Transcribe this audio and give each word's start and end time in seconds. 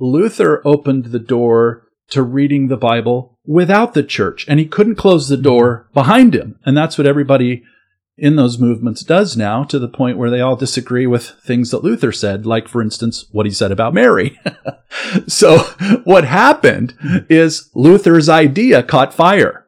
Luther 0.00 0.62
opened 0.64 1.06
the 1.06 1.18
door 1.18 1.86
to 2.08 2.22
reading 2.22 2.68
the 2.68 2.76
Bible 2.76 3.38
without 3.46 3.94
the 3.94 4.02
church, 4.02 4.44
and 4.48 4.58
he 4.58 4.66
couldn't 4.66 4.96
close 4.96 5.28
the 5.28 5.36
door 5.36 5.88
behind 5.94 6.34
him. 6.34 6.58
And 6.64 6.76
that's 6.76 6.98
what 6.98 7.06
everybody 7.06 7.62
in 8.16 8.36
those 8.36 8.58
movements 8.58 9.02
does 9.02 9.36
now 9.36 9.64
to 9.64 9.78
the 9.78 9.88
point 9.88 10.18
where 10.18 10.30
they 10.30 10.40
all 10.40 10.56
disagree 10.56 11.06
with 11.06 11.30
things 11.44 11.70
that 11.70 11.82
Luther 11.82 12.12
said, 12.12 12.44
like, 12.44 12.68
for 12.68 12.82
instance, 12.82 13.24
what 13.30 13.46
he 13.46 13.52
said 13.52 13.72
about 13.72 13.94
Mary. 13.94 14.38
so 15.26 15.58
what 16.04 16.24
happened 16.24 16.94
is 17.30 17.70
Luther's 17.74 18.28
idea 18.28 18.82
caught 18.82 19.14
fire. 19.14 19.64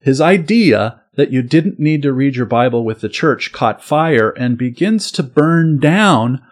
His 0.00 0.20
idea 0.20 1.02
that 1.16 1.30
you 1.30 1.42
didn't 1.42 1.78
need 1.78 2.02
to 2.02 2.12
read 2.12 2.36
your 2.36 2.46
Bible 2.46 2.84
with 2.84 3.00
the 3.00 3.08
church 3.08 3.52
caught 3.52 3.82
fire 3.82 4.30
and 4.30 4.58
begins 4.58 5.10
to 5.12 5.22
burn 5.22 5.78
down 5.78 6.42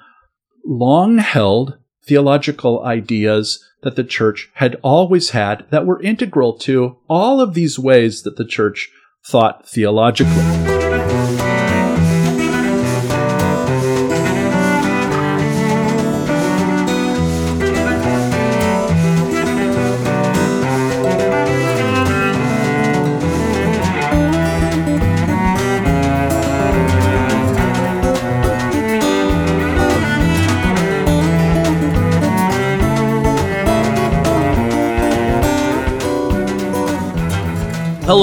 long 0.65 1.19
held 1.19 1.77
theological 2.05 2.85
ideas 2.85 3.69
that 3.83 3.97
the 3.97 4.05
church 4.05 4.51
had 4.55 4.77
always 4.83 5.31
had 5.31 5.67
that 5.71 5.87
were 5.87 6.03
integral 6.03 6.53
to 6.59 6.97
all 7.09 7.41
of 7.41 7.55
these 7.55 7.79
ways 7.79 8.23
that 8.23 8.37
the 8.37 8.45
church 8.45 8.91
thought 9.25 9.69
theologically. 9.69 10.92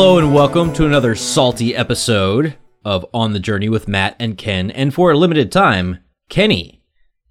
Hello 0.01 0.17
and 0.17 0.33
welcome 0.33 0.71
to 0.75 0.85
another 0.85 1.13
salty 1.13 1.75
episode 1.75 2.55
of 2.85 3.05
On 3.13 3.33
the 3.33 3.39
Journey 3.39 3.67
with 3.67 3.89
Matt 3.89 4.15
and 4.17 4.37
Ken, 4.37 4.71
and 4.71 4.93
for 4.93 5.11
a 5.11 5.17
limited 5.17 5.51
time, 5.51 5.99
Kenny. 6.29 6.81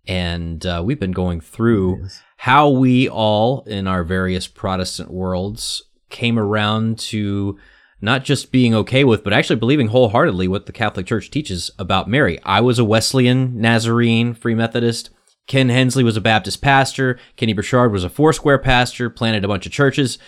And 0.06 0.66
uh, 0.66 0.82
we've 0.84 1.00
been 1.00 1.12
going 1.12 1.40
through 1.40 2.08
how 2.36 2.68
we 2.68 3.08
all, 3.08 3.62
in 3.62 3.86
our 3.86 4.04
various 4.04 4.46
Protestant 4.46 5.10
worlds, 5.10 5.82
came 6.10 6.38
around 6.38 6.98
to 6.98 7.58
not 8.02 8.22
just 8.22 8.52
being 8.52 8.74
okay 8.74 9.02
with, 9.02 9.24
but 9.24 9.32
actually 9.32 9.56
believing 9.56 9.88
wholeheartedly 9.88 10.46
what 10.46 10.66
the 10.66 10.72
Catholic 10.72 11.06
Church 11.06 11.30
teaches 11.30 11.70
about 11.78 12.06
Mary. 12.06 12.38
I 12.44 12.60
was 12.60 12.78
a 12.78 12.84
Wesleyan, 12.84 13.58
Nazarene, 13.58 14.34
Free 14.34 14.54
Methodist. 14.54 15.08
Ken 15.46 15.70
Hensley 15.70 16.04
was 16.04 16.18
a 16.18 16.20
Baptist 16.20 16.60
pastor. 16.60 17.18
Kenny 17.36 17.54
Burchard 17.54 17.92
was 17.92 18.04
a 18.04 18.10
Foursquare 18.10 18.58
pastor, 18.58 19.08
planted 19.08 19.42
a 19.42 19.48
bunch 19.48 19.64
of 19.64 19.72
churches. 19.72 20.18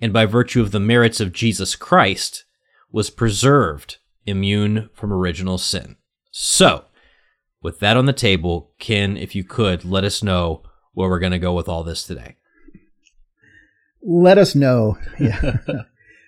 and 0.00 0.10
by 0.10 0.24
virtue 0.24 0.62
of 0.62 0.70
the 0.70 0.80
merits 0.80 1.20
of 1.20 1.34
Jesus 1.34 1.76
Christ, 1.76 2.46
was 2.90 3.10
preserved 3.10 3.98
immune 4.24 4.88
from 4.94 5.12
original 5.12 5.58
sin. 5.58 5.96
So, 6.38 6.84
with 7.62 7.80
that 7.80 7.96
on 7.96 8.04
the 8.04 8.12
table, 8.12 8.70
Ken, 8.78 9.16
if 9.16 9.34
you 9.34 9.42
could, 9.42 9.86
let 9.86 10.04
us 10.04 10.22
know 10.22 10.62
where 10.92 11.08
we're 11.08 11.18
going 11.18 11.32
to 11.32 11.38
go 11.38 11.54
with 11.54 11.66
all 11.66 11.82
this 11.82 12.02
today. 12.02 12.36
Let 14.02 14.36
us 14.36 14.54
know. 14.54 14.98
Yeah. 15.18 15.56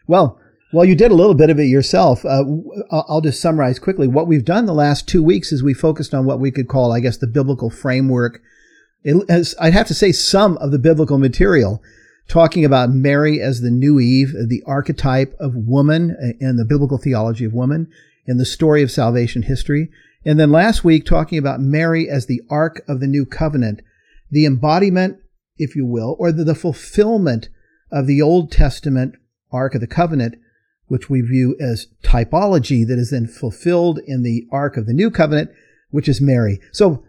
well, 0.06 0.41
well, 0.72 0.86
you 0.86 0.94
did 0.94 1.10
a 1.10 1.14
little 1.14 1.34
bit 1.34 1.50
of 1.50 1.60
it 1.60 1.64
yourself. 1.64 2.24
Uh, 2.24 2.42
I'll 2.91 3.20
just 3.20 3.42
summarize 3.42 3.78
quickly. 3.78 4.08
What 4.08 4.26
we've 4.26 4.46
done 4.46 4.64
the 4.64 4.72
last 4.72 5.06
two 5.06 5.22
weeks 5.22 5.52
is 5.52 5.62
we 5.62 5.74
focused 5.74 6.14
on 6.14 6.25
what 6.25 6.40
we 6.40 6.50
could 6.50 6.69
call, 6.69 6.90
I 6.90 7.00
guess, 7.00 7.19
the 7.19 7.26
biblical 7.26 7.69
framework. 7.69 8.40
It 9.04 9.28
has, 9.28 9.54
I'd 9.60 9.75
have 9.75 9.88
to 9.88 9.94
say 9.94 10.12
some 10.12 10.56
of 10.56 10.70
the 10.70 10.78
biblical 10.78 11.19
material, 11.19 11.82
talking 12.28 12.64
about 12.64 12.88
Mary 12.88 13.42
as 13.42 13.60
the 13.60 13.70
new 13.70 14.00
Eve, 14.00 14.32
the 14.48 14.62
archetype 14.66 15.36
of 15.38 15.52
woman 15.54 16.16
and 16.40 16.58
the 16.58 16.64
biblical 16.64 16.96
theology 16.96 17.44
of 17.44 17.52
woman, 17.52 17.90
in 18.28 18.37
the 18.37 18.44
story 18.44 18.83
of 18.83 18.91
salvation 18.91 19.43
history. 19.43 19.91
And 20.25 20.39
then 20.39 20.53
last 20.53 20.84
week, 20.84 21.05
talking 21.05 21.39
about 21.39 21.61
Mary 21.61 22.09
as 22.09 22.27
the 22.27 22.43
Ark 22.50 22.83
of 22.87 23.00
the 23.00 23.06
New 23.06 23.25
Covenant, 23.25 23.81
the 24.31 24.44
embodiment, 24.44 25.19
if 25.56 25.75
you 25.75 25.87
will, 25.87 26.15
or 26.19 26.31
the, 26.31 26.44
the 26.44 26.55
fulfillment 26.55 27.49
of 27.91 28.06
the 28.06 28.21
Old 28.21 28.53
Testament 28.53 29.15
Ark 29.50 29.75
of 29.75 29.81
the 29.81 29.87
Covenant, 29.87 30.34
which 30.87 31.09
we 31.09 31.22
view 31.22 31.56
as 31.59 31.87
typology 32.03 32.87
that 32.87 32.99
is 32.99 33.11
then 33.11 33.27
fulfilled 33.27 33.99
in 34.06 34.22
the 34.22 34.47
Ark 34.53 34.77
of 34.77 34.87
the 34.87 34.93
New 34.93 35.11
Covenant, 35.11 35.50
which 35.91 36.09
is 36.09 36.21
Mary. 36.21 36.61
So 36.72 37.05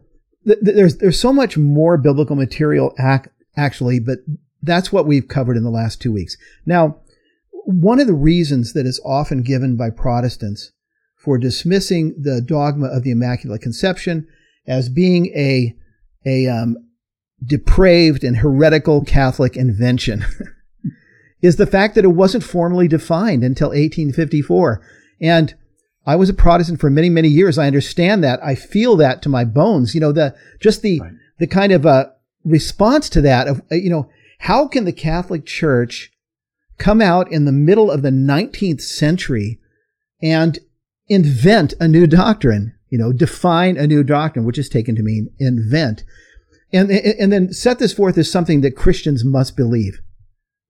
th- 0.48 0.60
there's 0.62 0.98
there's 0.98 1.20
so 1.20 1.34
much 1.34 1.58
more 1.58 1.98
biblical 1.98 2.38
material 2.38 2.94
ac- 2.98 3.30
actually, 3.58 4.00
but 4.00 4.20
that's 4.62 4.92
what 4.92 5.06
we've 5.06 5.28
covered 5.28 5.58
in 5.58 5.64
the 5.64 5.70
last 5.70 6.02
two 6.02 6.14
weeks. 6.14 6.38
Now, 6.66 7.00
one 7.66 8.00
of 8.00 8.08
the 8.08 8.14
reasons 8.14 8.74
that 8.74 8.86
is 8.86 9.02
often 9.06 9.44
given 9.44 9.76
by 9.76 9.90
Protestants 9.90 10.72
for 11.30 11.38
dismissing 11.38 12.16
the 12.20 12.42
dogma 12.42 12.88
of 12.88 13.04
the 13.04 13.12
Immaculate 13.12 13.62
Conception 13.62 14.28
as 14.66 14.90
being 14.90 15.28
a, 15.36 15.76
a 16.26 16.48
um, 16.48 16.76
depraved 17.46 18.24
and 18.24 18.38
heretical 18.38 19.04
Catholic 19.04 19.56
invention 19.56 20.26
is 21.44 21.58
the 21.58 21.68
fact 21.68 21.94
that 21.94 22.04
it 22.04 22.16
wasn't 22.16 22.44
formally 22.44 22.88
defined 22.88 23.44
until 23.44 23.68
1854. 23.68 24.82
And 25.22 25.54
I 26.08 26.16
was 26.16 26.30
a 26.30 26.34
Protestant 26.34 26.80
for 26.80 26.90
many, 26.90 27.12
many 27.12 27.28
years. 27.28 27.60
I 27.60 27.68
understand 27.68 28.24
that. 28.24 28.44
I 28.44 28.56
feel 28.56 28.96
that 28.96 29.22
to 29.22 29.30
my 29.30 29.46
bones. 29.46 29.94
You 29.94 30.02
know, 30.02 30.12
the 30.12 30.36
just 30.60 30.82
the 30.82 31.00
right. 31.00 31.12
the 31.38 31.46
kind 31.46 31.72
of 31.72 31.86
uh, 31.86 32.08
response 32.44 33.08
to 33.10 33.22
that 33.22 33.48
of 33.48 33.62
uh, 33.72 33.76
you 33.76 33.92
know 33.92 34.10
how 34.40 34.68
can 34.68 34.86
the 34.86 34.92
Catholic 34.92 35.46
Church 35.46 36.12
come 36.80 37.04
out 37.04 37.32
in 37.32 37.46
the 37.46 37.52
middle 37.52 37.92
of 37.92 38.02
the 38.02 38.10
19th 38.10 38.82
century 38.82 39.60
and 40.24 40.58
invent 41.10 41.74
a 41.80 41.88
new 41.88 42.08
doctrine, 42.08 42.74
you 42.90 42.98
know, 42.98 43.12
define 43.12 43.78
a 43.78 43.88
new 43.88 44.04
doctrine, 44.04 44.46
which 44.46 44.58
is 44.58 44.70
taken 44.70 44.96
to 44.96 45.04
mean 45.04 45.30
invent. 45.40 46.04
and, 46.72 46.92
and 46.92 47.32
then 47.34 47.52
set 47.52 47.80
this 47.80 47.94
forth 47.94 48.18
as 48.18 48.32
something 48.32 48.62
that 48.62 48.76
Christians 48.76 49.26
must 49.26 49.58
believe. 49.58 50.00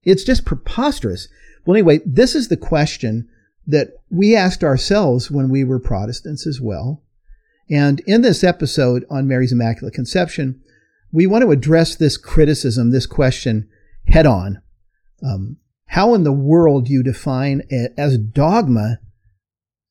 It's 0.04 0.24
just 0.24 0.46
preposterous. 0.46 1.28
Well, 1.66 1.76
anyway, 1.76 2.00
this 2.06 2.36
is 2.36 2.48
the 2.48 2.58
question 2.58 3.28
that 3.68 3.90
we 4.10 4.36
asked 4.36 4.64
ourselves 4.64 5.30
when 5.30 5.50
we 5.50 5.64
were 5.64 5.80
Protestants 5.80 6.48
as 6.48 6.60
well. 6.62 7.04
And 7.70 8.00
in 8.08 8.22
this 8.22 8.44
episode 8.44 9.06
on 9.10 9.28
Mary's 9.28 9.52
Immaculate 9.52 9.94
Conception, 9.94 10.62
we 11.12 11.28
want 11.28 11.44
to 11.44 11.52
address 11.52 11.96
this 11.96 12.18
criticism, 12.18 12.92
this 12.92 13.06
question 13.06 13.70
head 14.08 14.26
on. 14.26 14.62
Um, 15.24 15.58
how 15.88 16.14
in 16.14 16.24
the 16.24 16.32
world 16.32 16.86
do 16.86 16.94
you 16.94 17.04
define 17.04 17.64
it 17.70 17.94
as 17.98 18.18
dogma 18.18 19.00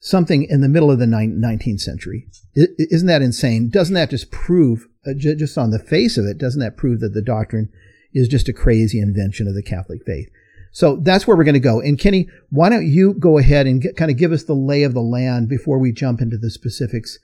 something 0.00 0.45
in 0.45 0.61
the 0.61 0.69
middle 0.69 0.91
of 0.91 0.99
the 0.99 1.06
19th 1.06 1.81
century? 1.81 2.27
Isn't 2.55 3.09
that 3.09 3.23
insane? 3.23 3.69
Doesn't 3.69 3.95
that 3.95 4.11
just 4.11 4.31
prove, 4.31 4.87
uh, 5.06 5.15
just 5.15 5.59
on 5.59 5.71
the 5.71 5.79
face 5.79 6.17
of 6.17 6.25
it, 6.25 6.39
doesn't 6.39 6.61
that 6.61 6.77
prove 6.77 7.00
that 7.00 7.15
the 7.15 7.23
doctrine 7.23 7.71
is 8.12 8.29
just 8.29 8.49
a 8.49 8.53
crazy 8.53 9.00
invention 9.00 9.47
of 9.47 9.55
the 9.55 9.62
Catholic 9.62 10.05
faith? 10.06 10.29
So 10.73 10.97
that's 10.97 11.27
where 11.27 11.37
we're 11.37 11.45
going 11.45 11.55
to 11.55 11.61
go. 11.61 11.81
And 11.81 11.99
Kenny, 11.99 12.29
why 12.50 12.69
don't 12.69 12.87
you 12.87 13.15
go 13.15 13.39
ahead 13.39 13.67
and 13.67 13.81
get, 13.83 13.97
kind 13.97 14.11
of 14.11 14.17
give 14.17 14.33
us 14.33 14.45
the 14.45 14.55
lay 14.55 14.83
of 14.83 14.95
the 14.95 15.00
land 15.00 15.49
before 15.49 15.79
we 15.79 15.93
jump 15.93 16.21
into 16.21 16.37
the 16.37 16.51
specifics 16.51 17.19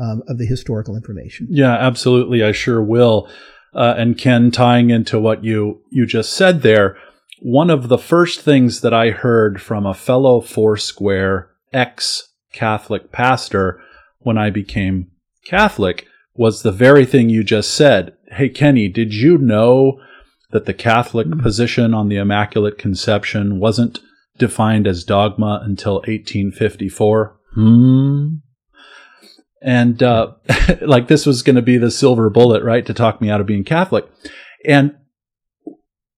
um, 0.00 0.22
of 0.28 0.38
the 0.38 0.46
historical 0.46 0.96
information? 0.96 1.48
Yeah, 1.50 1.72
absolutely. 1.72 2.42
I 2.42 2.52
sure 2.52 2.82
will. 2.82 3.28
Uh, 3.74 3.94
and 3.96 4.18
Ken, 4.18 4.50
tying 4.50 4.90
into 4.90 5.18
what 5.18 5.44
you 5.44 5.82
you 5.90 6.04
just 6.04 6.32
said 6.32 6.62
there, 6.62 6.96
one 7.40 7.70
of 7.70 7.88
the 7.88 7.98
first 7.98 8.40
things 8.40 8.80
that 8.80 8.92
I 8.92 9.10
heard 9.10 9.62
from 9.62 9.86
a 9.86 9.94
fellow 9.94 10.40
Foursquare 10.40 11.50
ex 11.72 12.28
Catholic 12.52 13.12
pastor 13.12 13.80
when 14.18 14.36
I 14.36 14.50
became 14.50 15.10
Catholic 15.44 16.06
was 16.34 16.62
the 16.62 16.72
very 16.72 17.04
thing 17.04 17.28
you 17.28 17.44
just 17.44 17.74
said. 17.74 18.14
Hey, 18.32 18.48
Kenny, 18.48 18.88
did 18.88 19.12
you 19.14 19.38
know 19.38 20.00
that 20.50 20.66
the 20.66 20.74
Catholic 20.74 21.26
mm-hmm. 21.26 21.40
position 21.40 21.94
on 21.94 22.08
the 22.08 22.16
Immaculate 22.16 22.78
Conception 22.78 23.58
wasn't 23.58 24.00
defined 24.38 24.86
as 24.86 25.04
dogma 25.04 25.60
until 25.62 25.96
1854? 25.96 27.36
Hmm. 27.54 28.28
And 29.62 30.02
uh, 30.02 30.32
like 30.80 31.08
this 31.08 31.26
was 31.26 31.42
going 31.42 31.56
to 31.56 31.62
be 31.62 31.76
the 31.76 31.90
silver 31.90 32.30
bullet, 32.30 32.64
right, 32.64 32.86
to 32.86 32.94
talk 32.94 33.20
me 33.20 33.30
out 33.30 33.40
of 33.40 33.46
being 33.46 33.64
Catholic. 33.64 34.06
And 34.64 34.96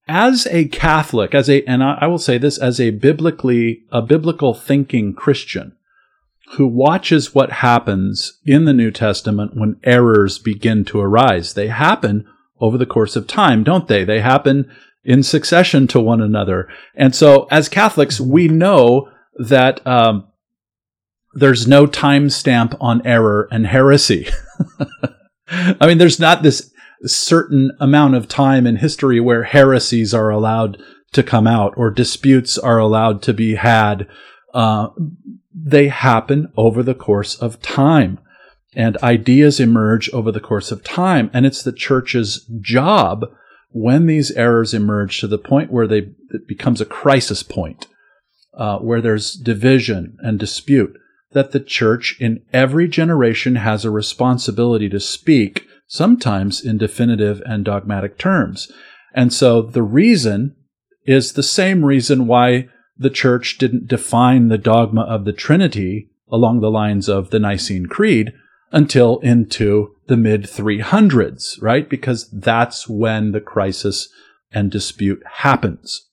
as 0.07 0.47
a 0.47 0.65
Catholic, 0.65 1.33
as 1.33 1.49
a, 1.49 1.63
and 1.63 1.83
I 1.83 2.07
will 2.07 2.19
say 2.19 2.37
this, 2.37 2.57
as 2.57 2.79
a 2.79 2.91
biblically, 2.91 3.83
a 3.91 4.01
biblical 4.01 4.53
thinking 4.53 5.13
Christian 5.13 5.75
who 6.55 6.67
watches 6.67 7.33
what 7.33 7.51
happens 7.51 8.39
in 8.45 8.65
the 8.65 8.73
New 8.73 8.91
Testament 8.91 9.55
when 9.55 9.79
errors 9.83 10.37
begin 10.39 10.85
to 10.85 10.99
arise. 10.99 11.53
They 11.53 11.67
happen 11.67 12.27
over 12.59 12.77
the 12.77 12.85
course 12.85 13.15
of 13.15 13.27
time, 13.27 13.63
don't 13.63 13.87
they? 13.87 14.03
They 14.03 14.19
happen 14.19 14.69
in 15.03 15.23
succession 15.23 15.87
to 15.87 15.99
one 15.99 16.21
another. 16.21 16.67
And 16.95 17.15
so 17.15 17.47
as 17.49 17.69
Catholics, 17.69 18.19
we 18.19 18.47
know 18.47 19.09
that, 19.35 19.85
um, 19.87 20.27
there's 21.33 21.67
no 21.67 21.87
timestamp 21.87 22.77
on 22.79 23.05
error 23.05 23.47
and 23.51 23.65
heresy. 23.65 24.27
I 25.49 25.87
mean, 25.87 25.97
there's 25.97 26.19
not 26.19 26.43
this 26.43 26.72
certain 27.09 27.71
amount 27.79 28.15
of 28.15 28.27
time 28.27 28.65
in 28.65 28.77
history 28.77 29.19
where 29.19 29.43
heresies 29.43 30.13
are 30.13 30.29
allowed 30.29 30.81
to 31.11 31.23
come 31.23 31.47
out 31.47 31.73
or 31.77 31.91
disputes 31.91 32.57
are 32.57 32.77
allowed 32.77 33.21
to 33.23 33.33
be 33.33 33.55
had. 33.55 34.07
Uh, 34.53 34.89
they 35.53 35.87
happen 35.87 36.51
over 36.57 36.81
the 36.81 36.95
course 36.95 37.35
of 37.35 37.61
time 37.61 38.19
and 38.75 38.97
ideas 38.97 39.59
emerge 39.59 40.09
over 40.11 40.31
the 40.31 40.39
course 40.39 40.71
of 40.71 40.83
time. 40.83 41.29
And 41.33 41.45
it's 41.45 41.61
the 41.61 41.71
church's 41.71 42.49
job 42.61 43.25
when 43.69 44.05
these 44.05 44.31
errors 44.31 44.73
emerge 44.73 45.19
to 45.19 45.27
the 45.27 45.37
point 45.37 45.71
where 45.71 45.87
they, 45.87 46.09
it 46.29 46.47
becomes 46.47 46.81
a 46.81 46.85
crisis 46.85 47.43
point, 47.43 47.87
uh, 48.53 48.77
where 48.79 49.01
there's 49.01 49.33
division 49.33 50.17
and 50.21 50.39
dispute 50.39 50.97
that 51.31 51.51
the 51.51 51.59
church 51.59 52.15
in 52.19 52.43
every 52.53 52.87
generation 52.87 53.55
has 53.55 53.83
a 53.83 53.91
responsibility 53.91 54.87
to 54.89 54.99
speak, 54.99 55.67
sometimes 55.87 56.63
in 56.63 56.77
definitive 56.77 57.41
and 57.45 57.65
dogmatic 57.65 58.17
terms. 58.17 58.71
And 59.13 59.31
so 59.33 59.61
the 59.61 59.83
reason 59.83 60.55
is 61.05 61.33
the 61.33 61.43
same 61.43 61.85
reason 61.85 62.27
why 62.27 62.69
the 62.97 63.09
church 63.09 63.57
didn't 63.57 63.87
define 63.87 64.47
the 64.47 64.57
dogma 64.57 65.01
of 65.01 65.25
the 65.25 65.33
Trinity 65.33 66.09
along 66.31 66.61
the 66.61 66.71
lines 66.71 67.09
of 67.09 67.29
the 67.29 67.39
Nicene 67.39 67.87
Creed 67.87 68.33
until 68.71 69.19
into 69.19 69.95
the 70.07 70.17
mid 70.17 70.43
300s, 70.43 71.61
right? 71.61 71.89
Because 71.89 72.29
that's 72.31 72.89
when 72.89 73.31
the 73.31 73.41
crisis 73.41 74.09
and 74.51 74.71
dispute 74.71 75.21
happens. 75.25 76.09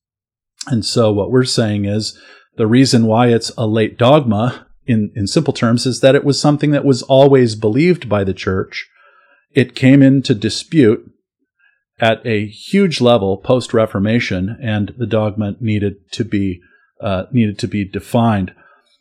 And 0.66 0.84
so 0.84 1.12
what 1.12 1.30
we're 1.30 1.44
saying 1.44 1.86
is 1.86 2.18
the 2.56 2.66
reason 2.66 3.06
why 3.06 3.28
it's 3.28 3.50
a 3.56 3.66
late 3.66 3.98
dogma 3.98 4.66
in, 4.86 5.12
in 5.14 5.26
simple 5.26 5.54
terms, 5.54 5.86
is 5.86 6.00
that 6.00 6.14
it 6.14 6.24
was 6.24 6.40
something 6.40 6.72
that 6.72 6.84
was 6.84 7.02
always 7.02 7.54
believed 7.54 8.08
by 8.08 8.24
the 8.24 8.34
church. 8.34 8.88
It 9.52 9.74
came 9.74 10.02
into 10.02 10.34
dispute 10.34 11.10
at 11.98 12.24
a 12.26 12.46
huge 12.46 13.00
level 13.00 13.36
post 13.36 13.74
Reformation, 13.74 14.56
and 14.62 14.94
the 14.96 15.06
dogma 15.06 15.56
needed 15.60 16.10
to 16.12 16.24
be 16.24 16.60
uh, 17.00 17.24
needed 17.32 17.58
to 17.58 17.68
be 17.68 17.84
defined. 17.84 18.54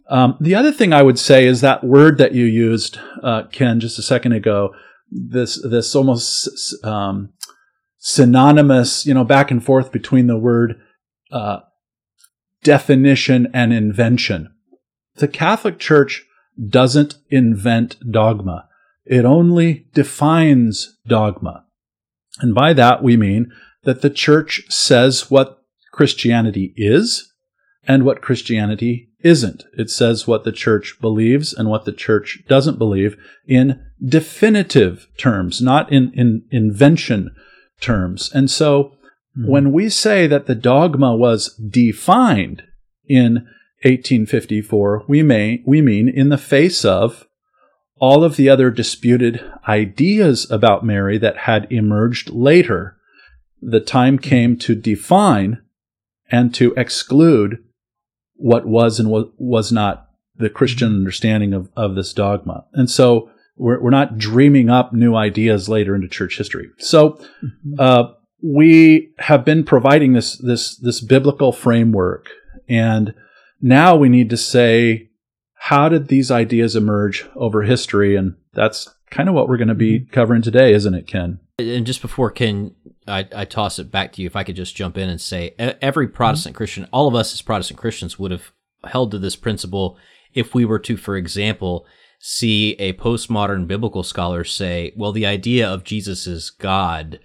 Um, 0.09 0.37
the 0.39 0.55
other 0.55 0.71
thing 0.71 0.91
I 0.93 1.03
would 1.03 1.19
say 1.19 1.45
is 1.45 1.61
that 1.61 1.83
word 1.83 2.17
that 2.17 2.33
you 2.33 2.45
used, 2.45 2.97
uh, 3.21 3.43
Ken, 3.51 3.79
just 3.79 3.99
a 3.99 4.03
second 4.03 4.31
ago. 4.31 4.73
This 5.11 5.61
this 5.63 5.95
almost 5.95 6.83
um, 6.83 7.33
synonymous, 7.97 9.05
you 9.05 9.13
know, 9.13 9.23
back 9.23 9.51
and 9.51 9.63
forth 9.63 9.91
between 9.91 10.27
the 10.27 10.37
word 10.37 10.79
uh, 11.31 11.59
definition 12.63 13.47
and 13.53 13.73
invention. 13.73 14.53
The 15.15 15.27
Catholic 15.27 15.79
Church 15.79 16.25
doesn't 16.67 17.15
invent 17.29 17.97
dogma. 18.09 18.68
It 19.09 19.25
only 19.25 19.87
defines 19.95 20.97
dogma. 21.07 21.65
And 22.41 22.53
by 22.53 22.73
that 22.73 23.01
we 23.01 23.17
mean 23.17 23.51
that 23.83 24.01
the 24.01 24.11
church 24.11 24.61
says 24.69 25.31
what 25.31 25.63
Christianity 25.91 26.73
is 26.77 27.33
and 27.87 28.05
what 28.05 28.21
Christianity 28.21 29.09
isn't. 29.21 29.63
It 29.73 29.89
says 29.89 30.27
what 30.27 30.43
the 30.43 30.51
church 30.51 30.97
believes 31.01 31.53
and 31.53 31.69
what 31.69 31.85
the 31.85 31.91
church 31.91 32.43
doesn't 32.47 32.77
believe 32.77 33.17
in 33.47 33.83
definitive 34.05 35.07
terms, 35.17 35.59
not 35.59 35.91
in, 35.91 36.11
in 36.13 36.43
invention 36.51 37.35
terms. 37.81 38.31
And 38.31 38.49
so 38.49 38.95
mm-hmm. 39.35 39.47
when 39.49 39.71
we 39.71 39.89
say 39.89 40.27
that 40.27 40.45
the 40.45 40.55
dogma 40.55 41.15
was 41.15 41.55
defined 41.55 42.61
in 43.07 43.47
1854, 43.81 45.05
we 45.07 45.23
may 45.23 45.63
we 45.65 45.81
mean 45.81 46.07
in 46.07 46.29
the 46.29 46.37
face 46.37 46.85
of 46.85 47.25
all 47.99 48.23
of 48.23 48.35
the 48.35 48.49
other 48.49 48.71
disputed 48.71 49.43
ideas 49.67 50.49
about 50.49 50.85
Mary 50.85 51.17
that 51.17 51.37
had 51.37 51.71
emerged 51.71 52.29
later. 52.29 52.97
The 53.61 53.79
time 53.79 54.17
came 54.17 54.57
to 54.57 54.75
define 54.75 55.61
and 56.31 56.53
to 56.55 56.73
exclude 56.75 57.63
what 58.35 58.65
was 58.65 58.99
and 58.99 59.09
was 59.37 59.71
not 59.71 60.07
the 60.37 60.49
Christian 60.49 60.87
understanding 60.87 61.53
of, 61.53 61.69
of 61.75 61.95
this 61.95 62.13
dogma. 62.13 62.65
And 62.73 62.89
so 62.89 63.29
we're, 63.57 63.81
we're 63.81 63.89
not 63.89 64.17
dreaming 64.17 64.69
up 64.69 64.93
new 64.93 65.15
ideas 65.15 65.67
later 65.67 65.93
into 65.93 66.07
church 66.07 66.37
history. 66.37 66.69
So, 66.77 67.19
mm-hmm. 67.43 67.73
uh, 67.77 68.03
we 68.41 69.11
have 69.19 69.43
been 69.43 69.65
providing 69.65 70.13
this, 70.13 70.37
this, 70.37 70.77
this 70.77 71.01
biblical 71.01 71.51
framework 71.51 72.29
and 72.69 73.13
now 73.61 73.95
we 73.95 74.09
need 74.09 74.29
to 74.29 74.37
say, 74.37 75.08
how 75.69 75.87
did 75.87 76.07
these 76.07 76.31
ideas 76.31 76.75
emerge 76.75 77.27
over 77.35 77.61
history? 77.61 78.15
And 78.15 78.35
that's 78.53 78.89
kind 79.11 79.29
of 79.29 79.35
what 79.35 79.47
we're 79.47 79.57
going 79.57 79.67
to 79.67 79.75
be 79.75 79.99
mm-hmm. 79.99 80.11
covering 80.11 80.41
today, 80.41 80.73
isn't 80.73 80.95
it, 80.95 81.05
Ken? 81.05 81.39
And 81.59 81.85
just 81.85 82.01
before 82.01 82.31
Ken, 82.31 82.73
I, 83.07 83.27
I, 83.35 83.45
toss 83.45 83.77
it 83.77 83.91
back 83.91 84.13
to 84.13 84.23
you, 84.23 84.25
if 84.25 84.35
I 84.35 84.43
could 84.43 84.55
just 84.55 84.75
jump 84.75 84.97
in 84.97 85.09
and 85.09 85.21
say, 85.21 85.53
every 85.59 86.07
Protestant 86.07 86.53
mm-hmm. 86.53 86.57
Christian, 86.57 86.87
all 86.91 87.07
of 87.07 87.13
us 87.13 87.33
as 87.33 87.43
Protestant 87.43 87.79
Christians 87.79 88.17
would 88.17 88.31
have 88.31 88.51
held 88.85 89.11
to 89.11 89.19
this 89.19 89.35
principle 89.35 89.95
if 90.33 90.55
we 90.55 90.65
were 90.65 90.79
to, 90.79 90.97
for 90.97 91.15
example, 91.15 91.85
see 92.17 92.71
a 92.79 92.93
postmodern 92.93 93.67
biblical 93.67 94.01
scholar 94.01 94.43
say, 94.43 94.91
well, 94.97 95.11
the 95.11 95.27
idea 95.27 95.69
of 95.69 95.83
Jesus 95.83 96.25
as 96.25 96.49
God 96.49 97.19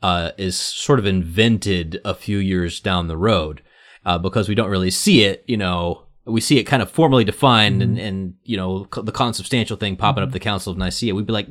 uh, 0.00 0.30
is 0.38 0.56
sort 0.56 1.00
of 1.00 1.06
invented 1.06 2.00
a 2.04 2.14
few 2.14 2.38
years 2.38 2.78
down 2.78 3.08
the 3.08 3.16
road 3.16 3.62
uh, 4.06 4.16
because 4.16 4.48
we 4.48 4.54
don't 4.54 4.70
really 4.70 4.92
see 4.92 5.24
it, 5.24 5.42
you 5.48 5.56
know, 5.56 6.06
we 6.24 6.40
see 6.40 6.58
it 6.58 6.64
kind 6.64 6.82
of 6.82 6.90
formally 6.90 7.24
defined 7.24 7.80
mm-hmm. 7.80 7.90
and, 7.90 7.98
and, 7.98 8.34
you 8.44 8.56
know, 8.56 8.86
the 8.92 9.12
consubstantial 9.12 9.76
thing 9.76 9.96
popping 9.96 10.22
mm-hmm. 10.22 10.28
up 10.28 10.32
the 10.32 10.40
Council 10.40 10.72
of 10.72 10.78
Nicaea. 10.78 11.14
We'd 11.14 11.26
be 11.26 11.32
like, 11.32 11.48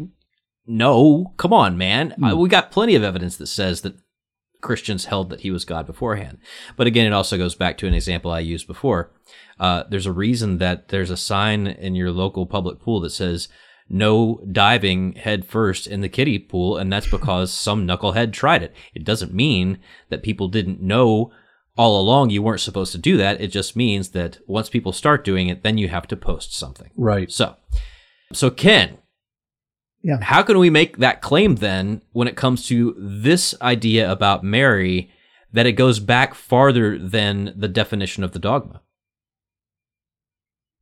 no, 0.65 1.33
come 1.38 1.53
on, 1.53 1.77
man. 1.77 2.11
Mm-hmm. 2.11 2.23
Uh, 2.23 2.35
we 2.35 2.49
got 2.49 2.71
plenty 2.71 2.95
of 2.95 3.03
evidence 3.03 3.38
that 3.38 3.47
says 3.47 3.81
that 3.81 3.95
Christians 4.61 5.05
held 5.05 5.29
that 5.29 5.41
he 5.41 5.51
was 5.51 5.65
God 5.65 5.88
beforehand. 5.88 6.38
But 6.75 6.88
again, 6.88 7.07
it 7.07 7.13
also 7.13 7.38
goes 7.38 7.55
back 7.55 7.77
to 7.79 7.88
an 7.88 7.93
example 7.93 8.31
I 8.31 8.39
used 8.39 8.67
before. 8.67 9.11
Uh, 9.59 9.83
there's 9.89 10.05
a 10.05 10.11
reason 10.11 10.57
that 10.57 10.89
there's 10.89 11.09
a 11.09 11.17
sign 11.17 11.65
in 11.65 11.95
your 11.95 12.11
local 12.11 12.45
public 12.45 12.79
pool 12.79 12.99
that 13.01 13.11
says, 13.11 13.47
no 13.89 14.39
diving 14.51 15.13
head 15.13 15.45
first 15.45 15.88
in 15.88 16.01
the 16.01 16.09
kiddie 16.09 16.38
pool, 16.38 16.77
and 16.77 16.93
that's 16.93 17.09
because 17.09 17.51
some 17.51 17.88
knucklehead 17.88 18.31
tried 18.31 18.61
it. 18.61 18.75
It 18.93 19.03
doesn't 19.03 19.33
mean 19.33 19.79
that 20.09 20.21
people 20.21 20.47
didn't 20.47 20.81
know 20.81 21.31
all 21.79 21.98
along 22.01 22.29
you 22.29 22.41
weren't 22.43 22.59
supposed 22.59 22.91
to 22.91 22.98
do 22.98 23.15
that. 23.15 23.39
It 23.39 23.48
just 23.48 23.74
means 23.74 24.09
that 24.09 24.39
once 24.48 24.69
people 24.69 24.91
start 24.91 25.24
doing 25.24 25.48
it, 25.48 25.63
then 25.63 25.77
you 25.77 25.88
have 25.88 26.07
to 26.07 26.17
post 26.17 26.53
something. 26.53 26.89
Right. 26.98 27.31
So, 27.31 27.55
so 28.33 28.50
Ken, 28.50 28.98
Yeah. 30.03 30.17
how 30.21 30.43
can 30.43 30.59
we 30.59 30.69
make 30.69 30.98
that 30.98 31.21
claim 31.21 31.55
then 31.55 32.01
when 32.12 32.27
it 32.27 32.36
comes 32.36 32.65
to 32.67 32.93
this 33.00 33.55
idea 33.62 34.12
about 34.12 34.43
Mary 34.43 35.09
that 35.53 35.65
it 35.65 35.71
goes 35.74 36.00
back 36.01 36.33
farther 36.33 36.98
than 37.00 37.53
the 37.55 37.69
definition 37.69 38.25
of 38.25 38.33
the 38.33 38.39
dogma? 38.39 38.81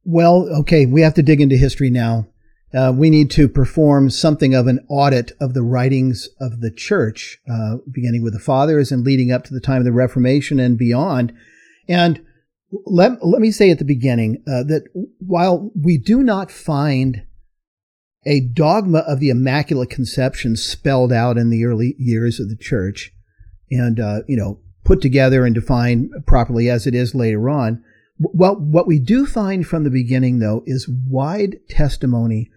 Well, 0.04 0.50
okay, 0.62 0.88
we 0.88 1.02
have 1.02 1.14
to 1.14 1.22
dig 1.22 1.42
into 1.42 1.58
history 1.58 1.92
now. 1.92 2.26
Uh, 2.74 2.92
we 2.94 3.10
need 3.10 3.32
to 3.32 3.48
perform 3.48 4.10
something 4.10 4.54
of 4.54 4.68
an 4.68 4.86
audit 4.90 5.32
of 5.40 5.54
the 5.54 5.62
writings 5.62 6.28
of 6.42 6.60
the 6.60 6.72
church, 6.72 7.40
uh, 7.50 7.78
beginning 7.90 8.22
with 8.22 8.34
the 8.34 8.40
fathers 8.40 8.92
and 8.92 9.06
leading 9.06 9.32
up 9.32 9.46
to 9.46 9.54
the 9.54 9.62
time 9.62 9.78
of 9.78 9.86
the 9.86 9.92
Reformation 9.92 10.60
and 10.60 10.78
beyond. 10.78 11.34
And 11.88 12.22
let, 12.86 13.26
let 13.26 13.42
me 13.42 13.52
say 13.52 13.72
at 13.72 13.80
the 13.80 13.86
beginning 13.86 14.44
uh, 14.46 14.64
that 14.64 14.84
while 15.20 15.72
we 15.82 15.98
do 15.98 16.22
not 16.22 16.52
find 16.52 17.24
a 18.26 18.42
dogma 18.42 19.00
of 19.00 19.22
the 19.22 19.30
Immaculate 19.30 19.90
Conception 19.90 20.58
spelled 20.58 21.14
out 21.14 21.38
in 21.38 21.50
the 21.50 21.64
early 21.64 21.96
years 21.98 22.40
of 22.42 22.50
the 22.50 22.58
church 22.58 23.14
and, 23.72 24.00
uh, 24.00 24.20
you 24.28 24.36
know, 24.36 24.60
put 24.84 25.02
together 25.02 25.46
and 25.46 25.56
defined 25.56 26.12
properly 26.26 26.70
as 26.70 26.86
it 26.86 26.94
is 26.94 27.16
later 27.16 27.50
on, 27.50 27.82
well, 28.20 28.56
what 28.56 28.88
we 28.88 29.00
do 29.00 29.26
find 29.26 29.66
from 29.66 29.84
the 29.84 29.90
beginning, 29.90 30.40
though, 30.40 30.64
is 30.66 30.90
wide 30.90 31.58
testimony 31.70 32.50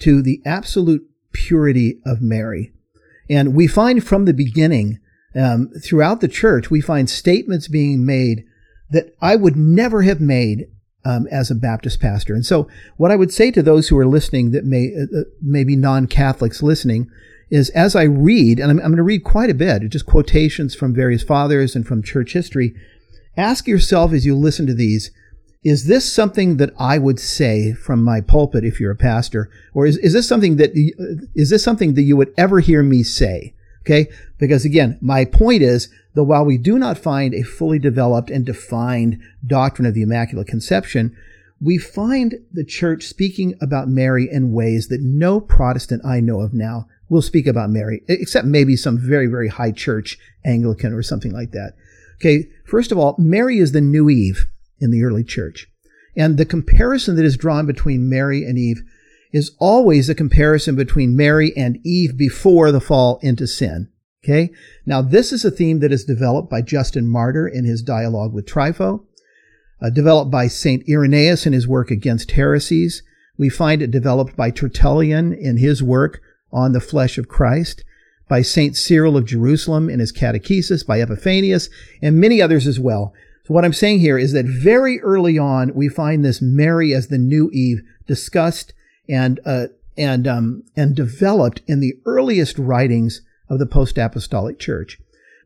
to 0.00 0.22
the 0.22 0.40
absolute 0.44 1.08
purity 1.32 2.00
of 2.04 2.20
Mary. 2.20 2.72
And 3.28 3.54
we 3.54 3.66
find 3.66 4.04
from 4.04 4.24
the 4.24 4.34
beginning, 4.34 5.00
um, 5.34 5.70
throughout 5.82 6.20
the 6.20 6.28
church, 6.28 6.70
we 6.70 6.80
find 6.80 7.10
statements 7.10 7.68
being 7.68 8.06
made 8.06 8.44
that 8.90 9.14
I 9.20 9.36
would 9.36 9.56
never 9.56 10.02
have 10.02 10.20
made 10.20 10.66
um, 11.04 11.26
as 11.30 11.50
a 11.50 11.54
Baptist 11.54 12.00
pastor. 12.00 12.34
And 12.34 12.44
so, 12.44 12.68
what 12.96 13.10
I 13.10 13.16
would 13.16 13.32
say 13.32 13.50
to 13.52 13.62
those 13.62 13.88
who 13.88 13.98
are 13.98 14.06
listening 14.06 14.50
that 14.50 14.64
may 14.64 14.92
uh, 14.94 15.22
may 15.40 15.62
be 15.62 15.76
non-Catholics 15.76 16.62
listening 16.62 17.08
is, 17.48 17.70
as 17.70 17.94
I 17.94 18.04
read, 18.04 18.58
and 18.58 18.70
I'm, 18.70 18.78
I'm 18.78 18.86
going 18.86 18.96
to 18.96 19.02
read 19.04 19.22
quite 19.22 19.50
a 19.50 19.54
bit, 19.54 19.88
just 19.90 20.06
quotations 20.06 20.74
from 20.74 20.94
various 20.94 21.22
fathers 21.22 21.76
and 21.76 21.86
from 21.86 22.02
church 22.02 22.32
history. 22.32 22.74
Ask 23.36 23.68
yourself 23.68 24.12
as 24.12 24.26
you 24.26 24.34
listen 24.34 24.66
to 24.66 24.74
these, 24.74 25.12
is 25.66 25.88
this 25.88 26.10
something 26.10 26.58
that 26.58 26.72
I 26.78 26.96
would 26.96 27.18
say 27.18 27.72
from 27.72 28.04
my 28.04 28.20
pulpit 28.20 28.62
if 28.62 28.78
you're 28.78 28.92
a 28.92 28.96
pastor? 28.96 29.50
Or 29.74 29.84
is, 29.84 29.96
is 29.98 30.12
this 30.12 30.28
something 30.28 30.58
that, 30.58 30.70
is 31.34 31.50
this 31.50 31.64
something 31.64 31.94
that 31.94 32.02
you 32.02 32.16
would 32.16 32.32
ever 32.38 32.60
hear 32.60 32.84
me 32.84 33.02
say? 33.02 33.52
Okay. 33.80 34.06
Because 34.38 34.64
again, 34.64 34.96
my 35.00 35.24
point 35.24 35.62
is 35.62 35.88
that 36.14 36.22
while 36.22 36.44
we 36.44 36.56
do 36.56 36.78
not 36.78 36.98
find 36.98 37.34
a 37.34 37.42
fully 37.42 37.80
developed 37.80 38.30
and 38.30 38.46
defined 38.46 39.20
doctrine 39.44 39.86
of 39.86 39.94
the 39.94 40.02
Immaculate 40.02 40.46
Conception, 40.46 41.16
we 41.60 41.78
find 41.78 42.36
the 42.52 42.64
church 42.64 43.02
speaking 43.02 43.56
about 43.60 43.88
Mary 43.88 44.28
in 44.30 44.52
ways 44.52 44.86
that 44.86 45.00
no 45.00 45.40
Protestant 45.40 46.06
I 46.06 46.20
know 46.20 46.42
of 46.42 46.54
now 46.54 46.86
will 47.08 47.22
speak 47.22 47.48
about 47.48 47.70
Mary, 47.70 48.04
except 48.06 48.46
maybe 48.46 48.76
some 48.76 48.98
very, 48.98 49.26
very 49.26 49.48
high 49.48 49.72
church 49.72 50.16
Anglican 50.44 50.92
or 50.92 51.02
something 51.02 51.32
like 51.32 51.50
that. 51.50 51.72
Okay, 52.20 52.48
first 52.64 52.92
of 52.92 52.98
all, 52.98 53.16
Mary 53.18 53.58
is 53.58 53.72
the 53.72 53.80
new 53.80 54.08
Eve 54.08 54.46
in 54.80 54.90
the 54.90 55.02
early 55.02 55.24
church. 55.24 55.66
And 56.16 56.36
the 56.36 56.44
comparison 56.44 57.16
that 57.16 57.24
is 57.24 57.36
drawn 57.36 57.66
between 57.66 58.08
Mary 58.08 58.44
and 58.44 58.58
Eve 58.58 58.82
is 59.32 59.54
always 59.58 60.08
a 60.08 60.14
comparison 60.14 60.76
between 60.76 61.16
Mary 61.16 61.52
and 61.56 61.78
Eve 61.84 62.16
before 62.16 62.72
the 62.72 62.80
fall 62.80 63.18
into 63.22 63.46
sin. 63.46 63.88
Okay, 64.24 64.50
now 64.84 65.02
this 65.02 65.32
is 65.32 65.44
a 65.44 65.50
theme 65.50 65.80
that 65.80 65.92
is 65.92 66.04
developed 66.04 66.50
by 66.50 66.62
Justin 66.62 67.06
Martyr 67.06 67.46
in 67.46 67.64
his 67.64 67.82
dialogue 67.82 68.32
with 68.32 68.46
Trypho, 68.46 69.04
uh, 69.80 69.90
developed 69.90 70.32
by 70.32 70.48
St. 70.48 70.82
Irenaeus 70.88 71.46
in 71.46 71.52
his 71.52 71.68
work 71.68 71.90
against 71.90 72.32
heresies. 72.32 73.02
We 73.38 73.48
find 73.50 73.82
it 73.82 73.90
developed 73.90 74.34
by 74.36 74.50
Tertullian 74.50 75.32
in 75.32 75.58
his 75.58 75.82
work 75.82 76.22
on 76.50 76.72
the 76.72 76.80
flesh 76.80 77.18
of 77.18 77.28
Christ 77.28 77.84
by 78.28 78.42
St. 78.42 78.76
Cyril 78.76 79.16
of 79.16 79.24
Jerusalem 79.24 79.88
in 79.88 80.00
his 80.00 80.12
Catechesis, 80.12 80.84
by 80.84 81.00
Epiphanius, 81.00 81.68
and 82.02 82.20
many 82.20 82.42
others 82.42 82.66
as 82.66 82.80
well. 82.80 83.12
So 83.46 83.54
what 83.54 83.64
I'm 83.64 83.72
saying 83.72 84.00
here 84.00 84.18
is 84.18 84.32
that 84.32 84.44
very 84.44 85.00
early 85.02 85.38
on, 85.38 85.72
we 85.72 85.88
find 85.88 86.24
this 86.24 86.42
Mary 86.42 86.92
as 86.92 87.06
the 87.06 87.18
new 87.18 87.48
Eve 87.52 87.80
discussed 88.04 88.72
and, 89.08 89.38
uh, 89.46 89.66
and, 89.96 90.26
um, 90.26 90.64
and 90.76 90.96
developed 90.96 91.62
in 91.68 91.78
the 91.78 91.94
earliest 92.06 92.58
writings 92.58 93.22
of 93.48 93.60
the 93.60 93.66
post-apostolic 93.66 94.58
church. 94.58 94.98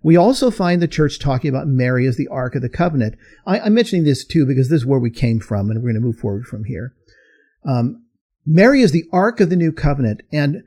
We 0.03 0.17
also 0.17 0.51
find 0.51 0.81
the 0.81 0.89
church 0.89 1.19
talking 1.19 1.51
about 1.51 1.67
Mary 1.67 2.07
as 2.07 2.17
the 2.17 2.29
Ark 2.29 2.55
of 2.55 2.63
the 2.63 2.71
Covenant. 2.71 3.17
I, 3.47 3.59
am 3.59 3.75
mentioning 3.75 4.07
this 4.07 4.25
too 4.25 4.47
because 4.47 4.71
this 4.71 4.81
is 4.81 4.87
where 4.87 4.99
we 4.99 5.11
came 5.11 5.39
from, 5.39 5.71
and 5.71 5.83
we're 5.83 5.93
going 5.93 6.01
to 6.01 6.07
move 6.07 6.17
forward 6.17 6.47
from 6.47 6.65
here. 6.65 6.95
Um, 7.69 8.05
Mary 8.47 8.81
is 8.81 8.93
the 8.93 9.05
Ark 9.13 9.41
of 9.41 9.51
the 9.51 9.57
New 9.57 9.73
Covenant, 9.73 10.23
and 10.33 10.63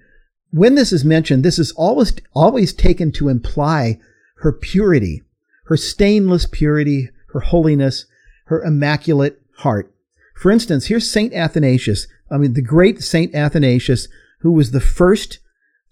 when 0.52 0.76
this 0.76 0.94
is 0.94 1.04
mentioned, 1.04 1.44
this 1.44 1.58
is 1.58 1.72
always, 1.72 2.14
always 2.36 2.74
taken 2.74 3.12
to 3.14 3.30
imply 3.30 4.00
her 4.36 4.52
purity, 4.52 5.24
her 5.66 5.78
stainless 5.78 6.46
purity, 6.46 7.10
her 7.34 7.42
holiness, 7.42 8.06
her 8.46 8.64
immaculate 8.64 9.42
heart. 9.58 9.94
For 10.36 10.52
instance, 10.52 10.88
here's 10.88 11.12
St. 11.12 11.34
Athanasius. 11.34 12.08
I 12.32 12.38
mean, 12.38 12.54
the 12.54 12.62
great 12.62 13.02
St. 13.02 13.34
Athanasius, 13.36 14.08
who 14.40 14.52
was 14.52 14.72
the 14.72 14.82
first 14.82 15.40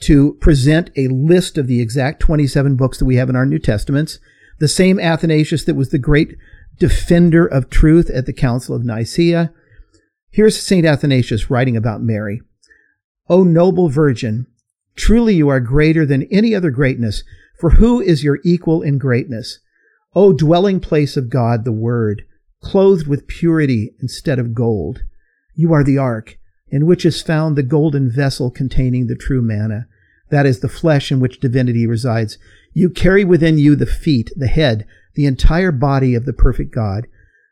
to 0.01 0.33
present 0.36 0.89
a 0.98 1.07
list 1.07 1.57
of 1.57 1.67
the 1.67 1.81
exact 1.81 2.19
27 2.21 2.75
books 2.75 2.98
that 2.98 3.05
we 3.05 3.17
have 3.17 3.29
in 3.29 3.36
our 3.36 3.45
New 3.45 3.60
Testaments. 3.60 4.19
The 4.60 4.67
same 4.67 5.00
Athanasius 5.00 5.63
that 5.65 5.75
was 5.75 5.89
the 5.89 6.00
great 6.00 6.38
defender 6.77 7.45
of 7.45 7.69
truth 7.69 8.10
at 8.10 8.25
the 8.25 8.33
Council 8.33 8.75
of 8.75 8.83
Nicaea. 8.83 9.53
Here's 10.31 10.60
St. 10.60 10.86
Athanasius 10.86 11.50
writing 11.50 11.77
about 11.77 12.01
Mary. 12.01 12.41
O 13.29 13.43
noble 13.43 13.89
Virgin, 13.89 14.48
truly 14.95 15.36
you 15.36 15.50
are 15.50 15.60
greater 15.60 16.05
than 16.05 16.24
any 16.31 16.55
other 16.55 16.71
greatness, 16.71 17.24
for 17.60 17.71
who 17.71 18.01
is 18.01 18.24
your 18.24 18.39
equal 18.43 18.81
in 18.81 18.98
greatness? 18.98 19.60
O 20.13 20.34
dwelling 20.34 20.80
place 20.80 21.15
of 21.15 21.30
God, 21.30 21.63
the 21.63 21.72
Word, 21.72 22.24
clothed 22.62 23.08
with 23.08 23.27
purity 23.27 23.94
instead 24.01 24.39
of 24.39 24.53
gold. 24.53 25.03
You 25.56 25.74
are 25.74 25.84
the 25.84 25.98
ark, 25.98 26.38
in 26.70 26.86
which 26.86 27.06
is 27.06 27.22
found 27.22 27.56
the 27.56 27.63
golden 27.63 28.12
vessel 28.12 28.51
containing 28.51 29.08
the 29.08 29.15
true 29.15 29.41
manna. 29.41 29.88
That 30.30 30.46
is 30.46 30.60
the 30.60 30.70
flesh 30.70 31.12
in 31.12 31.20
which 31.20 31.39
divinity 31.39 31.86
resides. 31.86 32.38
You 32.74 32.89
carry 32.89 33.25
within 33.25 33.58
you 33.58 33.75
the 33.75 33.86
feet, 33.86 34.32
the 34.36 34.48
head, 34.48 34.86
the 35.15 35.25
entire 35.25 35.72
body 35.72 36.15
of 36.15 36.25
the 36.25 36.34
perfect 36.34 36.74
God. 36.74 37.08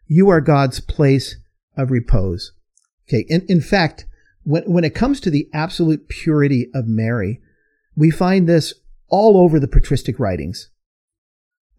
You 0.08 0.30
are 0.30 0.42
God's 0.42 0.80
place 0.80 1.38
of 1.78 1.92
repose. 1.92 2.54
Okay. 3.08 3.26
In, 3.28 3.46
in 3.48 3.62
fact, 3.62 4.06
when, 4.44 4.64
when 4.64 4.84
it 4.84 4.96
comes 4.96 5.20
to 5.22 5.30
the 5.30 5.50
absolute 5.54 6.08
purity 6.08 6.70
of 6.74 6.88
Mary, 6.88 7.42
we 7.96 8.12
find 8.12 8.48
this 8.48 8.74
all 9.10 9.38
over 9.38 9.60
the 9.60 9.68
patristic 9.68 10.20
writings. 10.20 10.70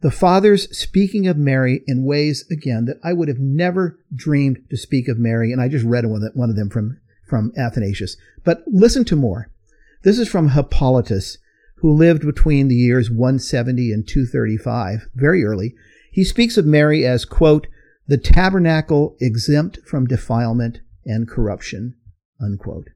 The 0.01 0.11
fathers 0.11 0.77
speaking 0.77 1.27
of 1.27 1.37
Mary 1.37 1.83
in 1.87 2.05
ways, 2.05 2.45
again, 2.51 2.87
that 2.87 2.99
I 3.05 3.13
would 3.13 3.29
have 3.29 3.39
never 3.39 3.99
dreamed 4.15 4.65
to 4.71 4.77
speak 4.77 5.09
of 5.09 5.19
Mary. 5.19 5.53
And 5.53 5.61
I 5.61 5.69
just 5.69 5.85
read 5.85 6.07
one 6.07 6.51
of 6.51 6.57
them 6.57 6.71
from, 6.71 6.99
from 7.29 7.53
Athanasius. 7.57 8.17
But 8.45 8.63
listen 8.67 9.05
to 9.07 9.17
more. 9.17 9.51
This 10.03 10.19
is 10.19 10.29
from 10.29 10.51
Hippolytus, 10.51 11.37
who 11.77 11.93
lived 11.93 12.23
between 12.23 12.69
the 12.69 12.75
years 12.75 13.11
170 13.11 13.93
and 13.93 14.09
235, 14.09 15.09
very 15.15 15.45
early. 15.45 15.75
He 16.11 16.25
speaks 16.25 16.57
of 16.57 16.65
Mary 16.65 17.05
as, 17.05 17.25
quote, 17.27 17.67
the 18.07 18.19
tabernacle 18.19 19.17
exempt 19.21 19.79
from 19.87 20.07
defilement 20.07 20.81
and 21.05 21.29
corruption, 21.29 21.95
unquote. 22.41 22.89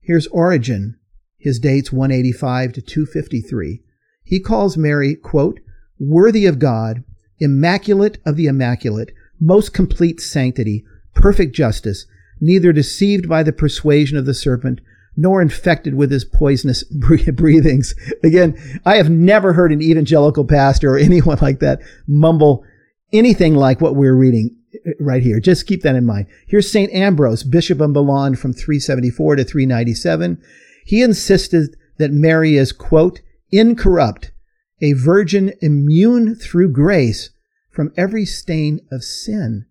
Here's 0.00 0.26
Origen. 0.28 0.98
His 1.38 1.60
dates 1.60 1.92
185 1.92 2.72
to 2.72 2.82
253. 2.82 3.82
He 4.24 4.40
calls 4.40 4.76
Mary, 4.76 5.14
quote, 5.14 5.60
worthy 5.98 6.46
of 6.46 6.58
God, 6.58 7.04
immaculate 7.38 8.18
of 8.24 8.36
the 8.36 8.46
immaculate, 8.46 9.12
most 9.40 9.72
complete 9.72 10.20
sanctity, 10.20 10.84
perfect 11.14 11.54
justice, 11.54 12.06
neither 12.40 12.72
deceived 12.72 13.28
by 13.28 13.42
the 13.42 13.52
persuasion 13.52 14.16
of 14.16 14.26
the 14.26 14.34
serpent, 14.34 14.80
nor 15.16 15.40
infected 15.40 15.94
with 15.94 16.10
his 16.10 16.24
poisonous 16.24 16.84
breathings. 17.34 17.94
Again, 18.22 18.80
I 18.84 18.96
have 18.96 19.10
never 19.10 19.54
heard 19.54 19.72
an 19.72 19.82
evangelical 19.82 20.44
pastor 20.44 20.94
or 20.94 20.98
anyone 20.98 21.38
like 21.40 21.60
that 21.60 21.80
mumble 22.06 22.64
anything 23.12 23.54
like 23.54 23.80
what 23.80 23.96
we're 23.96 24.14
reading 24.14 24.56
eh, 24.74 24.92
right 25.00 25.22
here. 25.22 25.40
Just 25.40 25.66
keep 25.66 25.82
that 25.82 25.96
in 25.96 26.04
mind. 26.04 26.26
Here's 26.46 26.70
St. 26.70 26.92
Ambrose, 26.92 27.42
Bishop 27.42 27.80
of 27.80 27.90
Milan 27.90 28.36
from 28.36 28.52
374 28.52 29.36
to 29.36 29.44
397. 29.44 30.42
He 30.84 31.02
insisted 31.02 31.76
that 31.98 32.12
Mary 32.12 32.56
is, 32.56 32.72
quote, 32.72 33.20
incorrupt, 33.50 34.32
a 34.80 34.92
virgin 34.92 35.52
immune 35.60 36.34
through 36.34 36.72
grace 36.72 37.30
from 37.70 37.92
every 37.96 38.24
stain 38.24 38.80
of 38.90 39.02
sin. 39.02 39.66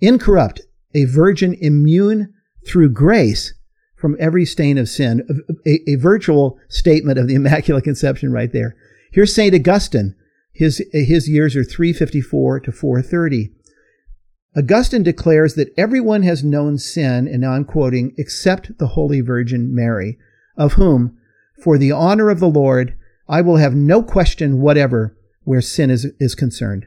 Incorrupt, 0.00 0.62
a 0.94 1.04
virgin 1.04 1.56
immune 1.60 2.32
through 2.66 2.90
grace 2.90 3.54
from 3.96 4.16
every 4.18 4.44
stain 4.44 4.78
of 4.78 4.88
sin. 4.88 5.26
A, 5.66 5.90
a, 5.90 5.96
virtual 5.96 6.58
statement 6.68 7.18
of 7.18 7.26
the 7.26 7.34
Immaculate 7.40 7.84
Conception 7.84 8.32
right 8.32 8.52
there. 8.52 8.76
Here's 9.12 9.34
St. 9.34 9.54
Augustine. 9.54 10.14
His, 10.52 10.82
his 10.92 11.28
years 11.28 11.56
are 11.56 11.64
354 11.64 12.60
to 12.60 12.72
430. 12.72 13.50
Augustine 14.56 15.02
declares 15.02 15.54
that 15.54 15.72
everyone 15.76 16.22
has 16.22 16.44
known 16.44 16.78
sin, 16.78 17.26
and 17.26 17.40
now 17.40 17.52
I'm 17.52 17.64
quoting, 17.64 18.14
except 18.16 18.78
the 18.78 18.88
Holy 18.88 19.20
Virgin 19.20 19.74
Mary, 19.74 20.16
of 20.56 20.74
whom, 20.74 21.18
for 21.62 21.76
the 21.76 21.90
honor 21.90 22.30
of 22.30 22.38
the 22.38 22.48
Lord, 22.48 22.96
I 23.28 23.40
will 23.40 23.56
have 23.56 23.74
no 23.74 24.02
question 24.02 24.60
whatever 24.60 25.16
where 25.44 25.60
sin 25.60 25.90
is, 25.90 26.06
is 26.18 26.34
concerned. 26.34 26.86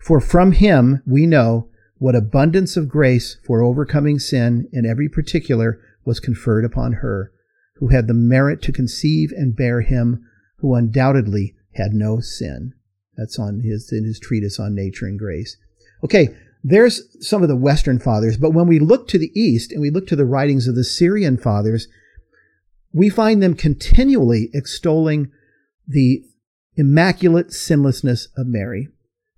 For 0.00 0.20
from 0.20 0.52
him 0.52 1.02
we 1.06 1.26
know 1.26 1.68
what 1.98 2.14
abundance 2.14 2.76
of 2.76 2.88
grace 2.88 3.38
for 3.44 3.62
overcoming 3.62 4.18
sin 4.18 4.68
in 4.72 4.86
every 4.86 5.08
particular 5.08 5.80
was 6.04 6.20
conferred 6.20 6.64
upon 6.64 6.94
her, 6.94 7.32
who 7.76 7.88
had 7.88 8.06
the 8.06 8.14
merit 8.14 8.62
to 8.62 8.72
conceive 8.72 9.32
and 9.32 9.56
bear 9.56 9.80
him 9.80 10.24
who 10.58 10.74
undoubtedly 10.74 11.54
had 11.74 11.92
no 11.92 12.20
sin. 12.20 12.72
That's 13.16 13.38
on 13.38 13.60
his 13.60 13.92
in 13.92 14.04
his 14.04 14.20
treatise 14.20 14.60
on 14.60 14.74
nature 14.74 15.06
and 15.06 15.18
grace. 15.18 15.56
Okay, 16.04 16.28
there's 16.62 17.02
some 17.26 17.42
of 17.42 17.48
the 17.48 17.56
Western 17.56 17.98
fathers, 17.98 18.36
but 18.36 18.52
when 18.52 18.66
we 18.66 18.78
look 18.78 19.08
to 19.08 19.18
the 19.18 19.32
East 19.38 19.72
and 19.72 19.80
we 19.80 19.90
look 19.90 20.06
to 20.08 20.16
the 20.16 20.24
writings 20.24 20.68
of 20.68 20.74
the 20.74 20.84
Syrian 20.84 21.36
fathers, 21.36 21.88
we 22.92 23.08
find 23.08 23.42
them 23.42 23.54
continually 23.54 24.50
extolling 24.54 25.30
the 25.88 26.22
immaculate 26.76 27.52
sinlessness 27.52 28.28
of 28.36 28.46
Mary. 28.46 28.88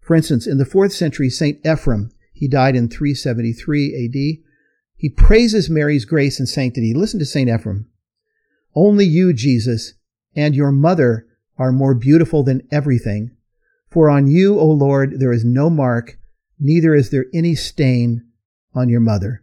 For 0.00 0.16
instance, 0.16 0.47
in 0.47 0.59
the 0.59 0.64
fourth 0.64 0.92
century, 0.92 1.30
St. 1.30 1.62
Ephrem, 1.62 2.11
he 2.33 2.49
died 2.49 2.75
in 2.75 2.88
373 2.88 4.04
AD, 4.04 4.45
he 5.00 5.09
praises 5.09 5.71
Mary's 5.71 6.04
grace 6.04 6.38
and 6.38 6.47
sanctity. 6.47 6.92
Listen 6.92 7.19
to 7.21 7.25
St. 7.25 7.49
Ephrem. 7.49 7.87
Only 8.75 9.07
you, 9.07 9.33
Jesus, 9.33 9.95
and 10.37 10.54
your 10.54 10.71
mother 10.71 11.26
are 11.57 11.73
more 11.73 11.95
beautiful 11.95 12.42
than 12.42 12.69
everything. 12.71 13.30
For 13.90 14.11
on 14.11 14.26
you, 14.26 14.59
O 14.61 14.66
Lord, 14.66 15.19
there 15.19 15.33
is 15.33 15.42
no 15.42 15.71
mark, 15.71 16.19
neither 16.59 16.95
is 16.95 17.09
there 17.09 17.25
any 17.33 17.54
stain 17.54 18.26
on 18.75 18.90
your 18.90 19.00
mother. 19.00 19.42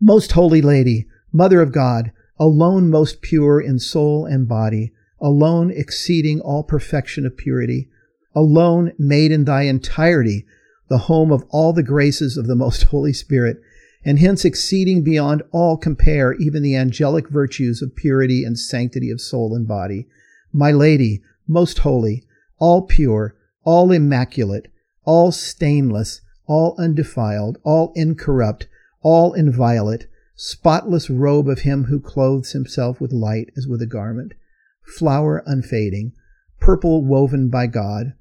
Most 0.00 0.32
holy 0.32 0.60
lady, 0.60 1.06
mother 1.32 1.62
of 1.62 1.70
God, 1.70 2.10
alone 2.36 2.90
most 2.90 3.22
pure 3.22 3.60
in 3.60 3.78
soul 3.78 4.26
and 4.26 4.48
body, 4.48 4.92
alone 5.22 5.70
exceeding 5.70 6.40
all 6.40 6.64
perfection 6.64 7.24
of 7.24 7.36
purity, 7.36 7.88
alone 8.34 8.92
made 8.98 9.30
in 9.30 9.44
thy 9.44 9.62
entirety 9.62 10.44
the 10.88 10.98
home 10.98 11.30
of 11.30 11.44
all 11.48 11.72
the 11.72 11.82
graces 11.82 12.36
of 12.36 12.46
the 12.46 12.56
most 12.56 12.82
Holy 12.90 13.12
Spirit, 13.12 13.58
and 14.04 14.18
hence 14.18 14.44
exceeding 14.44 15.04
beyond 15.04 15.42
all 15.52 15.76
compare 15.76 16.34
even 16.34 16.62
the 16.62 16.74
angelic 16.74 17.28
virtues 17.28 17.80
of 17.80 17.94
purity 17.94 18.44
and 18.44 18.58
sanctity 18.58 19.10
of 19.10 19.20
soul 19.20 19.54
and 19.54 19.66
body. 19.68 20.08
My 20.52 20.72
Lady, 20.72 21.22
most 21.46 21.78
holy, 21.78 22.24
all 22.58 22.82
pure, 22.82 23.36
all 23.64 23.92
immaculate, 23.92 24.68
all 25.04 25.30
stainless, 25.30 26.20
all 26.46 26.74
undefiled, 26.78 27.58
all 27.62 27.92
incorrupt, 27.94 28.66
all 29.02 29.32
inviolate, 29.34 30.08
spotless 30.34 31.08
robe 31.08 31.48
of 31.48 31.60
him 31.60 31.84
who 31.84 32.00
clothes 32.00 32.52
himself 32.52 33.00
with 33.00 33.12
light 33.12 33.50
as 33.56 33.68
with 33.68 33.80
a 33.80 33.86
garment, 33.86 34.34
flower 34.96 35.42
unfading, 35.46 36.12
purple 36.60 37.04
woven 37.04 37.48
by 37.48 37.66
God, 37.66 38.14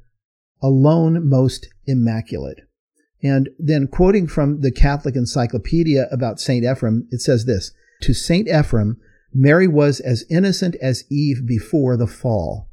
alone 0.61 1.27
most 1.27 1.67
immaculate. 1.85 2.61
And 3.23 3.49
then 3.59 3.87
quoting 3.87 4.27
from 4.27 4.61
the 4.61 4.71
Catholic 4.71 5.15
Encyclopedia 5.15 6.07
about 6.11 6.39
St. 6.39 6.65
Ephrem, 6.65 7.07
it 7.11 7.21
says 7.21 7.45
this 7.45 7.71
To 8.01 8.13
St. 8.13 8.47
Ephrem, 8.47 8.97
Mary 9.33 9.67
was 9.67 9.99
as 9.99 10.25
innocent 10.29 10.75
as 10.81 11.05
Eve 11.09 11.45
before 11.45 11.95
the 11.95 12.07
fall, 12.07 12.69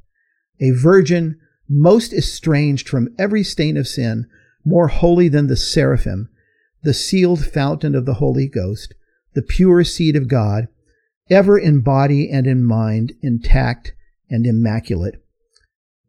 a 0.61 0.71
virgin 0.71 1.39
most 1.69 2.13
estranged 2.13 2.89
from 2.89 3.15
every 3.19 3.45
stain 3.45 3.77
of 3.77 3.87
sin, 3.87 4.27
more 4.65 4.89
holy 4.89 5.29
than 5.29 5.47
the 5.47 5.57
seraphim, 5.57 6.29
the 6.83 6.95
sealed 6.95 7.45
fountain 7.45 7.95
of 7.95 8.07
the 8.07 8.15
Holy 8.15 8.49
Ghost, 8.49 8.95
the 9.35 9.43
pure 9.43 9.85
seed 9.85 10.17
of 10.17 10.29
God, 10.29 10.69
ever 11.31 11.59
in 11.59 11.81
body 11.81 12.31
and 12.31 12.47
in 12.47 12.65
mind 12.65 13.13
intact 13.23 13.93
and 14.31 14.47
immaculate. 14.47 15.23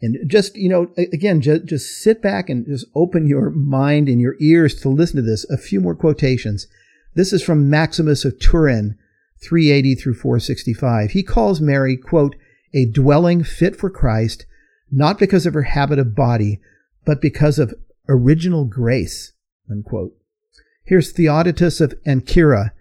And 0.02 0.30
just, 0.30 0.56
you 0.56 0.70
know, 0.70 0.92
again, 0.98 1.42
just, 1.42 1.66
just 1.66 2.02
sit 2.02 2.22
back 2.22 2.50
and 2.50 2.66
just 2.66 2.86
open 2.96 3.28
your 3.28 3.50
mind 3.50 4.08
and 4.08 4.22
your 4.22 4.36
ears 4.40 4.80
to 4.82 4.90
listen 4.90 5.18
to 5.18 5.22
this. 5.22 5.50
A 5.50 5.58
few 5.58 5.82
more 5.82 5.96
quotations. 5.96 6.68
This 7.16 7.34
is 7.34 7.44
from 7.44 7.70
Maximus 7.70 8.24
of 8.24 8.40
Turin, 8.40 8.98
380 9.44 9.96
through 9.96 10.14
465. 10.14 11.12
He 11.12 11.24
calls 11.24 11.60
Mary, 11.60 11.98
quote, 11.98 12.36
a 12.74 12.86
dwelling 12.86 13.44
fit 13.44 13.76
for 13.76 13.90
Christ, 13.90 14.46
not 14.92 15.20
because 15.20 15.46
of 15.46 15.54
her 15.54 15.64
habit 15.64 16.00
of 16.00 16.16
body, 16.16 16.62
but 17.06 17.22
because 17.22 17.60
of 17.60 17.74
original 18.08 18.66
grace, 18.66 19.34
unquote. 19.70 20.14
Here's 20.86 21.12
Theodotus 21.12 21.82
of 21.82 21.94
Ancyra, 22.08 22.72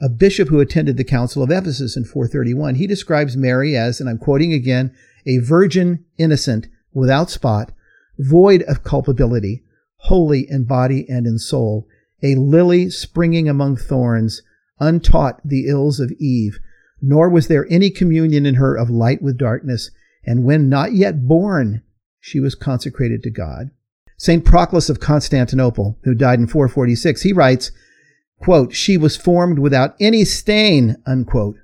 a 0.00 0.08
bishop 0.08 0.48
who 0.48 0.60
attended 0.60 0.96
the 0.96 1.04
Council 1.04 1.42
of 1.42 1.50
Ephesus 1.50 1.96
in 1.96 2.04
431. 2.04 2.76
He 2.76 2.86
describes 2.86 3.36
Mary 3.36 3.76
as, 3.76 4.00
and 4.00 4.08
I'm 4.08 4.18
quoting 4.18 4.52
again, 4.52 4.94
a 5.26 5.38
virgin 5.38 6.04
innocent, 6.16 6.68
without 6.92 7.30
spot, 7.30 7.72
void 8.18 8.62
of 8.62 8.84
culpability, 8.84 9.62
holy 10.02 10.48
in 10.48 10.64
body 10.64 11.06
and 11.08 11.26
in 11.26 11.38
soul, 11.38 11.86
a 12.22 12.34
lily 12.36 12.90
springing 12.90 13.48
among 13.48 13.76
thorns, 13.76 14.42
untaught 14.80 15.40
the 15.44 15.66
ills 15.66 16.00
of 16.00 16.12
Eve, 16.12 16.58
nor 17.00 17.28
was 17.28 17.48
there 17.48 17.66
any 17.70 17.90
communion 17.90 18.46
in 18.46 18.54
her 18.54 18.74
of 18.74 18.90
light 18.90 19.22
with 19.22 19.38
darkness, 19.38 19.90
and 20.24 20.44
when 20.44 20.68
not 20.68 20.92
yet 20.92 21.26
born, 21.26 21.82
she 22.20 22.40
was 22.40 22.54
consecrated 22.54 23.22
to 23.22 23.30
God. 23.30 23.70
St. 24.16 24.44
Proclus 24.44 24.88
of 24.88 24.98
Constantinople, 24.98 25.96
who 26.02 26.14
died 26.14 26.40
in 26.40 26.48
446, 26.48 27.22
he 27.22 27.32
writes, 27.32 27.70
quote, 28.38 28.74
she 28.74 28.96
was 28.96 29.16
formed 29.16 29.58
without 29.58 29.94
any 30.00 30.24
stain, 30.24 30.96
unquote. 31.06 31.56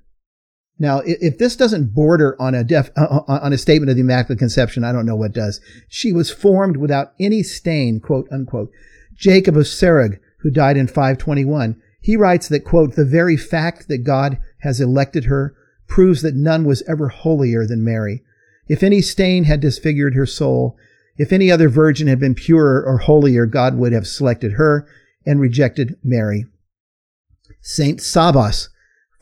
Now, 0.78 1.02
if 1.04 1.38
this 1.38 1.54
doesn't 1.54 1.94
border 1.94 2.36
on 2.40 2.54
a 2.54 2.64
def, 2.64 2.90
uh, 2.96 3.20
uh, 3.28 3.38
on 3.42 3.52
a 3.52 3.58
statement 3.58 3.90
of 3.90 3.96
the 3.96 4.02
Immaculate 4.02 4.40
Conception, 4.40 4.82
I 4.82 4.92
don't 4.92 5.06
know 5.06 5.14
what 5.14 5.32
does. 5.32 5.60
She 5.88 6.12
was 6.12 6.32
formed 6.32 6.76
without 6.76 7.12
any 7.20 7.42
stain, 7.42 8.00
quote 8.00 8.26
unquote. 8.30 8.70
Jacob 9.14 9.56
of 9.56 9.64
Serug, 9.64 10.18
who 10.40 10.50
died 10.50 10.76
in 10.76 10.88
521, 10.88 11.80
he 12.00 12.16
writes 12.16 12.48
that, 12.48 12.64
quote, 12.64 12.96
the 12.96 13.04
very 13.04 13.36
fact 13.36 13.88
that 13.88 14.04
God 14.04 14.38
has 14.60 14.80
elected 14.80 15.24
her 15.26 15.54
proves 15.86 16.22
that 16.22 16.34
none 16.34 16.64
was 16.64 16.82
ever 16.88 17.08
holier 17.08 17.66
than 17.66 17.84
Mary. 17.84 18.22
If 18.68 18.82
any 18.82 19.00
stain 19.00 19.44
had 19.44 19.60
disfigured 19.60 20.14
her 20.14 20.26
soul, 20.26 20.76
if 21.16 21.32
any 21.32 21.50
other 21.50 21.68
virgin 21.68 22.08
had 22.08 22.18
been 22.18 22.34
purer 22.34 22.84
or 22.84 22.98
holier, 22.98 23.46
God 23.46 23.76
would 23.76 23.92
have 23.92 24.06
selected 24.06 24.52
her 24.52 24.86
and 25.24 25.40
rejected 25.40 25.96
Mary. 26.02 26.46
Saint 27.66 27.98
Sabas, 27.98 28.68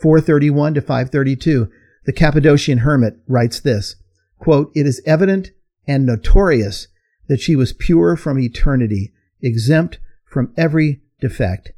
431 0.00 0.74
to 0.74 0.80
532, 0.80 1.70
the 2.06 2.12
Cappadocian 2.12 2.78
hermit 2.78 3.14
writes 3.28 3.60
this, 3.60 3.94
quote, 4.40 4.72
It 4.74 4.84
is 4.84 5.00
evident 5.06 5.52
and 5.86 6.04
notorious 6.04 6.88
that 7.28 7.40
she 7.40 7.54
was 7.54 7.72
pure 7.72 8.16
from 8.16 8.40
eternity, 8.40 9.12
exempt 9.40 10.00
from 10.24 10.52
every 10.56 11.02
defect. 11.20 11.70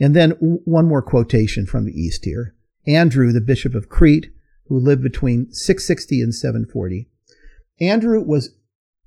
And 0.00 0.16
then 0.16 0.30
one 0.40 0.88
more 0.88 1.02
quotation 1.02 1.66
from 1.66 1.84
the 1.84 1.92
East 1.92 2.24
here. 2.24 2.54
Andrew, 2.86 3.30
the 3.30 3.42
Bishop 3.42 3.74
of 3.74 3.90
Crete, 3.90 4.32
who 4.68 4.80
lived 4.80 5.02
between 5.02 5.52
660 5.52 6.22
and 6.22 6.34
740. 6.34 7.06
Andrew 7.82 8.22
was 8.22 8.56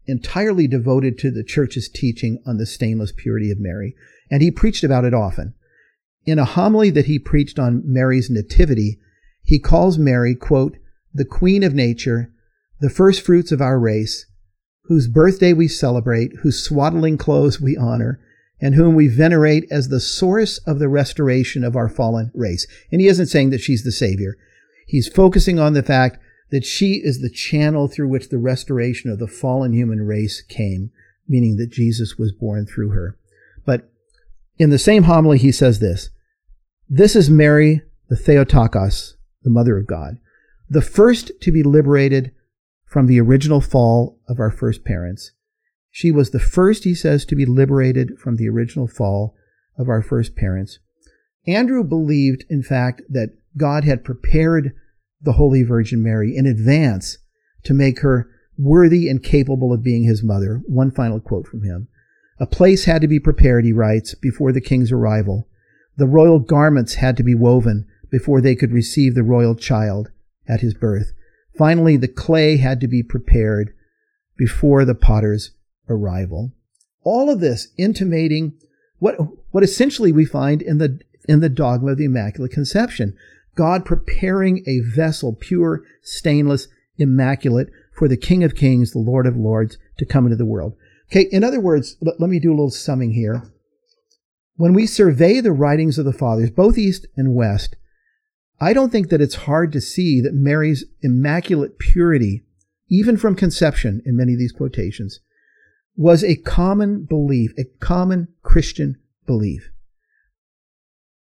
entirely 0.05 0.67
devoted 0.67 1.17
to 1.17 1.31
the 1.31 1.43
church's 1.43 1.89
teaching 1.89 2.43
on 2.45 2.57
the 2.57 2.67
stainless 2.67 3.11
purity 3.11 3.49
of 3.49 3.59
Mary, 3.59 3.95
and 4.29 4.43
he 4.43 4.51
preached 4.51 4.83
about 4.83 5.03
it 5.03 5.15
often. 5.15 5.55
In 6.25 6.39
a 6.39 6.45
homily 6.45 6.89
that 6.91 7.05
he 7.05 7.17
preached 7.17 7.57
on 7.57 7.83
Mary's 7.85 8.29
nativity, 8.29 8.99
he 9.43 9.59
calls 9.59 9.97
Mary, 9.97 10.35
quote, 10.35 10.77
the 11.13 11.25
queen 11.25 11.63
of 11.63 11.73
nature, 11.73 12.31
the 12.79 12.89
first 12.89 13.21
fruits 13.21 13.51
of 13.51 13.61
our 13.61 13.79
race, 13.79 14.25
whose 14.83 15.07
birthday 15.07 15.53
we 15.53 15.67
celebrate, 15.67 16.31
whose 16.41 16.63
swaddling 16.63 17.17
clothes 17.17 17.59
we 17.59 17.75
honor, 17.75 18.19
and 18.59 18.75
whom 18.75 18.93
we 18.93 19.07
venerate 19.07 19.65
as 19.71 19.89
the 19.89 19.99
source 19.99 20.59
of 20.59 20.77
the 20.77 20.89
restoration 20.89 21.63
of 21.63 21.75
our 21.75 21.89
fallen 21.89 22.31
race. 22.35 22.67
And 22.91 23.01
he 23.01 23.07
isn't 23.07 23.27
saying 23.27 23.49
that 23.49 23.61
she's 23.61 23.83
the 23.83 23.91
savior. 23.91 24.37
He's 24.85 25.07
focusing 25.07 25.57
on 25.57 25.73
the 25.73 25.83
fact 25.83 26.19
that 26.51 26.65
she 26.65 26.95
is 26.95 27.21
the 27.21 27.29
channel 27.29 27.87
through 27.87 28.09
which 28.09 28.29
the 28.29 28.37
restoration 28.37 29.09
of 29.09 29.19
the 29.19 29.27
fallen 29.27 29.73
human 29.73 30.01
race 30.01 30.41
came, 30.41 30.91
meaning 31.27 31.55
that 31.57 31.71
Jesus 31.71 32.17
was 32.17 32.31
born 32.31 32.67
through 32.67 32.89
her. 32.89 33.17
In 34.57 34.69
the 34.69 34.79
same 34.79 35.03
homily, 35.03 35.37
he 35.37 35.51
says 35.51 35.79
this 35.79 36.09
This 36.89 37.15
is 37.15 37.29
Mary, 37.29 37.81
the 38.09 38.15
Theotokos, 38.15 39.15
the 39.43 39.49
Mother 39.49 39.77
of 39.77 39.87
God, 39.87 40.17
the 40.69 40.81
first 40.81 41.31
to 41.41 41.51
be 41.51 41.63
liberated 41.63 42.31
from 42.85 43.07
the 43.07 43.19
original 43.19 43.61
fall 43.61 44.19
of 44.27 44.39
our 44.39 44.51
first 44.51 44.83
parents. 44.83 45.31
She 45.89 46.11
was 46.11 46.31
the 46.31 46.39
first, 46.39 46.83
he 46.83 46.95
says, 46.95 47.25
to 47.25 47.35
be 47.35 47.45
liberated 47.45 48.17
from 48.17 48.37
the 48.37 48.47
original 48.47 48.87
fall 48.87 49.35
of 49.77 49.89
our 49.89 50.01
first 50.01 50.35
parents. 50.35 50.79
Andrew 51.47 51.83
believed, 51.83 52.45
in 52.49 52.63
fact, 52.63 53.01
that 53.09 53.37
God 53.57 53.83
had 53.83 54.03
prepared 54.03 54.73
the 55.21 55.33
Holy 55.33 55.63
Virgin 55.63 56.01
Mary 56.01 56.35
in 56.35 56.45
advance 56.45 57.17
to 57.63 57.73
make 57.73 57.99
her 57.99 58.29
worthy 58.57 59.09
and 59.09 59.23
capable 59.23 59.73
of 59.73 59.83
being 59.83 60.03
his 60.03 60.23
mother. 60.23 60.61
One 60.65 60.91
final 60.91 61.19
quote 61.19 61.47
from 61.47 61.63
him. 61.63 61.87
A 62.41 62.47
place 62.47 62.85
had 62.85 63.03
to 63.03 63.07
be 63.07 63.19
prepared, 63.19 63.65
he 63.65 63.71
writes, 63.71 64.15
before 64.15 64.51
the 64.51 64.59
king's 64.59 64.91
arrival. 64.91 65.47
The 65.97 66.07
royal 66.07 66.39
garments 66.39 66.95
had 66.95 67.15
to 67.17 67.23
be 67.23 67.35
woven 67.35 67.85
before 68.09 68.41
they 68.41 68.55
could 68.55 68.71
receive 68.71 69.13
the 69.13 69.21
royal 69.21 69.53
child 69.53 70.09
at 70.47 70.61
his 70.61 70.73
birth. 70.73 71.13
Finally, 71.55 71.97
the 71.97 72.07
clay 72.07 72.57
had 72.57 72.81
to 72.81 72.87
be 72.87 73.03
prepared 73.03 73.75
before 74.37 74.85
the 74.85 74.95
potter's 74.95 75.51
arrival. 75.87 76.51
All 77.03 77.29
of 77.29 77.41
this 77.41 77.67
intimating 77.77 78.53
what, 78.97 79.17
what 79.51 79.63
essentially 79.63 80.11
we 80.11 80.25
find 80.25 80.63
in 80.63 80.79
the, 80.79 80.99
in 81.29 81.41
the 81.41 81.49
dogma 81.49 81.91
of 81.91 81.99
the 81.99 82.05
Immaculate 82.05 82.51
Conception. 82.51 83.15
God 83.53 83.85
preparing 83.85 84.63
a 84.65 84.79
vessel, 84.79 85.37
pure, 85.39 85.83
stainless, 86.01 86.67
immaculate, 86.97 87.69
for 87.93 88.07
the 88.07 88.17
King 88.17 88.43
of 88.43 88.55
Kings, 88.55 88.93
the 88.93 88.99
Lord 88.99 89.27
of 89.27 89.37
Lords, 89.37 89.77
to 89.99 90.05
come 90.05 90.25
into 90.25 90.37
the 90.37 90.45
world. 90.45 90.75
Okay, 91.11 91.27
in 91.31 91.43
other 91.43 91.59
words, 91.59 91.97
let, 92.01 92.19
let 92.21 92.29
me 92.29 92.39
do 92.39 92.51
a 92.51 92.55
little 92.55 92.71
summing 92.71 93.11
here. 93.11 93.43
When 94.55 94.73
we 94.73 94.85
survey 94.85 95.41
the 95.41 95.51
writings 95.51 95.97
of 95.97 96.05
the 96.05 96.13
fathers, 96.13 96.51
both 96.51 96.77
East 96.77 97.05
and 97.17 97.35
West, 97.35 97.75
I 98.61 98.73
don't 98.73 98.91
think 98.91 99.09
that 99.09 99.21
it's 99.21 99.35
hard 99.35 99.73
to 99.73 99.81
see 99.81 100.21
that 100.21 100.33
Mary's 100.33 100.85
immaculate 101.01 101.79
purity, 101.79 102.45
even 102.89 103.17
from 103.17 103.35
conception 103.35 104.01
in 104.05 104.15
many 104.15 104.33
of 104.33 104.39
these 104.39 104.51
quotations, 104.51 105.19
was 105.97 106.23
a 106.23 106.35
common 106.35 107.05
belief, 107.05 107.51
a 107.57 107.65
common 107.79 108.29
Christian 108.43 108.95
belief. 109.25 109.71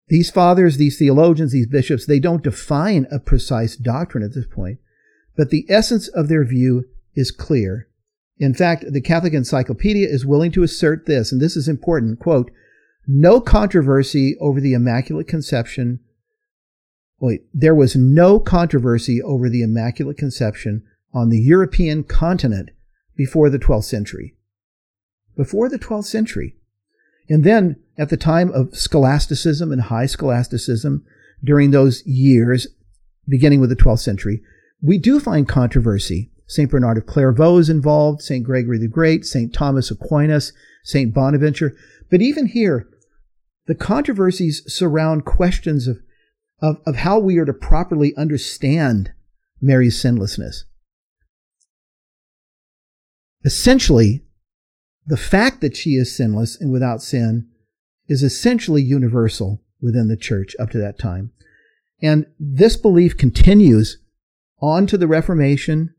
These 0.10 0.32
fathers, 0.32 0.78
these 0.78 0.98
theologians, 0.98 1.52
these 1.52 1.68
bishops, 1.68 2.06
they 2.06 2.20
don't 2.20 2.44
define 2.44 3.08
a 3.12 3.20
precise 3.20 3.76
doctrine 3.78 4.24
at 4.24 4.34
this 4.34 4.48
point, 4.48 4.80
but 5.38 5.50
the 5.50 5.66
essence 5.70 6.08
of 6.10 6.28
their 6.28 6.44
view 6.44 6.86
is 7.14 7.32
clear. 7.32 7.88
In 8.40 8.54
fact, 8.54 8.86
the 8.92 9.02
Catholic 9.02 9.34
Encyclopedia 9.34 10.08
is 10.08 10.26
willing 10.26 10.52
to 10.52 10.64
assert 10.64 11.06
this, 11.06 11.32
and 11.32 11.42
this 11.42 11.56
is 11.56 11.68
important, 11.68 12.20
quote, 12.20 12.52
no 13.08 13.40
controversy 13.40 14.36
over 14.40 14.60
the 14.60 14.74
Immaculate 14.74 15.28
Conception. 15.28 16.00
Wait, 17.20 17.46
there 17.54 17.74
was 17.74 17.96
no 17.96 18.40
controversy 18.40 19.22
over 19.22 19.50
the 19.50 19.64
Immaculate 19.64 20.18
Conception 20.18 20.84
on 21.14 21.30
the 21.30 21.40
European 21.40 22.04
continent 22.04 22.70
before 23.16 23.50
the 23.50 23.58
12th 23.58 23.86
century. 23.86 24.36
Before 25.36 25.70
the 25.70 25.80
12th 25.80 26.06
century. 26.06 26.56
And 27.30 27.44
then 27.44 27.78
at 27.98 28.10
the 28.10 28.18
time 28.18 28.52
of 28.52 28.76
scholasticism 28.76 29.72
and 29.72 29.84
high 29.84 30.06
scholasticism, 30.06 31.06
during 31.44 31.72
those 31.72 32.06
years, 32.06 32.68
beginning 33.28 33.60
with 33.60 33.70
the 33.70 33.76
12th 33.76 34.00
century, 34.00 34.42
we 34.82 34.98
do 34.98 35.20
find 35.20 35.48
controversy. 35.48 36.32
St. 36.48 36.72
Bernard 36.72 36.98
of 36.98 37.06
Clairvaux 37.06 37.58
is 37.58 37.70
involved, 37.70 38.22
St. 38.22 38.44
Gregory 38.44 38.80
the 38.80 38.88
Great, 38.88 39.26
St. 39.26 39.54
Thomas 39.54 39.92
Aquinas, 39.92 40.54
St. 40.84 41.14
Bonaventure. 41.14 41.76
But 42.10 42.22
even 42.22 42.48
here, 42.48 42.88
the 43.68 43.76
controversies 43.76 44.64
surround 44.66 45.26
questions 45.26 45.88
of, 45.88 46.00
of, 46.62 46.78
of 46.86 46.96
how 46.96 47.20
we 47.20 47.38
are 47.38 47.46
to 47.46 47.54
properly 47.54 48.16
understand 48.16 49.12
Mary's 49.62 50.02
sinlessness. 50.02 50.64
Essentially, 53.44 54.24
the 55.06 55.18
fact 55.18 55.62
that 55.62 55.76
she 55.76 55.92
is 55.92 56.16
sinless 56.16 56.60
and 56.60 56.72
without 56.72 57.02
sin 57.02 57.50
is 58.08 58.24
essentially 58.24 58.82
universal 58.82 59.62
within 59.82 60.08
the 60.08 60.18
church 60.18 60.56
up 60.60 60.70
to 60.72 60.78
that 60.78 60.98
time. 60.98 61.32
And 62.02 62.26
this 62.40 62.78
belief 62.78 63.18
continues 63.18 63.98
on 64.62 64.88
to 64.88 64.98
the 64.98 65.08
Reformation, 65.08 65.94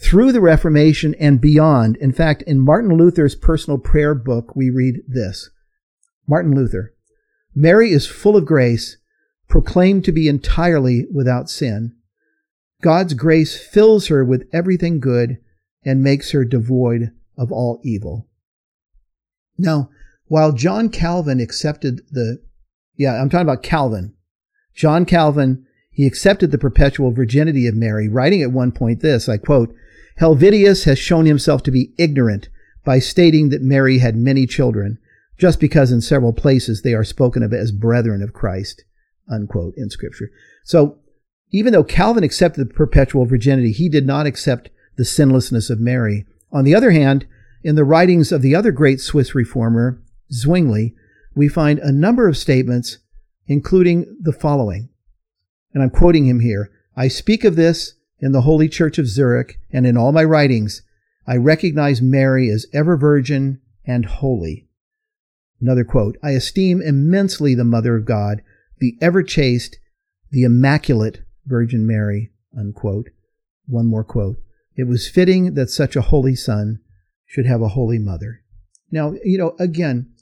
through 0.00 0.32
the 0.32 0.40
Reformation, 0.40 1.14
and 1.18 1.40
beyond. 1.40 1.96
In 1.96 2.12
fact, 2.12 2.42
in 2.42 2.60
Martin 2.60 2.96
Luther's 2.96 3.34
personal 3.34 3.78
prayer 3.78 4.14
book, 4.14 4.54
we 4.54 4.70
read 4.70 5.00
this 5.06 5.50
Martin 6.26 6.54
Luther 6.54 6.94
Mary 7.54 7.90
is 7.90 8.06
full 8.06 8.36
of 8.36 8.46
grace, 8.46 8.98
proclaimed 9.48 10.04
to 10.04 10.12
be 10.12 10.28
entirely 10.28 11.06
without 11.12 11.50
sin. 11.50 11.96
God's 12.80 13.14
grace 13.14 13.58
fills 13.58 14.06
her 14.06 14.24
with 14.24 14.48
everything 14.52 15.00
good 15.00 15.38
and 15.84 16.02
makes 16.02 16.30
her 16.30 16.44
devoid 16.44 17.10
of 17.36 17.50
all 17.50 17.80
evil. 17.82 18.28
Now, 19.56 19.90
while 20.26 20.52
John 20.52 20.90
Calvin 20.90 21.40
accepted 21.40 22.02
the, 22.10 22.40
yeah, 22.94 23.20
I'm 23.20 23.28
talking 23.28 23.46
about 23.46 23.62
Calvin. 23.62 24.14
John 24.74 25.04
Calvin, 25.04 25.66
he 25.90 26.06
accepted 26.06 26.52
the 26.52 26.58
perpetual 26.58 27.10
virginity 27.10 27.66
of 27.66 27.74
Mary, 27.74 28.08
writing 28.08 28.42
at 28.42 28.52
one 28.52 28.70
point 28.70 29.00
this, 29.00 29.28
I 29.28 29.38
quote, 29.38 29.74
Helvidius 30.20 30.84
has 30.84 30.98
shown 30.98 31.26
himself 31.26 31.62
to 31.62 31.70
be 31.70 31.92
ignorant 31.98 32.48
by 32.84 32.98
stating 32.98 33.50
that 33.50 33.62
Mary 33.62 33.98
had 33.98 34.16
many 34.16 34.46
children, 34.46 34.98
just 35.38 35.60
because 35.60 35.92
in 35.92 36.00
several 36.00 36.32
places 36.32 36.82
they 36.82 36.94
are 36.94 37.04
spoken 37.04 37.42
of 37.42 37.52
as 37.52 37.70
brethren 37.70 38.22
of 38.22 38.32
Christ, 38.32 38.84
unquote, 39.30 39.74
in 39.76 39.90
Scripture. 39.90 40.30
So, 40.64 40.98
even 41.50 41.72
though 41.72 41.84
Calvin 41.84 42.24
accepted 42.24 42.68
the 42.68 42.74
perpetual 42.74 43.24
virginity, 43.24 43.72
he 43.72 43.88
did 43.88 44.06
not 44.06 44.26
accept 44.26 44.70
the 44.96 45.04
sinlessness 45.04 45.70
of 45.70 45.80
Mary. 45.80 46.26
On 46.52 46.64
the 46.64 46.74
other 46.74 46.90
hand, 46.90 47.26
in 47.62 47.74
the 47.74 47.84
writings 47.84 48.32
of 48.32 48.42
the 48.42 48.54
other 48.54 48.72
great 48.72 49.00
Swiss 49.00 49.34
reformer, 49.34 50.02
Zwingli, 50.32 50.94
we 51.34 51.48
find 51.48 51.78
a 51.78 51.92
number 51.92 52.28
of 52.28 52.36
statements, 52.36 52.98
including 53.46 54.18
the 54.20 54.32
following. 54.32 54.90
And 55.72 55.82
I'm 55.82 55.90
quoting 55.90 56.26
him 56.26 56.40
here. 56.40 56.70
I 56.96 57.08
speak 57.08 57.44
of 57.44 57.56
this 57.56 57.94
in 58.20 58.32
the 58.32 58.42
Holy 58.42 58.68
Church 58.68 58.98
of 58.98 59.08
Zurich 59.08 59.58
and 59.70 59.86
in 59.86 59.96
all 59.96 60.12
my 60.12 60.24
writings. 60.24 60.82
I 61.26 61.36
recognize 61.36 62.00
Mary 62.00 62.48
as 62.48 62.66
ever 62.72 62.96
virgin 62.96 63.60
and 63.84 64.06
holy. 64.06 64.68
Another 65.60 65.84
quote 65.84 66.16
I 66.22 66.30
esteem 66.30 66.80
immensely 66.80 67.54
the 67.54 67.64
Mother 67.64 67.96
of 67.96 68.04
God, 68.04 68.42
the 68.78 68.96
ever 69.00 69.22
chaste, 69.22 69.78
the 70.30 70.42
immaculate 70.42 71.22
Virgin 71.46 71.86
Mary. 71.86 72.30
Unquote. 72.56 73.10
One 73.66 73.86
more 73.86 74.04
quote. 74.04 74.38
It 74.74 74.84
was 74.84 75.08
fitting 75.08 75.54
that 75.54 75.70
such 75.70 75.96
a 75.96 76.02
holy 76.02 76.34
son 76.34 76.80
should 77.26 77.46
have 77.46 77.60
a 77.60 77.68
holy 77.68 77.98
mother. 77.98 78.42
Now, 78.90 79.14
you 79.24 79.36
know, 79.36 79.54
again, 79.58 80.12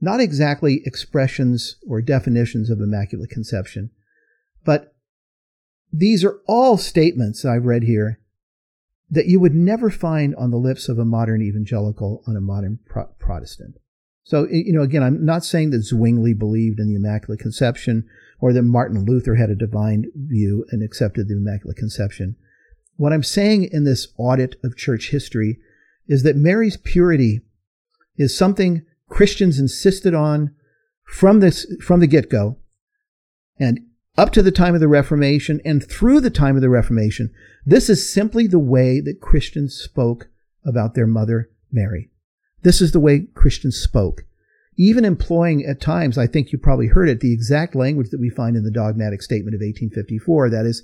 not 0.00 0.20
exactly 0.20 0.82
expressions 0.84 1.76
or 1.86 2.00
definitions 2.00 2.70
of 2.70 2.80
Immaculate 2.80 3.30
Conception, 3.30 3.90
but 4.64 4.93
these 5.96 6.24
are 6.24 6.40
all 6.46 6.76
statements 6.76 7.44
I've 7.44 7.66
read 7.66 7.84
here 7.84 8.18
that 9.10 9.26
you 9.26 9.38
would 9.38 9.54
never 9.54 9.90
find 9.90 10.34
on 10.34 10.50
the 10.50 10.56
lips 10.56 10.88
of 10.88 10.98
a 10.98 11.04
modern 11.04 11.40
evangelical, 11.40 12.22
on 12.26 12.36
a 12.36 12.40
modern 12.40 12.80
pro- 12.86 13.06
Protestant. 13.18 13.76
So, 14.24 14.48
you 14.50 14.72
know, 14.72 14.82
again, 14.82 15.02
I'm 15.02 15.24
not 15.24 15.44
saying 15.44 15.70
that 15.70 15.84
Zwingli 15.84 16.34
believed 16.34 16.80
in 16.80 16.88
the 16.88 16.96
Immaculate 16.96 17.38
Conception 17.40 18.08
or 18.40 18.52
that 18.52 18.62
Martin 18.62 19.04
Luther 19.04 19.36
had 19.36 19.50
a 19.50 19.54
divine 19.54 20.06
view 20.16 20.64
and 20.70 20.82
accepted 20.82 21.28
the 21.28 21.36
Immaculate 21.36 21.76
Conception. 21.76 22.36
What 22.96 23.12
I'm 23.12 23.22
saying 23.22 23.68
in 23.70 23.84
this 23.84 24.08
audit 24.18 24.56
of 24.64 24.76
church 24.76 25.10
history 25.10 25.58
is 26.08 26.22
that 26.22 26.36
Mary's 26.36 26.76
purity 26.76 27.42
is 28.16 28.36
something 28.36 28.84
Christians 29.08 29.60
insisted 29.60 30.14
on 30.14 30.54
from 31.04 31.40
this, 31.40 31.66
from 31.82 32.00
the 32.00 32.06
get-go 32.06 32.58
and 33.58 33.80
up 34.16 34.30
to 34.32 34.42
the 34.42 34.52
time 34.52 34.74
of 34.74 34.80
the 34.80 34.88
Reformation 34.88 35.60
and 35.64 35.88
through 35.88 36.20
the 36.20 36.30
time 36.30 36.56
of 36.56 36.62
the 36.62 36.70
Reformation. 36.70 37.32
This 37.66 37.88
is 37.88 38.12
simply 38.12 38.46
the 38.46 38.58
way 38.58 39.00
that 39.00 39.20
Christians 39.20 39.74
spoke 39.74 40.28
about 40.64 40.94
their 40.94 41.06
mother, 41.06 41.50
Mary. 41.72 42.10
This 42.62 42.80
is 42.80 42.92
the 42.92 43.00
way 43.00 43.26
Christians 43.34 43.76
spoke. 43.76 44.24
Even 44.76 45.04
employing 45.04 45.64
at 45.64 45.80
times, 45.80 46.18
I 46.18 46.26
think 46.26 46.50
you 46.50 46.58
probably 46.58 46.88
heard 46.88 47.08
it, 47.08 47.20
the 47.20 47.32
exact 47.32 47.74
language 47.74 48.10
that 48.10 48.20
we 48.20 48.30
find 48.30 48.56
in 48.56 48.64
the 48.64 48.70
dogmatic 48.70 49.22
statement 49.22 49.54
of 49.54 49.60
1854. 49.60 50.50
That 50.50 50.66
is, 50.66 50.82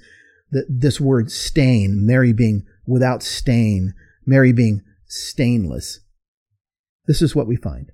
the, 0.50 0.64
this 0.68 1.00
word 1.00 1.30
stain, 1.30 2.06
Mary 2.06 2.32
being 2.32 2.66
without 2.86 3.22
stain, 3.22 3.94
Mary 4.26 4.52
being 4.52 4.82
stainless. 5.06 6.00
This 7.06 7.22
is 7.22 7.34
what 7.34 7.46
we 7.46 7.56
find. 7.56 7.90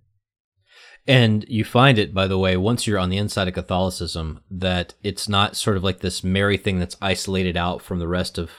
And 1.09 1.45
you 1.49 1.65
find 1.65 1.99
it, 1.99 2.13
by 2.13 2.27
the 2.27 2.39
way, 2.39 2.57
once 2.57 2.87
you're 2.87 2.99
on 2.99 3.11
the 3.11 3.17
inside 3.17 3.47
of 3.47 3.55
Catholicism, 3.55 4.41
that 4.51 4.95
it's 5.05 5.29
not 5.29 5.57
sort 5.57 5.77
of 5.77 5.85
like 5.85 6.01
this 6.01 6.25
Mary 6.25 6.57
thing 6.57 6.79
that's 6.79 6.97
isolated 7.01 7.57
out 7.57 7.81
from 7.81 8.01
the 8.01 8.09
rest 8.09 8.39
of. 8.39 8.51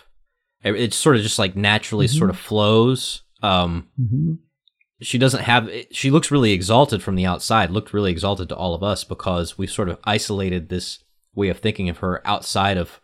It's 0.63 0.95
sort 0.95 1.17
of 1.17 1.21
just 1.21 1.39
like 1.39 1.55
naturally 1.55 2.07
mm-hmm. 2.07 2.17
sort 2.17 2.29
of 2.29 2.37
flows. 2.37 3.23
Um, 3.43 3.89
mm-hmm 3.99 4.33
she 5.01 5.17
doesn't 5.17 5.43
have 5.43 5.69
she 5.91 6.09
looks 6.09 6.31
really 6.31 6.51
exalted 6.51 7.03
from 7.03 7.15
the 7.15 7.25
outside 7.25 7.69
looked 7.69 7.93
really 7.93 8.11
exalted 8.11 8.49
to 8.49 8.55
all 8.55 8.73
of 8.73 8.83
us 8.83 9.03
because 9.03 9.57
we 9.57 9.67
sort 9.67 9.89
of 9.89 9.99
isolated 10.03 10.69
this 10.69 11.03
way 11.35 11.49
of 11.49 11.59
thinking 11.59 11.87
of 11.89 11.99
her 11.99 12.25
outside 12.25 12.77
of 12.77 12.99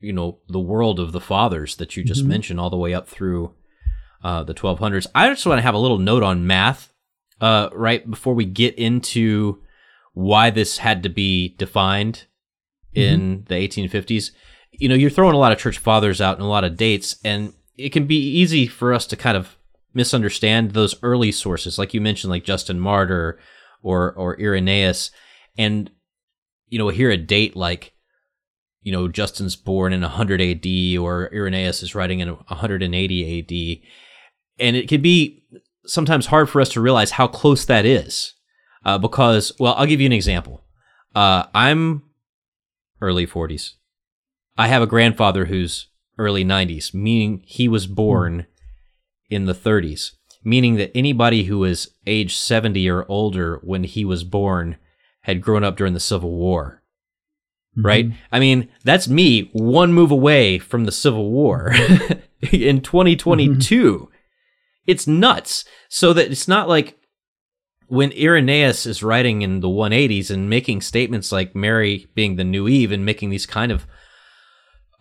you 0.00 0.12
know 0.12 0.38
the 0.48 0.60
world 0.60 0.98
of 0.98 1.12
the 1.12 1.20
fathers 1.20 1.76
that 1.76 1.96
you 1.96 2.04
just 2.04 2.22
mm-hmm. 2.22 2.30
mentioned 2.30 2.60
all 2.60 2.70
the 2.70 2.76
way 2.76 2.92
up 2.92 3.08
through 3.08 3.54
uh, 4.24 4.42
the 4.42 4.54
1200s 4.54 5.06
i 5.14 5.28
just 5.28 5.46
want 5.46 5.58
to 5.58 5.62
have 5.62 5.74
a 5.74 5.78
little 5.78 5.98
note 5.98 6.22
on 6.22 6.46
math 6.46 6.92
uh, 7.40 7.68
right 7.72 8.08
before 8.08 8.34
we 8.34 8.44
get 8.44 8.74
into 8.76 9.62
why 10.14 10.50
this 10.50 10.78
had 10.78 11.02
to 11.02 11.08
be 11.08 11.54
defined 11.58 12.24
in 12.94 13.44
the 13.48 13.54
1850s, 13.54 14.30
you 14.72 14.88
know, 14.88 14.94
you're 14.94 15.10
throwing 15.10 15.34
a 15.34 15.38
lot 15.38 15.52
of 15.52 15.58
church 15.58 15.78
fathers 15.78 16.20
out 16.20 16.36
and 16.36 16.44
a 16.44 16.48
lot 16.48 16.64
of 16.64 16.76
dates, 16.76 17.16
and 17.24 17.52
it 17.76 17.90
can 17.90 18.06
be 18.06 18.18
easy 18.18 18.66
for 18.66 18.94
us 18.94 19.06
to 19.06 19.16
kind 19.16 19.36
of 19.36 19.56
misunderstand 19.92 20.72
those 20.72 20.94
early 21.02 21.32
sources, 21.32 21.78
like 21.78 21.94
you 21.94 22.00
mentioned, 22.00 22.30
like 22.30 22.44
Justin 22.44 22.80
Martyr 22.80 23.38
or 23.82 24.12
or 24.14 24.40
Irenaeus, 24.40 25.10
and 25.58 25.90
you 26.68 26.78
know, 26.78 26.88
hear 26.88 27.10
a 27.10 27.16
date 27.16 27.54
like, 27.54 27.92
you 28.82 28.92
know, 28.92 29.08
Justin's 29.08 29.56
born 29.56 29.92
in 29.92 30.00
100 30.00 30.40
AD 30.40 30.98
or 30.98 31.30
Irenaeus 31.32 31.82
is 31.82 31.94
writing 31.94 32.20
in 32.20 32.28
180 32.28 33.38
AD, 33.38 34.64
and 34.64 34.76
it 34.76 34.88
can 34.88 35.00
be 35.00 35.44
sometimes 35.86 36.26
hard 36.26 36.48
for 36.48 36.60
us 36.60 36.68
to 36.70 36.80
realize 36.80 37.12
how 37.12 37.26
close 37.26 37.64
that 37.64 37.84
is, 37.84 38.34
uh, 38.84 38.98
because 38.98 39.52
well, 39.58 39.74
I'll 39.76 39.86
give 39.86 40.00
you 40.00 40.06
an 40.06 40.12
example. 40.12 40.64
Uh, 41.14 41.44
I'm 41.54 42.02
early 43.00 43.26
40s. 43.26 43.72
I 44.58 44.68
have 44.68 44.82
a 44.82 44.86
grandfather 44.86 45.46
who's 45.46 45.88
early 46.18 46.44
90s, 46.44 46.94
meaning 46.94 47.42
he 47.44 47.68
was 47.68 47.86
born 47.86 48.46
in 49.28 49.46
the 49.46 49.54
30s, 49.54 50.12
meaning 50.44 50.76
that 50.76 50.92
anybody 50.94 51.44
who 51.44 51.58
was 51.58 51.94
age 52.06 52.36
70 52.36 52.88
or 52.88 53.04
older 53.08 53.60
when 53.62 53.84
he 53.84 54.04
was 54.04 54.24
born 54.24 54.76
had 55.22 55.42
grown 55.42 55.64
up 55.64 55.76
during 55.76 55.92
the 55.92 56.00
Civil 56.00 56.32
War. 56.32 56.82
Right? 57.78 58.06
I 58.32 58.38
mean, 58.40 58.68
that's 58.84 59.06
me 59.06 59.50
one 59.52 59.92
move 59.92 60.10
away 60.10 60.58
from 60.58 60.86
the 60.86 60.92
Civil 60.92 61.30
War 61.30 61.74
in 62.52 62.80
2022. 62.80 64.08
It's 64.86 65.06
nuts. 65.06 65.64
So 65.88 66.12
that 66.12 66.30
it's 66.30 66.48
not 66.48 66.68
like 66.68 66.98
when 67.88 68.12
Irenaeus 68.12 68.86
is 68.86 69.02
writing 69.02 69.42
in 69.42 69.60
the 69.60 69.68
180s 69.68 70.30
and 70.30 70.50
making 70.50 70.80
statements 70.80 71.30
like 71.30 71.54
Mary 71.54 72.06
being 72.14 72.36
the 72.36 72.44
new 72.44 72.66
Eve 72.68 72.90
and 72.92 73.04
making 73.04 73.30
these 73.30 73.46
kind 73.46 73.70
of 73.70 73.86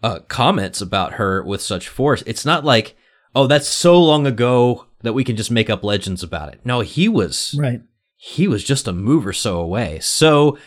uh, 0.04 0.20
comments 0.28 0.82
about 0.82 1.14
her 1.14 1.44
with 1.44 1.62
such 1.62 1.88
force, 1.90 2.24
it's 2.28 2.46
not 2.46 2.64
like, 2.64 2.96
oh, 3.34 3.48
that's 3.48 3.68
so 3.68 4.00
long 4.02 4.28
ago 4.28 4.86
that 5.02 5.14
we 5.14 5.24
can 5.24 5.36
just 5.36 5.50
make 5.52 5.70
up 5.70 5.84
legends 5.84 6.22
about 6.22 6.54
it. 6.54 6.62
No, 6.64 6.82
he 6.82 7.08
was 7.10 7.56
Right. 7.60 7.82
he 8.16 8.48
was 8.48 8.64
just 8.64 8.88
a 8.88 8.94
move 8.94 9.26
or 9.26 9.34
so 9.34 9.60
away. 9.60 10.00
So 10.00 10.58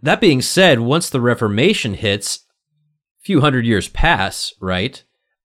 that 0.00 0.20
being 0.20 0.42
said, 0.42 0.80
once 0.80 1.08
the 1.10 1.20
Reformation 1.20 1.94
hits, 1.94 2.40
a 3.20 3.24
few 3.24 3.40
hundred 3.40 3.66
years 3.66 3.88
pass, 3.88 4.52
right? 4.60 5.02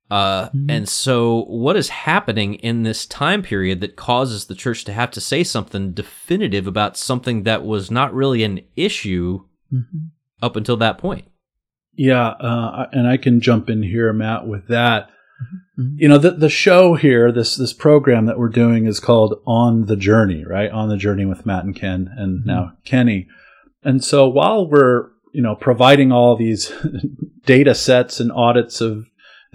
Uh, 0.09 0.47
mm-hmm. 0.47 0.69
And 0.69 0.89
so, 0.89 1.43
what 1.45 1.75
is 1.75 1.89
happening 1.89 2.55
in 2.55 2.83
this 2.83 3.05
time 3.05 3.41
period 3.41 3.81
that 3.81 3.97
causes 3.97 4.45
the 4.45 4.55
church 4.55 4.85
to 4.85 4.93
have 4.93 5.11
to 5.11 5.21
say 5.21 5.43
something 5.43 5.91
definitive 5.91 6.65
about 6.65 6.95
something 6.95 7.43
that 7.43 7.65
was 7.65 7.91
not 7.91 8.13
really 8.13 8.43
an 8.43 8.61
issue 8.75 9.41
mm-hmm. 9.71 10.05
up 10.41 10.55
until 10.55 10.77
that 10.77 10.97
point? 10.97 11.27
Yeah, 11.93 12.27
uh, 12.27 12.87
and 12.93 13.07
I 13.07 13.17
can 13.17 13.41
jump 13.41 13.69
in 13.69 13.83
here, 13.83 14.13
Matt, 14.13 14.47
with 14.47 14.67
that. 14.67 15.09
Mm-hmm. 15.77 15.95
You 15.97 16.07
know, 16.07 16.17
the 16.17 16.31
the 16.31 16.49
show 16.49 16.93
here, 16.93 17.31
this 17.31 17.57
this 17.57 17.73
program 17.73 18.27
that 18.27 18.39
we're 18.39 18.49
doing 18.49 18.85
is 18.85 19.01
called 19.01 19.41
On 19.45 19.87
the 19.87 19.97
Journey, 19.97 20.45
right? 20.45 20.71
On 20.71 20.87
the 20.87 20.97
Journey 20.97 21.25
with 21.25 21.45
Matt 21.45 21.65
and 21.65 21.75
Ken, 21.75 22.09
and 22.15 22.45
now 22.45 22.73
Kenny. 22.85 23.27
And 23.83 24.03
so 24.03 24.27
while 24.27 24.69
we're 24.69 25.09
you 25.33 25.41
know 25.41 25.55
providing 25.55 26.13
all 26.13 26.37
these 26.37 26.71
data 27.45 27.75
sets 27.75 28.19
and 28.19 28.31
audits 28.31 28.79
of 28.79 29.07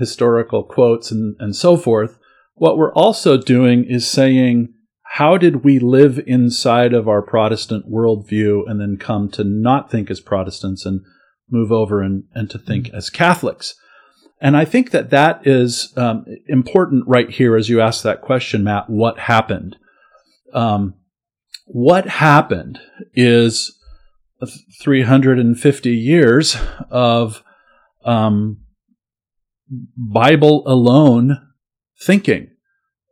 historical 0.03 0.65
quotes 0.65 1.13
and, 1.13 1.37
and 1.39 1.55
so 1.55 1.77
forth, 1.77 2.19
what 2.55 2.77
we're 2.77 2.93
also 2.95 3.37
doing 3.37 3.85
is 3.85 4.05
saying, 4.05 4.75
how 5.13 5.39
did 5.39 5.63
we 5.63 5.79
live 5.79 6.21
inside 6.27 6.93
of 6.93 7.07
our 7.07 7.23
Protestant 7.23 7.89
worldview 7.89 8.69
and 8.69 8.81
then 8.81 8.97
come 8.99 9.31
to 9.31 9.45
not 9.45 9.93
think 9.93 10.11
as 10.11 10.21
Protestants 10.21 10.85
and 10.85 11.03
move 11.49 11.71
over 11.71 12.03
and, 12.03 12.25
and 12.35 12.51
to 12.51 12.59
think 12.59 12.91
as 12.91 13.11
Catholics? 13.11 13.77
And 14.41 14.57
I 14.57 14.65
think 14.65 14.91
that 14.91 15.11
that 15.11 15.47
is 15.47 15.97
um, 15.97 16.27
important 16.49 17.05
right 17.07 17.31
here 17.31 17.57
as 17.57 17.69
you 17.69 17.81
ask 17.81 18.03
that 18.03 18.23
question, 18.23 18.65
Matt. 18.65 18.91
What 18.91 19.21
happened? 19.21 19.77
Um, 20.53 20.95
what 21.67 22.09
happened 22.09 22.81
is 23.15 23.79
350 24.83 25.91
years 25.95 26.57
of 26.91 27.45
um, 28.05 28.59
Bible 29.97 30.63
alone 30.67 31.39
thinking. 32.01 32.51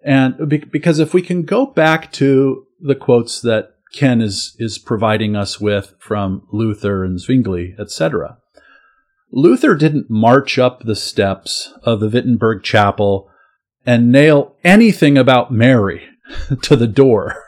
And 0.05 0.49
because 0.71 0.99
if 0.99 1.13
we 1.13 1.23
can 1.23 1.43
go 1.43 1.67
back 1.67 2.13
to 2.13 2.67
the 2.81 2.95
quotes 2.95 3.41
that 3.43 3.75
Ken 3.93 4.21
is, 4.21 4.55
is 4.59 4.79
providing 4.79 5.37
us 5.37 5.61
with 5.61 5.95
from 5.99 6.47
Luther 6.53 7.05
and 7.05 7.21
Zwingli, 7.21 7.75
etc., 7.79 8.39
Luther 9.33 9.77
didn't 9.77 10.11
march 10.11 10.59
up 10.59 10.83
the 10.83 10.97
steps 10.97 11.73
of 11.85 12.01
the 12.01 12.09
Wittenberg 12.09 12.63
Chapel 12.63 13.31
and 13.87 14.11
nail 14.11 14.57
anything 14.65 15.17
about 15.17 15.53
Mary 15.53 16.03
to 16.63 16.77
the 16.77 16.89
door 16.89 17.43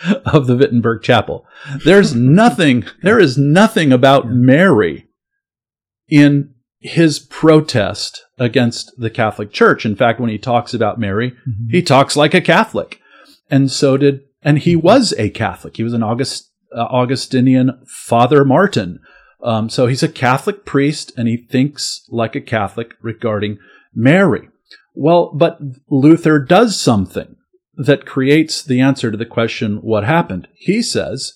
of 0.26 0.46
the 0.46 0.56
Wittenberg 0.56 1.02
Chapel. 1.02 1.46
There's 1.84 2.14
nothing, 2.14 2.84
there 3.02 3.18
is 3.18 3.38
nothing 3.38 3.92
about 3.92 4.28
Mary 4.28 5.06
in 6.08 6.54
his 6.80 7.18
protest 7.18 8.24
against 8.38 8.98
the 8.98 9.10
Catholic 9.10 9.52
Church. 9.52 9.84
In 9.84 9.94
fact, 9.94 10.18
when 10.18 10.30
he 10.30 10.38
talks 10.38 10.74
about 10.74 10.98
Mary, 10.98 11.34
he 11.70 11.82
talks 11.82 12.16
like 12.16 12.34
a 12.34 12.40
Catholic. 12.40 13.00
And 13.50 13.70
so 13.70 13.96
did, 13.96 14.22
and 14.42 14.58
he 14.58 14.74
was 14.76 15.12
a 15.18 15.30
Catholic. 15.30 15.76
He 15.76 15.82
was 15.82 15.92
an 15.92 16.02
August, 16.02 16.50
uh, 16.74 16.80
Augustinian 16.82 17.82
Father 17.86 18.44
Martin. 18.44 19.00
Um, 19.42 19.68
so 19.68 19.86
he's 19.86 20.02
a 20.02 20.08
Catholic 20.08 20.64
priest 20.64 21.12
and 21.16 21.28
he 21.28 21.36
thinks 21.36 22.06
like 22.08 22.34
a 22.34 22.40
Catholic 22.40 22.94
regarding 23.02 23.58
Mary. 23.94 24.48
Well, 24.94 25.32
but 25.34 25.60
Luther 25.88 26.38
does 26.38 26.80
something 26.80 27.36
that 27.76 28.06
creates 28.06 28.62
the 28.62 28.80
answer 28.80 29.10
to 29.10 29.16
the 29.16 29.26
question, 29.26 29.76
what 29.76 30.04
happened? 30.04 30.48
He 30.54 30.82
says, 30.82 31.34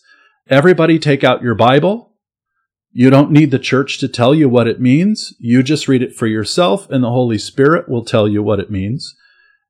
everybody 0.48 0.98
take 0.98 1.24
out 1.24 1.42
your 1.42 1.54
Bible. 1.54 2.12
You 2.96 3.11
don't 3.11 3.33
need 3.33 3.50
the 3.50 3.59
church 3.59 3.98
to 3.98 4.09
tell 4.09 4.37
you 4.37 4.48
what 4.48 4.68
it 4.68 4.80
means. 4.80 5.35
You 5.40 5.64
just 5.64 5.88
read 5.88 6.00
it 6.00 6.14
for 6.14 6.28
yourself 6.28 6.88
and 6.88 7.02
the 7.02 7.11
Holy 7.11 7.38
Spirit 7.38 7.88
will 7.88 8.04
tell 8.04 8.28
you 8.28 8.40
what 8.40 8.61
it 8.61 8.70
means. 8.70 9.16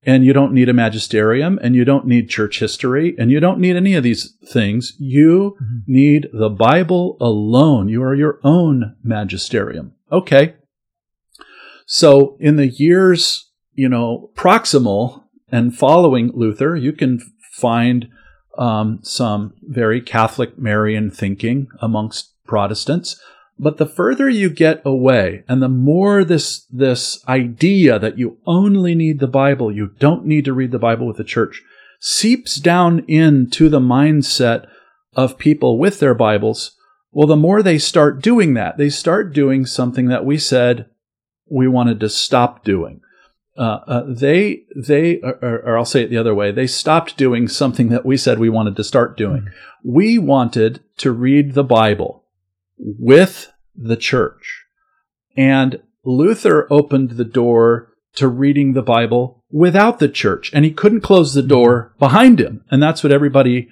And 0.02 0.26
you 0.26 0.34
don't 0.34 0.52
need 0.52 0.68
a 0.68 0.74
magisterium 0.74 1.58
and 1.62 1.74
you 1.74 1.86
don't 1.86 2.06
need 2.06 2.28
church 2.28 2.60
history 2.60 3.14
and 3.18 3.30
you 3.30 3.40
don't 3.40 3.60
need 3.60 3.76
any 3.76 3.94
of 3.94 4.02
these 4.02 4.34
things. 4.46 4.92
You 4.98 5.56
need 5.86 6.28
the 6.34 6.50
Bible 6.50 7.16
alone. 7.18 7.88
You 7.88 8.02
are 8.02 8.14
your 8.14 8.40
own 8.44 8.94
magisterium. 9.02 9.94
Okay. 10.12 10.56
So 11.86 12.36
in 12.40 12.56
the 12.56 12.68
years, 12.68 13.50
you 13.72 13.88
know, 13.88 14.32
proximal 14.34 15.24
and 15.50 15.74
following 15.74 16.30
Luther, 16.34 16.76
you 16.76 16.92
can 16.92 17.20
find 17.52 18.10
um, 18.58 18.98
some 19.02 19.54
very 19.62 20.02
Catholic 20.02 20.58
Marian 20.58 21.10
thinking 21.10 21.68
amongst 21.80 22.33
Protestants. 22.46 23.20
But 23.58 23.76
the 23.76 23.86
further 23.86 24.28
you 24.28 24.50
get 24.50 24.82
away, 24.84 25.44
and 25.46 25.62
the 25.62 25.68
more 25.68 26.24
this 26.24 26.66
this 26.70 27.24
idea 27.28 27.98
that 28.00 28.18
you 28.18 28.38
only 28.46 28.94
need 28.94 29.20
the 29.20 29.28
Bible, 29.28 29.70
you 29.70 29.92
don't 30.00 30.26
need 30.26 30.44
to 30.46 30.52
read 30.52 30.72
the 30.72 30.78
Bible 30.78 31.06
with 31.06 31.18
the 31.18 31.24
church, 31.24 31.62
seeps 32.00 32.56
down 32.56 33.04
into 33.06 33.68
the 33.68 33.80
mindset 33.80 34.66
of 35.14 35.38
people 35.38 35.78
with 35.78 36.00
their 36.00 36.14
Bibles. 36.14 36.76
Well, 37.12 37.28
the 37.28 37.36
more 37.36 37.62
they 37.62 37.78
start 37.78 38.20
doing 38.20 38.54
that, 38.54 38.76
they 38.76 38.90
start 38.90 39.32
doing 39.32 39.66
something 39.66 40.08
that 40.08 40.24
we 40.24 40.36
said 40.36 40.86
we 41.48 41.68
wanted 41.68 42.00
to 42.00 42.08
stop 42.08 42.64
doing. 42.64 43.02
Uh, 43.56 43.78
uh, 43.86 44.04
they 44.08 44.64
they 44.74 45.20
or, 45.20 45.62
or 45.64 45.78
I'll 45.78 45.84
say 45.84 46.02
it 46.02 46.10
the 46.10 46.16
other 46.16 46.34
way. 46.34 46.50
They 46.50 46.66
stopped 46.66 47.16
doing 47.16 47.46
something 47.46 47.88
that 47.90 48.04
we 48.04 48.16
said 48.16 48.40
we 48.40 48.50
wanted 48.50 48.74
to 48.74 48.82
start 48.82 49.16
doing. 49.16 49.48
We 49.84 50.18
wanted 50.18 50.82
to 50.96 51.12
read 51.12 51.54
the 51.54 51.62
Bible 51.62 52.23
with 52.78 53.52
the 53.76 53.96
church, 53.96 54.64
and 55.36 55.80
Luther 56.04 56.66
opened 56.70 57.12
the 57.12 57.24
door 57.24 57.94
to 58.14 58.28
reading 58.28 58.72
the 58.72 58.82
Bible 58.82 59.44
without 59.50 59.98
the 59.98 60.08
church, 60.08 60.50
and 60.52 60.64
he 60.64 60.70
couldn't 60.70 61.00
close 61.00 61.34
the 61.34 61.42
door 61.42 61.90
mm-hmm. 61.90 61.98
behind 61.98 62.40
him. 62.40 62.64
And 62.70 62.82
that's 62.82 63.02
what 63.02 63.12
everybody 63.12 63.68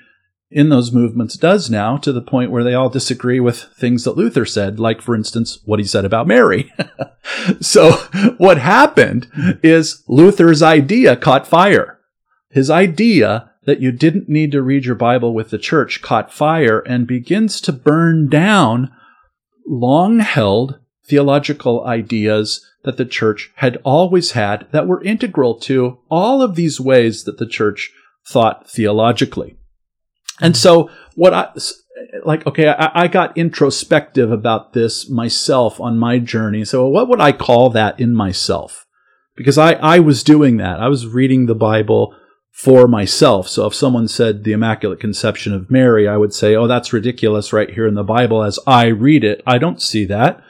in 0.50 0.68
those 0.68 0.92
movements 0.92 1.36
does 1.36 1.70
now 1.70 1.96
to 1.96 2.12
the 2.12 2.20
point 2.20 2.50
where 2.50 2.62
they 2.62 2.74
all 2.74 2.90
disagree 2.90 3.40
with 3.40 3.62
things 3.78 4.04
that 4.04 4.16
Luther 4.16 4.44
said, 4.44 4.78
like, 4.78 5.00
for 5.00 5.14
instance, 5.14 5.58
what 5.64 5.78
he 5.78 5.84
said 5.84 6.04
about 6.04 6.26
Mary. 6.26 6.72
so 7.60 7.92
what 8.36 8.58
happened 8.58 9.30
mm-hmm. 9.30 9.58
is 9.62 10.02
Luther's 10.08 10.62
idea 10.62 11.16
caught 11.16 11.46
fire. 11.46 11.98
His 12.50 12.68
idea 12.68 13.50
that 13.64 13.80
you 13.80 13.92
didn't 13.92 14.28
need 14.28 14.52
to 14.52 14.62
read 14.62 14.84
your 14.84 14.94
Bible 14.94 15.34
with 15.34 15.50
the 15.50 15.58
church 15.58 16.02
caught 16.02 16.32
fire 16.32 16.80
and 16.80 17.06
begins 17.06 17.60
to 17.60 17.72
burn 17.72 18.28
down 18.28 18.90
long 19.66 20.18
held 20.18 20.78
theological 21.06 21.84
ideas 21.86 22.66
that 22.84 22.96
the 22.96 23.04
church 23.04 23.52
had 23.56 23.78
always 23.84 24.32
had 24.32 24.66
that 24.72 24.86
were 24.86 25.02
integral 25.04 25.54
to 25.60 25.98
all 26.10 26.42
of 26.42 26.54
these 26.54 26.80
ways 26.80 27.24
that 27.24 27.38
the 27.38 27.46
church 27.46 27.92
thought 28.26 28.68
theologically. 28.68 29.56
And 30.40 30.56
so 30.56 30.90
what 31.14 31.34
I, 31.34 31.52
like, 32.24 32.46
okay, 32.46 32.68
I, 32.68 33.02
I 33.04 33.08
got 33.08 33.36
introspective 33.36 34.32
about 34.32 34.72
this 34.72 35.08
myself 35.08 35.80
on 35.80 35.98
my 35.98 36.18
journey. 36.18 36.64
So 36.64 36.88
what 36.88 37.08
would 37.08 37.20
I 37.20 37.32
call 37.32 37.70
that 37.70 38.00
in 38.00 38.14
myself? 38.14 38.86
Because 39.36 39.58
I, 39.58 39.72
I 39.74 39.98
was 40.00 40.22
doing 40.22 40.56
that. 40.58 40.80
I 40.80 40.88
was 40.88 41.06
reading 41.06 41.46
the 41.46 41.54
Bible 41.54 42.14
for 42.52 42.86
myself. 42.86 43.48
So 43.48 43.66
if 43.66 43.74
someone 43.74 44.06
said 44.06 44.44
the 44.44 44.52
Immaculate 44.52 45.00
Conception 45.00 45.54
of 45.54 45.70
Mary, 45.70 46.06
I 46.06 46.18
would 46.18 46.34
say, 46.34 46.54
oh, 46.54 46.68
that's 46.68 46.92
ridiculous 46.92 47.52
right 47.52 47.70
here 47.70 47.88
in 47.88 47.94
the 47.94 48.04
Bible 48.04 48.42
as 48.42 48.60
I 48.66 48.86
read 48.86 49.24
it. 49.24 49.42
I 49.46 49.58
don't 49.58 49.82
see 49.82 50.04
that. 50.04 50.40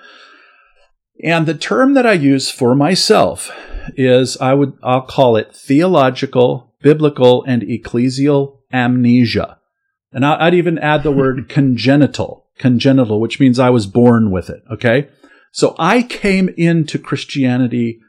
And 1.24 1.46
the 1.46 1.54
term 1.54 1.94
that 1.94 2.04
I 2.04 2.12
use 2.12 2.50
for 2.50 2.74
myself 2.74 3.50
is 3.96 4.36
I 4.38 4.52
would, 4.52 4.76
I'll 4.82 5.02
call 5.06 5.36
it 5.36 5.54
theological, 5.54 6.74
biblical, 6.82 7.44
and 7.44 7.62
ecclesial 7.62 8.58
amnesia. 8.72 9.58
And 10.12 10.26
I'd 10.26 10.54
even 10.54 10.78
add 10.78 11.04
the 11.04 11.12
word 11.12 11.48
congenital, 11.48 12.46
congenital, 12.58 13.20
which 13.20 13.38
means 13.38 13.58
I 13.58 13.70
was 13.70 13.86
born 13.86 14.32
with 14.32 14.50
it. 14.50 14.62
Okay. 14.70 15.08
So 15.52 15.76
I 15.78 16.02
came 16.02 16.48
into 16.56 16.98
Christianity 16.98 18.00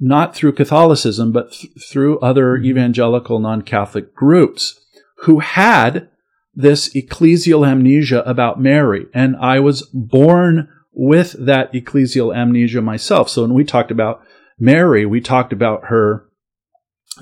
not 0.00 0.34
through 0.34 0.52
Catholicism, 0.52 1.32
but 1.32 1.52
th- 1.52 1.72
through 1.90 2.18
other 2.20 2.56
mm-hmm. 2.56 2.66
evangelical 2.66 3.38
non-Catholic 3.38 4.14
groups 4.14 4.80
who 5.22 5.40
had 5.40 6.08
this 6.54 6.92
ecclesial 6.94 7.66
amnesia 7.66 8.22
about 8.22 8.60
Mary. 8.60 9.06
And 9.14 9.36
I 9.36 9.60
was 9.60 9.82
born 9.92 10.68
with 10.92 11.36
that 11.38 11.72
ecclesial 11.72 12.34
amnesia 12.34 12.82
myself. 12.82 13.28
So 13.28 13.42
when 13.42 13.54
we 13.54 13.64
talked 13.64 13.90
about 13.90 14.22
Mary, 14.58 15.06
we 15.06 15.20
talked 15.20 15.52
about 15.52 15.86
her 15.86 16.24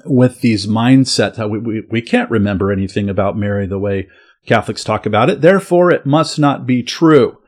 with 0.04 0.40
these 0.40 0.66
mindsets. 0.66 1.38
We, 1.50 1.58
we, 1.58 1.82
we 1.90 2.02
can't 2.02 2.30
remember 2.30 2.72
anything 2.72 3.08
about 3.08 3.36
Mary 3.36 3.66
the 3.66 3.78
way 3.78 4.08
Catholics 4.46 4.84
talk 4.84 5.06
about 5.06 5.28
it. 5.28 5.40
Therefore, 5.40 5.90
it 5.90 6.06
must 6.06 6.38
not 6.38 6.66
be 6.66 6.82
true. 6.82 7.38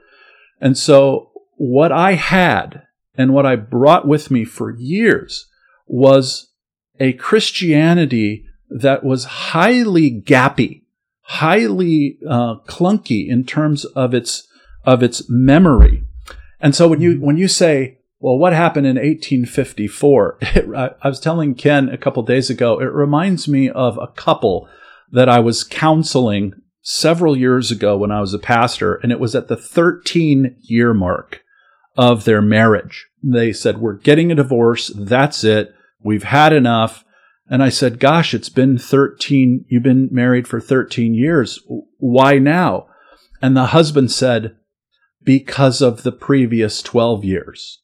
And 0.60 0.76
so 0.76 1.30
what 1.56 1.92
I 1.92 2.14
had 2.14 2.82
and 3.18 3.34
what 3.34 3.44
I 3.44 3.56
brought 3.56 4.06
with 4.06 4.30
me 4.30 4.44
for 4.44 4.70
years 4.70 5.46
was 5.88 6.52
a 7.00 7.14
Christianity 7.14 8.46
that 8.70 9.02
was 9.02 9.24
highly 9.24 10.22
gappy, 10.22 10.84
highly 11.22 12.18
uh, 12.26 12.56
clunky 12.68 13.28
in 13.28 13.44
terms 13.44 13.84
of 13.84 14.14
its 14.14 14.46
of 14.84 15.02
its 15.02 15.28
memory. 15.28 16.04
And 16.60 16.74
so 16.74 16.86
when 16.88 17.00
you 17.00 17.20
when 17.20 17.36
you 17.36 17.48
say, 17.48 17.98
well, 18.20 18.38
what 18.38 18.52
happened 18.52 18.86
in 18.86 18.96
1854? 18.96 20.38
It, 20.54 20.74
I, 20.74 20.90
I 21.02 21.08
was 21.08 21.20
telling 21.20 21.54
Ken 21.56 21.88
a 21.88 21.98
couple 21.98 22.22
days 22.22 22.50
ago. 22.50 22.80
It 22.80 22.92
reminds 22.92 23.48
me 23.48 23.68
of 23.68 23.98
a 23.98 24.06
couple 24.06 24.68
that 25.10 25.28
I 25.28 25.40
was 25.40 25.64
counseling 25.64 26.52
several 26.82 27.36
years 27.36 27.70
ago 27.70 27.96
when 27.96 28.12
I 28.12 28.20
was 28.20 28.32
a 28.32 28.38
pastor, 28.38 28.94
and 28.94 29.10
it 29.10 29.20
was 29.20 29.34
at 29.34 29.48
the 29.48 29.56
13 29.56 30.56
year 30.60 30.94
mark 30.94 31.42
of 31.98 32.24
their 32.24 32.40
marriage. 32.40 33.08
They 33.22 33.52
said, 33.52 33.78
We're 33.78 33.94
getting 33.94 34.30
a 34.30 34.36
divorce. 34.36 34.92
That's 34.96 35.42
it. 35.42 35.74
We've 36.00 36.22
had 36.22 36.52
enough. 36.52 37.04
And 37.50 37.62
I 37.62 37.68
said, 37.70 37.98
Gosh, 37.98 38.32
it's 38.32 38.48
been 38.48 38.78
13, 38.78 39.66
you've 39.68 39.82
been 39.82 40.08
married 40.12 40.46
for 40.46 40.60
13 40.60 41.12
years. 41.12 41.60
Why 41.98 42.38
now? 42.38 42.86
And 43.42 43.56
the 43.56 43.66
husband 43.66 44.12
said, 44.12 44.56
Because 45.22 45.82
of 45.82 46.04
the 46.04 46.12
previous 46.12 46.80
12 46.82 47.24
years. 47.24 47.82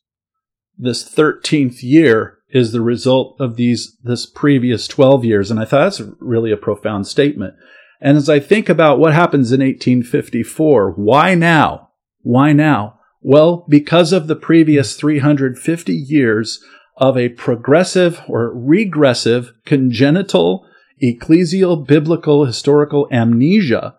This 0.79 1.09
13th 1.09 1.83
year 1.83 2.39
is 2.51 2.71
the 2.71 2.83
result 2.83 3.37
of 3.41 3.57
these, 3.57 3.97
this 4.05 4.27
previous 4.27 4.87
12 4.87 5.25
years. 5.25 5.51
And 5.51 5.59
I 5.59 5.65
thought 5.65 5.85
that's 5.85 6.03
really 6.21 6.53
a 6.53 6.57
profound 6.57 7.09
statement. 7.09 7.55
And 8.01 8.17
as 8.17 8.29
I 8.29 8.39
think 8.39 8.69
about 8.69 9.01
what 9.01 9.13
happens 9.13 9.51
in 9.51 9.61
1854, 9.61 10.93
why 10.93 11.35
now? 11.35 11.91
Why 12.21 12.53
now? 12.53 12.94
Well, 13.27 13.65
because 13.71 14.13
of 14.13 14.27
the 14.27 14.37
previous 14.37 14.97
350 14.97 15.95
years 15.95 16.63
of 16.99 17.17
a 17.17 17.31
progressive 17.31 18.21
or 18.29 18.53
regressive 18.55 19.55
congenital 19.65 20.67
ecclesial 21.03 21.87
biblical 21.87 22.45
historical 22.45 23.09
amnesia 23.11 23.97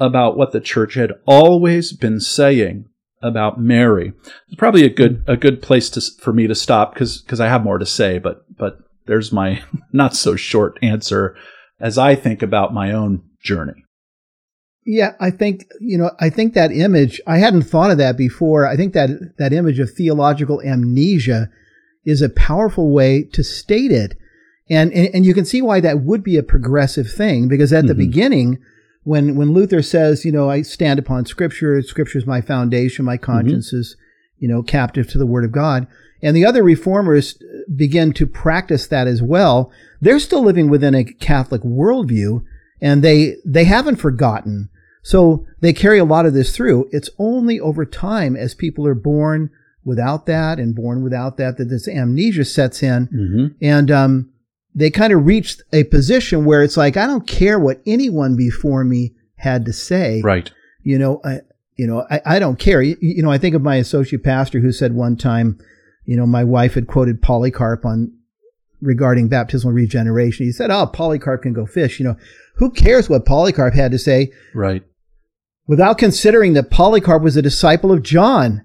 about 0.00 0.38
what 0.38 0.52
the 0.52 0.60
church 0.60 0.94
had 0.94 1.12
always 1.26 1.92
been 1.92 2.20
saying 2.20 2.86
about 3.20 3.60
Mary. 3.60 4.14
It's 4.46 4.56
probably 4.56 4.86
a 4.86 4.90
good 4.90 5.22
a 5.26 5.36
good 5.36 5.60
place 5.60 5.90
to, 5.90 6.00
for 6.00 6.32
me 6.32 6.46
to 6.46 6.54
stop 6.54 6.94
because 6.94 7.20
because 7.20 7.38
I 7.38 7.48
have 7.48 7.62
more 7.62 7.78
to 7.78 7.86
say, 7.86 8.18
but 8.18 8.46
but 8.56 8.78
there's 9.06 9.30
my 9.30 9.62
not 9.92 10.16
so 10.16 10.36
short 10.36 10.78
answer 10.80 11.36
as 11.78 11.98
I 11.98 12.14
think 12.14 12.42
about 12.42 12.72
my 12.72 12.92
own 12.92 13.22
journey. 13.42 13.81
Yeah, 14.84 15.14
I 15.20 15.30
think, 15.30 15.66
you 15.80 15.96
know, 15.96 16.10
I 16.18 16.28
think 16.28 16.54
that 16.54 16.72
image, 16.72 17.20
I 17.26 17.38
hadn't 17.38 17.62
thought 17.62 17.92
of 17.92 17.98
that 17.98 18.16
before. 18.16 18.66
I 18.66 18.76
think 18.76 18.94
that 18.94 19.36
that 19.38 19.52
image 19.52 19.78
of 19.78 19.90
theological 19.90 20.60
amnesia 20.60 21.48
is 22.04 22.20
a 22.20 22.28
powerful 22.28 22.90
way 22.90 23.22
to 23.32 23.44
state 23.44 23.92
it. 23.92 24.16
And, 24.68 24.92
and, 24.92 25.14
and 25.14 25.26
you 25.26 25.34
can 25.34 25.44
see 25.44 25.62
why 25.62 25.80
that 25.80 26.00
would 26.00 26.24
be 26.24 26.36
a 26.36 26.42
progressive 26.42 27.10
thing 27.10 27.46
because 27.46 27.72
at 27.72 27.80
mm-hmm. 27.80 27.88
the 27.88 27.94
beginning, 27.94 28.58
when, 29.04 29.36
when 29.36 29.52
Luther 29.52 29.82
says, 29.82 30.24
you 30.24 30.32
know, 30.32 30.50
I 30.50 30.62
stand 30.62 30.98
upon 30.98 31.26
scripture, 31.26 31.80
scripture 31.82 32.18
is 32.18 32.26
my 32.26 32.40
foundation, 32.40 33.04
my 33.04 33.16
conscience 33.16 33.68
mm-hmm. 33.68 33.80
is, 33.80 33.96
you 34.38 34.48
know, 34.48 34.62
captive 34.62 35.08
to 35.10 35.18
the 35.18 35.26
word 35.26 35.44
of 35.44 35.52
God. 35.52 35.86
And 36.22 36.36
the 36.36 36.46
other 36.46 36.62
reformers 36.62 37.40
begin 37.74 38.12
to 38.14 38.26
practice 38.26 38.86
that 38.88 39.06
as 39.06 39.22
well. 39.22 39.72
They're 40.00 40.20
still 40.20 40.42
living 40.42 40.68
within 40.70 40.94
a 40.94 41.04
Catholic 41.04 41.62
worldview 41.62 42.44
and 42.82 43.02
they, 43.02 43.36
they 43.46 43.64
haven't 43.64 43.96
forgotten 43.96 44.68
so 45.02 45.46
they 45.60 45.72
carry 45.72 45.98
a 45.98 46.04
lot 46.04 46.26
of 46.26 46.32
this 46.32 46.54
through. 46.54 46.88
It's 46.92 47.10
only 47.18 47.58
over 47.58 47.84
time 47.84 48.36
as 48.36 48.54
people 48.54 48.86
are 48.86 48.94
born 48.94 49.50
without 49.84 50.26
that 50.26 50.58
and 50.58 50.74
born 50.74 51.02
without 51.02 51.36
that 51.38 51.58
that 51.58 51.64
this 51.64 51.88
amnesia 51.88 52.44
sets 52.44 52.82
in. 52.82 53.08
Mm-hmm. 53.08 53.46
And 53.60 53.90
um, 53.90 54.32
they 54.74 54.90
kind 54.90 55.12
of 55.12 55.26
reach 55.26 55.56
a 55.72 55.84
position 55.84 56.44
where 56.44 56.62
it's 56.62 56.76
like, 56.76 56.96
I 56.96 57.06
don't 57.06 57.26
care 57.26 57.58
what 57.58 57.82
anyone 57.84 58.36
before 58.36 58.84
me 58.84 59.14
had 59.36 59.64
to 59.66 59.72
say. 59.72 60.22
Right. 60.22 60.50
You 60.84 60.98
know, 60.98 61.20
I, 61.24 61.40
you 61.76 61.88
know, 61.88 62.06
I, 62.08 62.20
I 62.24 62.38
don't 62.38 62.58
care. 62.58 62.80
You, 62.80 62.96
you 63.00 63.22
know, 63.22 63.30
I 63.30 63.38
think 63.38 63.56
of 63.56 63.62
my 63.62 63.76
associate 63.76 64.22
pastor 64.22 64.60
who 64.60 64.70
said 64.70 64.94
one 64.94 65.16
time, 65.16 65.58
you 66.04 66.16
know, 66.16 66.26
my 66.26 66.44
wife 66.44 66.74
had 66.74 66.86
quoted 66.86 67.22
Polycarp 67.22 67.84
on 67.84 68.12
regarding 68.82 69.28
baptismal 69.28 69.72
regeneration. 69.72 70.44
He 70.44 70.52
said, 70.52 70.70
"Oh, 70.70 70.86
Polycarp 70.86 71.42
can 71.42 71.54
go 71.54 71.64
fish." 71.64 71.98
You 71.98 72.06
know, 72.06 72.16
who 72.56 72.70
cares 72.70 73.08
what 73.08 73.24
Polycarp 73.24 73.72
had 73.72 73.92
to 73.92 73.98
say? 73.98 74.30
Right 74.54 74.82
without 75.66 75.98
considering 75.98 76.52
that 76.54 76.70
Polycarp 76.70 77.22
was 77.22 77.36
a 77.36 77.42
disciple 77.42 77.92
of 77.92 78.02
John. 78.02 78.62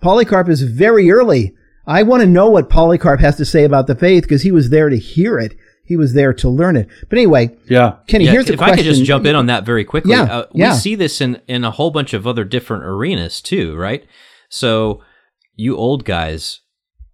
Polycarp 0.00 0.48
is 0.48 0.62
very 0.62 1.10
early. 1.10 1.54
I 1.86 2.02
want 2.02 2.22
to 2.22 2.26
know 2.26 2.48
what 2.48 2.70
Polycarp 2.70 3.20
has 3.20 3.36
to 3.36 3.44
say 3.44 3.64
about 3.64 3.86
the 3.86 3.94
faith 3.94 4.22
because 4.22 4.42
he 4.42 4.52
was 4.52 4.70
there 4.70 4.88
to 4.88 4.96
hear 4.96 5.38
it. 5.38 5.54
He 5.84 5.96
was 5.96 6.14
there 6.14 6.32
to 6.32 6.48
learn 6.48 6.76
it. 6.76 6.88
But 7.10 7.18
anyway, 7.18 7.54
yeah, 7.68 7.96
Kenny, 8.06 8.24
yeah, 8.24 8.30
here's 8.30 8.48
a 8.48 8.54
if 8.54 8.58
question. 8.58 8.72
I 8.72 8.76
could 8.76 8.86
just 8.86 9.04
jump 9.04 9.26
in 9.26 9.36
on 9.36 9.46
that 9.46 9.66
very 9.66 9.84
quickly. 9.84 10.12
Yeah, 10.12 10.22
uh, 10.22 10.46
we 10.54 10.60
yeah. 10.60 10.72
see 10.72 10.94
this 10.94 11.20
in, 11.20 11.42
in 11.46 11.62
a 11.62 11.70
whole 11.70 11.90
bunch 11.90 12.14
of 12.14 12.26
other 12.26 12.44
different 12.44 12.84
arenas 12.84 13.42
too, 13.42 13.76
right? 13.76 14.06
So 14.48 15.02
you 15.56 15.76
old 15.76 16.06
guys, 16.06 16.60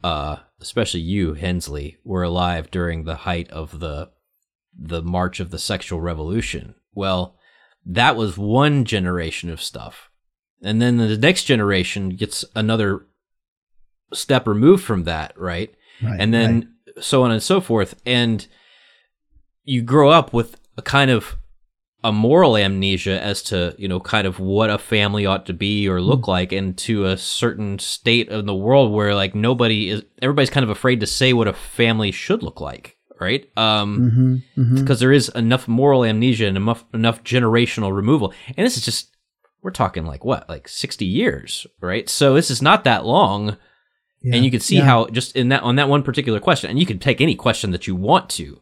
uh, 0.04 0.36
especially 0.60 1.00
you, 1.00 1.34
Hensley, 1.34 1.98
were 2.04 2.22
alive 2.22 2.70
during 2.70 3.04
the 3.04 3.16
height 3.16 3.50
of 3.50 3.80
the 3.80 4.10
the 4.78 5.02
march 5.02 5.40
of 5.40 5.50
the 5.50 5.58
sexual 5.58 6.00
revolution. 6.00 6.74
Well, 6.94 7.36
that 7.84 8.16
was 8.16 8.38
one 8.38 8.84
generation 8.84 9.50
of 9.50 9.62
stuff. 9.62 10.10
And 10.62 10.80
then 10.80 10.96
the 10.98 11.16
next 11.16 11.44
generation 11.44 12.10
gets 12.10 12.44
another 12.54 13.06
step 14.12 14.46
removed 14.46 14.84
from 14.84 15.04
that, 15.04 15.38
right? 15.38 15.74
right 16.02 16.20
and 16.20 16.32
then 16.32 16.74
right. 16.94 17.04
so 17.04 17.22
on 17.22 17.30
and 17.30 17.42
so 17.42 17.60
forth. 17.60 18.00
And 18.06 18.46
you 19.64 19.82
grow 19.82 20.10
up 20.10 20.32
with 20.32 20.60
a 20.76 20.82
kind 20.82 21.10
of 21.10 21.36
a 22.02 22.12
moral 22.12 22.56
amnesia 22.56 23.22
as 23.22 23.42
to, 23.42 23.74
you 23.78 23.88
know, 23.88 24.00
kind 24.00 24.26
of 24.26 24.40
what 24.40 24.70
a 24.70 24.78
family 24.78 25.26
ought 25.26 25.46
to 25.46 25.52
be 25.52 25.88
or 25.88 26.00
look 26.00 26.22
mm. 26.22 26.28
like 26.28 26.52
and 26.52 26.76
to 26.78 27.06
a 27.06 27.16
certain 27.16 27.78
state 27.78 28.28
in 28.28 28.46
the 28.46 28.54
world 28.54 28.92
where 28.92 29.14
like 29.14 29.34
nobody 29.34 29.90
is 29.90 30.02
everybody's 30.22 30.50
kind 30.50 30.64
of 30.64 30.70
afraid 30.70 31.00
to 31.00 31.06
say 31.06 31.32
what 31.32 31.48
a 31.48 31.52
family 31.52 32.10
should 32.10 32.42
look 32.42 32.60
like 32.60 32.96
right? 33.20 33.46
Um, 33.56 34.42
because 34.56 34.66
mm-hmm, 34.66 34.76
mm-hmm. 34.76 34.94
there 34.94 35.12
is 35.12 35.28
enough 35.28 35.68
moral 35.68 36.04
amnesia 36.04 36.46
and 36.46 36.56
enough 36.56 36.84
enough 36.92 37.22
generational 37.22 37.94
removal, 37.94 38.32
and 38.56 38.66
this 38.66 38.76
is 38.76 38.84
just 38.84 39.14
we're 39.62 39.70
talking 39.70 40.06
like 40.06 40.24
what, 40.24 40.48
like 40.48 40.66
sixty 40.66 41.04
years, 41.04 41.66
right? 41.80 42.08
So 42.08 42.34
this 42.34 42.50
is 42.50 42.62
not 42.62 42.84
that 42.84 43.04
long, 43.04 43.58
yeah. 44.22 44.34
and 44.34 44.44
you 44.44 44.50
can 44.50 44.60
see 44.60 44.76
yeah. 44.76 44.84
how 44.84 45.06
just 45.08 45.36
in 45.36 45.50
that 45.50 45.62
on 45.62 45.76
that 45.76 45.88
one 45.88 46.02
particular 46.02 46.40
question, 46.40 46.70
and 46.70 46.78
you 46.78 46.86
can 46.86 46.98
take 46.98 47.20
any 47.20 47.34
question 47.34 47.70
that 47.72 47.86
you 47.86 47.94
want 47.94 48.30
to, 48.30 48.60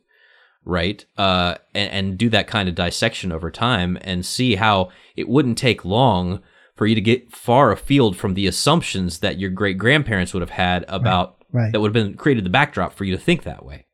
right? 0.64 1.04
Uh, 1.16 1.56
and, 1.74 1.90
and 1.90 2.18
do 2.18 2.28
that 2.30 2.46
kind 2.46 2.68
of 2.68 2.74
dissection 2.74 3.32
over 3.32 3.50
time 3.50 3.98
and 4.02 4.24
see 4.24 4.56
how 4.56 4.90
it 5.16 5.28
wouldn't 5.28 5.58
take 5.58 5.84
long 5.84 6.40
for 6.76 6.86
you 6.86 6.94
to 6.94 7.00
get 7.00 7.32
far 7.34 7.72
afield 7.72 8.16
from 8.16 8.34
the 8.34 8.46
assumptions 8.46 9.18
that 9.18 9.38
your 9.38 9.50
great 9.50 9.78
grandparents 9.78 10.32
would 10.32 10.42
have 10.42 10.50
had 10.50 10.84
about 10.88 11.36
right, 11.52 11.62
right. 11.62 11.72
that 11.72 11.80
would 11.80 11.94
have 11.94 12.06
been 12.06 12.14
created 12.14 12.44
the 12.44 12.50
backdrop 12.50 12.92
for 12.92 13.04
you 13.04 13.16
to 13.16 13.22
think 13.22 13.42
that 13.42 13.64
way 13.64 13.84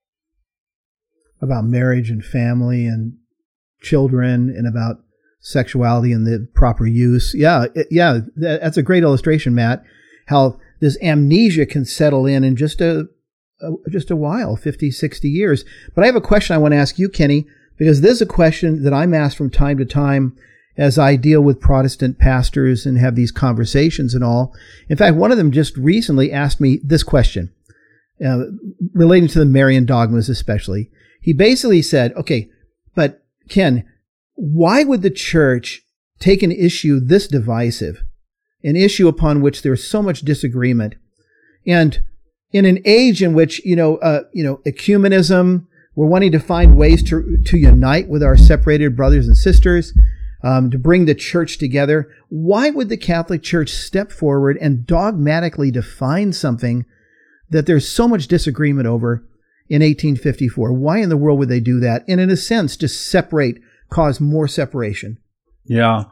about 1.44 1.64
marriage 1.64 2.10
and 2.10 2.24
family 2.24 2.86
and 2.86 3.14
children 3.82 4.48
and 4.48 4.66
about 4.66 4.96
sexuality 5.40 6.10
and 6.10 6.26
the 6.26 6.48
proper 6.54 6.86
use. 6.86 7.34
Yeah, 7.36 7.66
it, 7.74 7.86
yeah, 7.90 8.20
that's 8.34 8.78
a 8.78 8.82
great 8.82 9.02
illustration, 9.02 9.54
Matt. 9.54 9.84
How 10.26 10.58
this 10.80 10.98
amnesia 11.02 11.66
can 11.66 11.84
settle 11.84 12.26
in 12.26 12.42
in 12.42 12.56
just 12.56 12.80
a, 12.80 13.00
a, 13.00 13.04
just 13.90 14.10
a 14.10 14.16
while, 14.16 14.56
50, 14.56 14.90
60 14.90 15.28
years. 15.28 15.64
But 15.94 16.04
I 16.04 16.06
have 16.06 16.16
a 16.16 16.20
question 16.20 16.54
I 16.54 16.58
want 16.58 16.72
to 16.72 16.78
ask 16.78 16.98
you, 16.98 17.08
Kenny, 17.08 17.46
because 17.76 18.00
this 18.00 18.12
is 18.12 18.22
a 18.22 18.26
question 18.26 18.82
that 18.84 18.92
I'm 18.92 19.14
asked 19.14 19.36
from 19.36 19.50
time 19.50 19.78
to 19.78 19.84
time 19.84 20.36
as 20.76 20.98
I 20.98 21.16
deal 21.16 21.40
with 21.40 21.60
Protestant 21.60 22.18
pastors 22.18 22.84
and 22.84 22.98
have 22.98 23.14
these 23.14 23.30
conversations 23.30 24.14
and 24.14 24.24
all. 24.24 24.54
In 24.88 24.96
fact, 24.96 25.16
one 25.16 25.30
of 25.30 25.38
them 25.38 25.52
just 25.52 25.76
recently 25.76 26.32
asked 26.32 26.60
me 26.60 26.80
this 26.82 27.02
question, 27.02 27.52
uh, 28.24 28.44
relating 28.92 29.28
to 29.28 29.38
the 29.38 29.44
Marian 29.44 29.86
dogmas 29.86 30.28
especially. 30.28 30.90
He 31.20 31.32
basically 31.32 31.82
said, 31.82 32.12
okay, 32.14 32.50
but 32.94 33.24
Ken, 33.48 33.88
why 34.34 34.82
would 34.84 35.02
the 35.02 35.10
church 35.10 35.82
take 36.18 36.42
an 36.42 36.52
issue 36.52 37.00
this 37.00 37.28
divisive, 37.28 38.02
an 38.62 38.76
issue 38.76 39.08
upon 39.08 39.40
which 39.40 39.62
there's 39.62 39.88
so 39.88 40.02
much 40.02 40.22
disagreement, 40.22 40.96
and 41.66 42.00
in 42.54 42.64
an 42.64 42.78
age 42.86 43.22
in 43.22 43.34
which 43.34 43.62
you 43.66 43.76
know, 43.76 43.96
uh, 43.96 44.22
you 44.32 44.42
know, 44.42 44.60
ecumenism, 44.64 45.66
we're 45.96 46.06
wanting 46.06 46.32
to 46.32 46.38
find 46.38 46.76
ways 46.76 47.02
to 47.02 47.36
to 47.44 47.58
unite 47.58 48.08
with 48.08 48.22
our 48.22 48.36
separated 48.36 48.96
brothers 48.96 49.26
and 49.26 49.36
sisters, 49.36 49.92
um, 50.42 50.70
to 50.70 50.78
bring 50.78 51.04
the 51.04 51.16
church 51.16 51.58
together. 51.58 52.08
Why 52.28 52.70
would 52.70 52.88
the 52.88 52.96
Catholic 52.96 53.42
Church 53.42 53.70
step 53.70 54.12
forward 54.12 54.56
and 54.60 54.86
dogmatically 54.86 55.72
define 55.72 56.32
something 56.32 56.86
that 57.50 57.66
there's 57.66 57.90
so 57.90 58.06
much 58.06 58.28
disagreement 58.28 58.86
over 58.86 59.26
in 59.68 59.82
1854? 59.82 60.72
Why 60.72 60.98
in 60.98 61.08
the 61.08 61.16
world 61.16 61.40
would 61.40 61.48
they 61.48 61.60
do 61.60 61.80
that? 61.80 62.04
And 62.08 62.20
in 62.20 62.30
a 62.30 62.36
sense, 62.36 62.76
just 62.76 63.10
separate 63.10 63.58
cause 63.90 64.20
more 64.20 64.46
separation. 64.46 65.18
Yeah. 65.64 66.04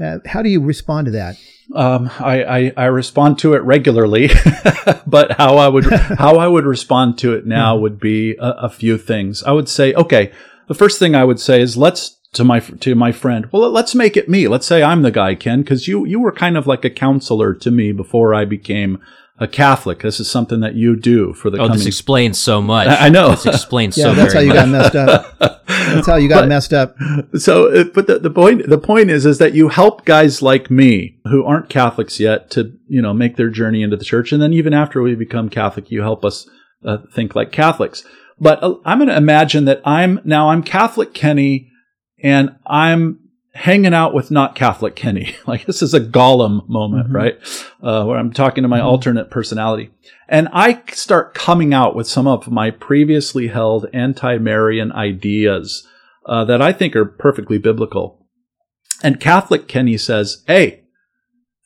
Uh, 0.00 0.18
how 0.26 0.42
do 0.42 0.48
you 0.48 0.60
respond 0.60 1.06
to 1.06 1.10
that? 1.12 1.36
Um, 1.74 2.10
I, 2.20 2.44
I, 2.44 2.72
I, 2.76 2.84
respond 2.86 3.40
to 3.40 3.54
it 3.54 3.62
regularly, 3.62 4.30
but 5.06 5.32
how 5.32 5.56
I 5.56 5.66
would 5.66 5.84
how 6.18 6.36
I 6.36 6.46
would 6.46 6.64
respond 6.64 7.18
to 7.18 7.34
it 7.34 7.44
now 7.44 7.74
mm-hmm. 7.74 7.82
would 7.82 7.98
be 7.98 8.36
a, 8.36 8.50
a, 8.50 8.70
few 8.70 8.96
things. 8.96 9.42
I 9.42 9.50
would 9.50 9.68
say, 9.68 9.92
okay, 9.94 10.32
the 10.68 10.74
first 10.74 11.00
thing 11.00 11.16
I 11.16 11.24
would 11.24 11.40
say 11.40 11.60
is 11.60 11.76
let's 11.76 12.18
to 12.34 12.44
my 12.44 12.60
to 12.60 12.94
my 12.94 13.10
friend. 13.10 13.48
Well, 13.50 13.68
let's 13.70 13.94
make 13.94 14.16
it 14.16 14.28
me. 14.28 14.46
Let's 14.46 14.66
say 14.66 14.82
I'm 14.82 15.02
the 15.02 15.10
guy, 15.10 15.34
Ken, 15.34 15.62
because 15.62 15.88
you 15.88 16.04
you 16.04 16.20
were 16.20 16.32
kind 16.32 16.56
of 16.56 16.68
like 16.68 16.84
a 16.84 16.90
counselor 16.90 17.52
to 17.54 17.70
me 17.70 17.90
before 17.90 18.32
I 18.32 18.44
became 18.44 19.00
a 19.38 19.46
Catholic. 19.46 20.00
This 20.00 20.18
is 20.18 20.30
something 20.30 20.60
that 20.60 20.74
you 20.74 20.96
do 20.96 21.32
for 21.34 21.50
the. 21.50 21.58
Oh, 21.58 21.66
coming... 21.66 21.78
this 21.78 21.86
explains 21.86 22.38
so 22.38 22.62
much. 22.62 22.88
I, 22.88 23.06
I 23.06 23.08
know. 23.08 23.30
This 23.30 23.46
explains 23.46 23.96
yeah, 23.96 24.04
so. 24.04 24.14
That's 24.14 24.32
how 24.32 24.40
you 24.40 24.48
much. 24.48 24.56
got 24.56 24.68
messed 24.68 24.96
up. 24.96 25.38
That's 25.38 26.06
how 26.06 26.16
you 26.16 26.28
got 26.28 26.42
but, 26.42 26.48
messed 26.48 26.72
up. 26.72 26.96
So, 27.36 27.72
uh, 27.72 27.84
but 27.84 28.06
the, 28.06 28.18
the 28.18 28.30
point 28.30 28.68
the 28.68 28.78
point 28.78 29.10
is 29.10 29.26
is 29.26 29.38
that 29.38 29.54
you 29.54 29.68
help 29.68 30.04
guys 30.04 30.42
like 30.42 30.70
me 30.70 31.18
who 31.24 31.44
aren't 31.44 31.68
Catholics 31.68 32.18
yet 32.18 32.50
to 32.52 32.72
you 32.88 33.02
know 33.02 33.12
make 33.12 33.36
their 33.36 33.50
journey 33.50 33.82
into 33.82 33.96
the 33.96 34.04
church, 34.04 34.32
and 34.32 34.40
then 34.40 34.52
even 34.52 34.72
after 34.72 35.02
we 35.02 35.14
become 35.14 35.48
Catholic, 35.48 35.90
you 35.90 36.02
help 36.02 36.24
us 36.24 36.48
uh, 36.84 36.98
think 37.12 37.34
like 37.34 37.52
Catholics. 37.52 38.04
But 38.38 38.62
uh, 38.62 38.76
I'm 38.84 38.98
going 38.98 39.08
to 39.08 39.16
imagine 39.16 39.64
that 39.66 39.80
I'm 39.84 40.20
now 40.24 40.50
I'm 40.50 40.62
Catholic 40.62 41.14
Kenny, 41.14 41.70
and 42.22 42.56
I'm 42.66 43.20
hanging 43.56 43.94
out 43.94 44.12
with 44.12 44.30
not 44.30 44.54
Catholic 44.54 44.94
Kenny. 44.94 45.34
like 45.46 45.66
this 45.66 45.82
is 45.82 45.94
a 45.94 46.00
Gollum 46.00 46.68
moment, 46.68 47.06
mm-hmm. 47.06 47.16
right? 47.16 47.38
Uh, 47.82 48.04
where 48.04 48.18
I'm 48.18 48.32
talking 48.32 48.62
to 48.62 48.68
my 48.68 48.78
mm-hmm. 48.78 48.86
alternate 48.86 49.30
personality. 49.30 49.90
And 50.28 50.48
I 50.52 50.82
start 50.92 51.34
coming 51.34 51.72
out 51.72 51.94
with 51.94 52.06
some 52.06 52.26
of 52.26 52.50
my 52.50 52.70
previously 52.70 53.48
held 53.48 53.86
anti-Marian 53.92 54.92
ideas 54.92 55.86
uh, 56.26 56.44
that 56.44 56.60
I 56.60 56.72
think 56.72 56.94
are 56.96 57.04
perfectly 57.04 57.58
biblical. 57.58 58.26
And 59.02 59.20
Catholic 59.20 59.68
Kenny 59.68 59.96
says, 59.96 60.42
"Hey, 60.46 60.84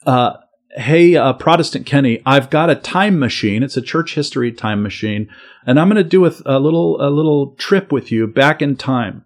uh, 0.05 0.35
hey, 0.73 1.17
uh, 1.17 1.33
Protestant 1.35 1.87
Kenny, 1.87 2.21
I've 2.27 2.51
got 2.51 2.71
a 2.71 2.75
time 2.75 3.19
machine. 3.19 3.63
It's 3.63 3.77
a 3.77 3.83
church 3.83 4.15
history 4.15 4.53
time 4.53 4.83
machine, 4.83 5.29
and 5.65 5.79
I'm 5.79 5.89
going 5.89 6.03
to 6.03 6.09
do 6.09 6.27
a, 6.27 6.33
a 6.45 6.59
little 6.59 7.01
a 7.01 7.09
little 7.09 7.55
trip 7.55 7.93
with 7.93 8.13
you 8.13 8.27
back 8.27 8.61
in 8.61 8.77
time." 8.77 9.25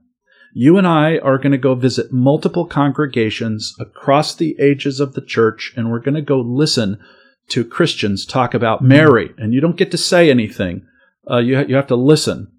You 0.56 0.78
and 0.78 0.86
I 0.86 1.18
are 1.18 1.36
going 1.36 1.50
to 1.50 1.58
go 1.58 1.74
visit 1.74 2.12
multiple 2.12 2.64
congregations 2.64 3.74
across 3.80 4.34
the 4.34 4.56
ages 4.60 5.00
of 5.00 5.14
the 5.14 5.20
church, 5.20 5.74
and 5.76 5.90
we're 5.90 5.98
going 5.98 6.14
to 6.14 6.22
go 6.22 6.40
listen 6.40 7.00
to 7.48 7.64
Christians 7.64 8.24
talk 8.24 8.54
about 8.54 8.78
mm-hmm. 8.78 8.88
Mary. 8.88 9.34
And 9.36 9.52
you 9.52 9.60
don't 9.60 9.76
get 9.76 9.90
to 9.90 9.98
say 9.98 10.30
anything, 10.30 10.86
uh, 11.28 11.38
you, 11.38 11.56
ha- 11.56 11.64
you 11.66 11.74
have 11.74 11.88
to 11.88 11.96
listen. 11.96 12.52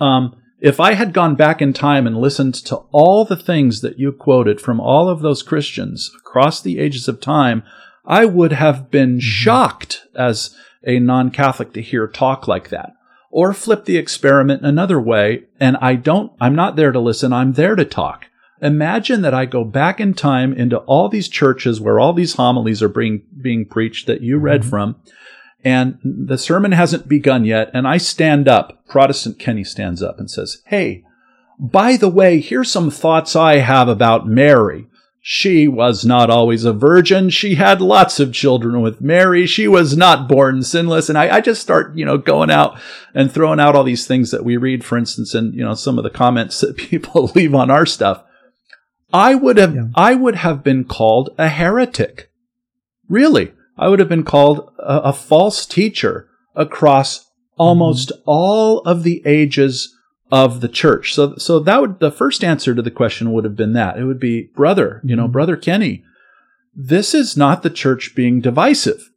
Um, 0.00 0.36
if 0.60 0.80
I 0.80 0.94
had 0.94 1.12
gone 1.12 1.36
back 1.36 1.62
in 1.62 1.72
time 1.72 2.08
and 2.08 2.16
listened 2.16 2.54
to 2.54 2.76
all 2.90 3.24
the 3.24 3.36
things 3.36 3.82
that 3.82 4.00
you 4.00 4.10
quoted 4.10 4.60
from 4.60 4.80
all 4.80 5.08
of 5.08 5.20
those 5.20 5.44
Christians 5.44 6.10
across 6.18 6.60
the 6.60 6.80
ages 6.80 7.06
of 7.06 7.20
time, 7.20 7.62
I 8.04 8.24
would 8.24 8.52
have 8.52 8.90
been 8.90 9.18
mm-hmm. 9.18 9.20
shocked 9.20 10.02
as 10.16 10.56
a 10.84 10.98
non 10.98 11.30
Catholic 11.30 11.72
to 11.74 11.82
hear 11.82 12.08
talk 12.08 12.48
like 12.48 12.70
that 12.70 12.96
or 13.30 13.52
flip 13.52 13.84
the 13.84 13.96
experiment 13.96 14.64
another 14.64 15.00
way. 15.00 15.44
And 15.60 15.76
I 15.80 15.94
don't, 15.94 16.32
I'm 16.40 16.54
not 16.54 16.76
there 16.76 16.92
to 16.92 17.00
listen. 17.00 17.32
I'm 17.32 17.52
there 17.52 17.74
to 17.74 17.84
talk. 17.84 18.26
Imagine 18.62 19.22
that 19.22 19.34
I 19.34 19.44
go 19.44 19.64
back 19.64 20.00
in 20.00 20.14
time 20.14 20.52
into 20.52 20.78
all 20.78 21.08
these 21.08 21.28
churches 21.28 21.80
where 21.80 22.00
all 22.00 22.12
these 22.12 22.34
homilies 22.34 22.82
are 22.82 22.88
being, 22.88 23.22
being 23.40 23.66
preached 23.66 24.06
that 24.06 24.22
you 24.22 24.38
read 24.38 24.62
mm-hmm. 24.62 24.70
from. 24.70 24.96
And 25.64 25.98
the 26.02 26.38
sermon 26.38 26.72
hasn't 26.72 27.08
begun 27.08 27.44
yet. 27.44 27.70
And 27.74 27.86
I 27.86 27.96
stand 27.98 28.48
up, 28.48 28.86
Protestant 28.86 29.38
Kenny 29.38 29.64
stands 29.64 30.02
up 30.02 30.18
and 30.18 30.30
says, 30.30 30.62
Hey, 30.66 31.04
by 31.58 31.96
the 31.96 32.08
way, 32.08 32.40
here's 32.40 32.70
some 32.70 32.90
thoughts 32.90 33.34
I 33.34 33.56
have 33.56 33.88
about 33.88 34.26
Mary. 34.26 34.86
She 35.28 35.66
was 35.66 36.04
not 36.04 36.30
always 36.30 36.64
a 36.64 36.72
virgin. 36.72 37.30
She 37.30 37.56
had 37.56 37.80
lots 37.80 38.20
of 38.20 38.32
children 38.32 38.80
with 38.80 39.00
Mary. 39.00 39.44
She 39.44 39.66
was 39.66 39.96
not 39.96 40.28
born 40.28 40.62
sinless. 40.62 41.08
And 41.08 41.18
I, 41.18 41.38
I, 41.38 41.40
just 41.40 41.60
start, 41.60 41.98
you 41.98 42.04
know, 42.04 42.16
going 42.16 42.48
out 42.48 42.78
and 43.12 43.28
throwing 43.28 43.58
out 43.58 43.74
all 43.74 43.82
these 43.82 44.06
things 44.06 44.30
that 44.30 44.44
we 44.44 44.56
read, 44.56 44.84
for 44.84 44.96
instance, 44.96 45.34
and, 45.34 45.52
you 45.52 45.64
know, 45.64 45.74
some 45.74 45.98
of 45.98 46.04
the 46.04 46.10
comments 46.10 46.60
that 46.60 46.76
people 46.76 47.24
leave 47.34 47.56
on 47.56 47.72
our 47.72 47.84
stuff. 47.84 48.22
I 49.12 49.34
would 49.34 49.56
have, 49.56 49.74
yeah. 49.74 49.88
I 49.96 50.14
would 50.14 50.36
have 50.36 50.62
been 50.62 50.84
called 50.84 51.30
a 51.36 51.48
heretic. 51.48 52.30
Really. 53.08 53.52
I 53.76 53.88
would 53.88 53.98
have 53.98 54.08
been 54.08 54.22
called 54.22 54.72
a, 54.78 55.08
a 55.08 55.12
false 55.12 55.66
teacher 55.66 56.28
across 56.54 57.28
almost 57.56 58.10
mm-hmm. 58.10 58.22
all 58.26 58.78
of 58.82 59.02
the 59.02 59.22
ages 59.26 59.92
of 60.30 60.60
the 60.60 60.68
church. 60.68 61.14
So, 61.14 61.36
so 61.36 61.60
that 61.60 61.80
would, 61.80 62.00
the 62.00 62.10
first 62.10 62.42
answer 62.42 62.74
to 62.74 62.82
the 62.82 62.90
question 62.90 63.32
would 63.32 63.44
have 63.44 63.56
been 63.56 63.74
that. 63.74 63.98
It 63.98 64.04
would 64.04 64.20
be, 64.20 64.50
brother, 64.54 65.00
you 65.04 65.14
know, 65.14 65.24
mm-hmm. 65.24 65.32
brother 65.32 65.56
Kenny, 65.56 66.04
this 66.74 67.14
is 67.14 67.36
not 67.36 67.62
the 67.62 67.70
church 67.70 68.14
being 68.14 68.40
divisive. 68.40 69.10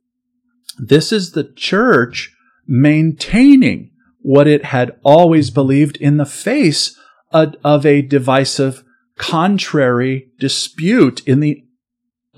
This 0.77 1.11
is 1.11 1.31
the 1.31 1.43
church 1.43 2.33
maintaining 2.67 3.91
what 4.21 4.47
it 4.47 4.65
had 4.65 4.97
always 5.03 5.49
believed 5.49 5.97
in 5.97 6.17
the 6.17 6.25
face 6.25 6.97
of, 7.31 7.55
of 7.63 7.85
a 7.85 8.01
divisive, 8.01 8.83
contrary 9.17 10.29
dispute 10.39 11.21
in 11.27 11.39
the 11.39 11.65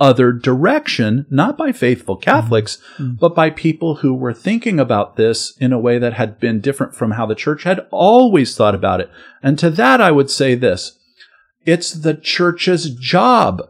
other 0.02 0.34
direction, 0.34 1.28
not 1.30 1.58
by 1.58 1.72
faithful 1.72 2.18
Catholics, 2.18 2.80
mm-hmm. 2.98 3.14
but 3.14 3.36
by 3.36 3.52
people 3.52 3.98
who 3.98 4.16
were 4.16 4.34
thinking 4.34 4.80
about 4.80 5.16
this 5.16 5.56
in 5.60 5.72
a 5.72 5.80
way 5.80 6.00
that 6.00 6.14
had 6.14 6.40
been 6.40 6.60
different 6.60 6.96
from 6.96 7.12
how 7.12 7.28
the 7.28 7.36
church 7.36 7.64
had 7.64 7.86
always 7.92 8.58
thought 8.58 8.74
about 8.74 9.00
it. 9.00 9.12
And 9.44 9.60
to 9.60 9.70
that, 9.70 10.02
I 10.02 10.12
would 10.12 10.32
say 10.32 10.56
this. 10.56 10.98
It's 11.66 11.94
the 11.94 12.16
church's 12.16 12.90
job 12.90 13.62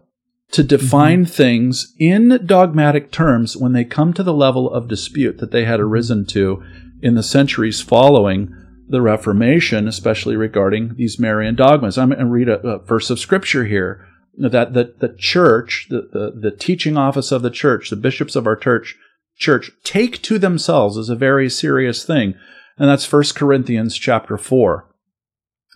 to 0.52 0.64
define 0.64 1.26
mm-hmm. 1.26 1.34
things 1.34 1.94
in 2.00 2.46
dogmatic 2.46 3.12
terms 3.12 3.58
when 3.58 3.74
they 3.74 3.84
come 3.84 4.14
to 4.14 4.24
the 4.24 4.34
level 4.34 4.72
of 4.72 4.88
dispute 4.88 5.38
that 5.40 5.52
they 5.52 5.66
had 5.66 5.82
arisen 5.82 6.26
to 6.28 6.64
in 7.02 7.16
the 7.16 7.24
centuries 7.24 7.82
following 7.82 8.56
the 8.88 9.02
Reformation, 9.02 9.88
especially 9.88 10.38
regarding 10.38 10.96
these 10.96 11.20
Marian 11.20 11.56
dogmas. 11.56 11.98
I'm 11.98 12.10
going 12.10 12.20
to 12.20 12.26
read 12.26 12.50
a, 12.50 12.60
a 12.66 12.80
verse 12.80 13.10
of 13.10 13.20
scripture 13.20 13.66
here 13.66 14.08
that 14.38 14.74
the, 14.74 14.96
the 15.00 15.16
church, 15.18 15.88
the, 15.90 16.10
the, 16.12 16.50
the 16.50 16.56
teaching 16.56 16.98
office 16.98 17.32
of 17.32 17.42
the 17.42 17.50
church, 17.50 17.90
the 17.90 17.96
bishops 17.96 18.36
of 18.36 18.48
our 18.48 18.56
church, 18.56 18.96
church 19.38 19.72
take 19.84 20.22
to 20.24 20.40
themselves 20.40 20.98
is 20.98 21.10
a 21.10 21.16
very 21.16 21.50
serious 21.50 22.06
thing. 22.06 22.36
And 22.78 22.90
that's 22.90 23.12
1 23.12 23.24
Corinthians 23.36 23.98
chapter 23.98 24.38
4. 24.38 24.88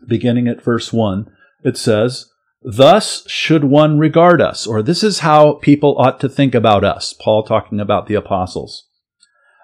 Beginning 0.07 0.47
at 0.47 0.61
verse 0.61 0.91
1, 0.91 1.31
it 1.63 1.77
says, 1.77 2.29
Thus 2.63 3.29
should 3.29 3.63
one 3.63 3.99
regard 3.99 4.41
us, 4.41 4.65
or 4.65 4.81
this 4.81 5.03
is 5.03 5.19
how 5.19 5.53
people 5.53 5.95
ought 5.99 6.19
to 6.21 6.29
think 6.29 6.55
about 6.55 6.83
us. 6.83 7.13
Paul 7.13 7.43
talking 7.43 7.79
about 7.79 8.07
the 8.07 8.15
apostles. 8.15 8.87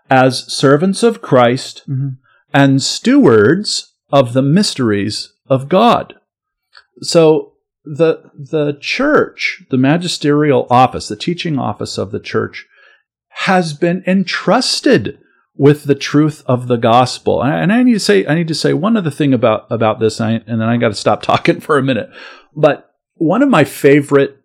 As 0.09 0.45
servants 0.51 1.03
of 1.03 1.21
Christ 1.21 1.83
mm-hmm. 1.89 2.09
and 2.53 2.81
stewards 2.81 3.93
of 4.11 4.33
the 4.33 4.41
mysteries 4.41 5.33
of 5.47 5.69
God. 5.69 6.15
So 7.01 7.50
the 7.83 8.31
the 8.35 8.77
church, 8.79 9.63
the 9.69 9.77
magisterial 9.77 10.67
office, 10.69 11.07
the 11.07 11.15
teaching 11.15 11.57
office 11.57 11.97
of 11.97 12.11
the 12.11 12.19
church, 12.19 12.67
has 13.29 13.73
been 13.73 14.03
entrusted 14.05 15.19
with 15.55 15.83
the 15.83 15.95
truth 15.95 16.43
of 16.45 16.67
the 16.67 16.77
gospel. 16.77 17.43
And 17.43 17.71
I 17.71 17.83
need 17.83 17.93
to 17.93 17.99
say, 17.99 18.25
I 18.25 18.35
need 18.35 18.47
to 18.47 18.55
say 18.55 18.73
one 18.73 18.97
other 18.97 19.11
thing 19.11 19.33
about, 19.33 19.67
about 19.69 19.99
this, 19.99 20.19
and, 20.19 20.29
I, 20.29 20.51
and 20.51 20.61
then 20.61 20.67
I 20.67 20.77
got 20.77 20.89
to 20.89 20.95
stop 20.95 21.21
talking 21.23 21.59
for 21.59 21.77
a 21.77 21.83
minute. 21.83 22.09
But 22.55 22.91
one 23.15 23.41
of 23.41 23.49
my 23.49 23.63
favorite 23.63 24.37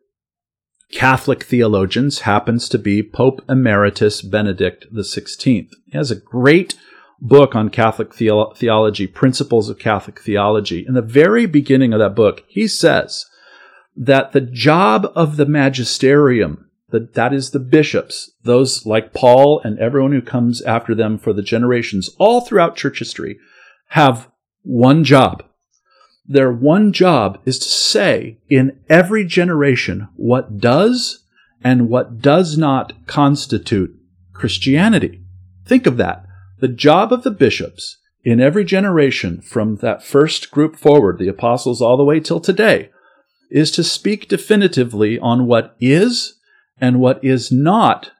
Catholic 0.92 1.42
theologians 1.42 2.20
happens 2.20 2.68
to 2.68 2.78
be 2.78 3.02
Pope 3.02 3.44
Emeritus 3.48 4.22
Benedict 4.22 4.86
XVI. 4.92 5.68
He 5.86 5.96
has 5.96 6.10
a 6.10 6.16
great 6.16 6.76
book 7.20 7.54
on 7.54 7.70
Catholic 7.70 8.14
theo- 8.14 8.52
theology, 8.52 9.06
Principles 9.06 9.68
of 9.68 9.78
Catholic 9.78 10.20
Theology. 10.20 10.84
In 10.86 10.94
the 10.94 11.02
very 11.02 11.46
beginning 11.46 11.92
of 11.92 11.98
that 11.98 12.14
book, 12.14 12.44
he 12.48 12.68
says 12.68 13.26
that 13.96 14.32
the 14.32 14.40
job 14.40 15.10
of 15.14 15.36
the 15.36 15.46
magisterium, 15.46 16.70
that, 16.90 17.14
that 17.14 17.32
is 17.32 17.50
the 17.50 17.58
bishops, 17.58 18.30
those 18.42 18.84
like 18.84 19.14
Paul 19.14 19.60
and 19.64 19.78
everyone 19.78 20.12
who 20.12 20.22
comes 20.22 20.60
after 20.62 20.94
them 20.94 21.18
for 21.18 21.32
the 21.32 21.42
generations, 21.42 22.10
all 22.18 22.42
throughout 22.42 22.76
church 22.76 22.98
history, 22.98 23.38
have 23.88 24.28
one 24.62 25.04
job. 25.04 25.44
Their 26.26 26.52
one 26.52 26.92
job 26.92 27.40
is 27.44 27.58
to 27.60 27.68
say 27.68 28.38
in 28.48 28.80
every 28.88 29.24
generation 29.24 30.08
what 30.16 30.58
does 30.58 31.24
and 31.62 31.88
what 31.88 32.18
does 32.20 32.58
not 32.58 33.06
constitute 33.06 33.96
Christianity. 34.32 35.22
Think 35.64 35.86
of 35.86 35.96
that. 35.96 36.25
The 36.58 36.68
job 36.68 37.12
of 37.12 37.22
the 37.22 37.30
bishops 37.30 37.98
in 38.24 38.40
every 38.40 38.64
generation 38.64 39.40
from 39.40 39.76
that 39.76 40.02
first 40.02 40.50
group 40.50 40.76
forward, 40.76 41.18
the 41.18 41.28
apostles 41.28 41.80
all 41.80 41.96
the 41.96 42.04
way 42.04 42.18
till 42.18 42.40
today, 42.40 42.90
is 43.50 43.70
to 43.72 43.84
speak 43.84 44.28
definitively 44.28 45.18
on 45.18 45.46
what 45.46 45.76
is 45.80 46.38
and 46.80 46.98
what 46.98 47.22
is 47.22 47.52
not 47.52 48.10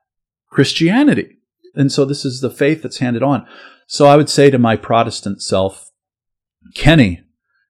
Christianity. 0.50 1.38
And 1.74 1.90
so 1.90 2.04
this 2.04 2.24
is 2.24 2.40
the 2.40 2.50
faith 2.50 2.82
that's 2.82 2.98
handed 2.98 3.22
on. 3.22 3.46
So 3.86 4.06
I 4.06 4.16
would 4.16 4.30
say 4.30 4.50
to 4.50 4.58
my 4.58 4.76
Protestant 4.76 5.42
self, 5.42 5.90
Kenny, 6.74 7.22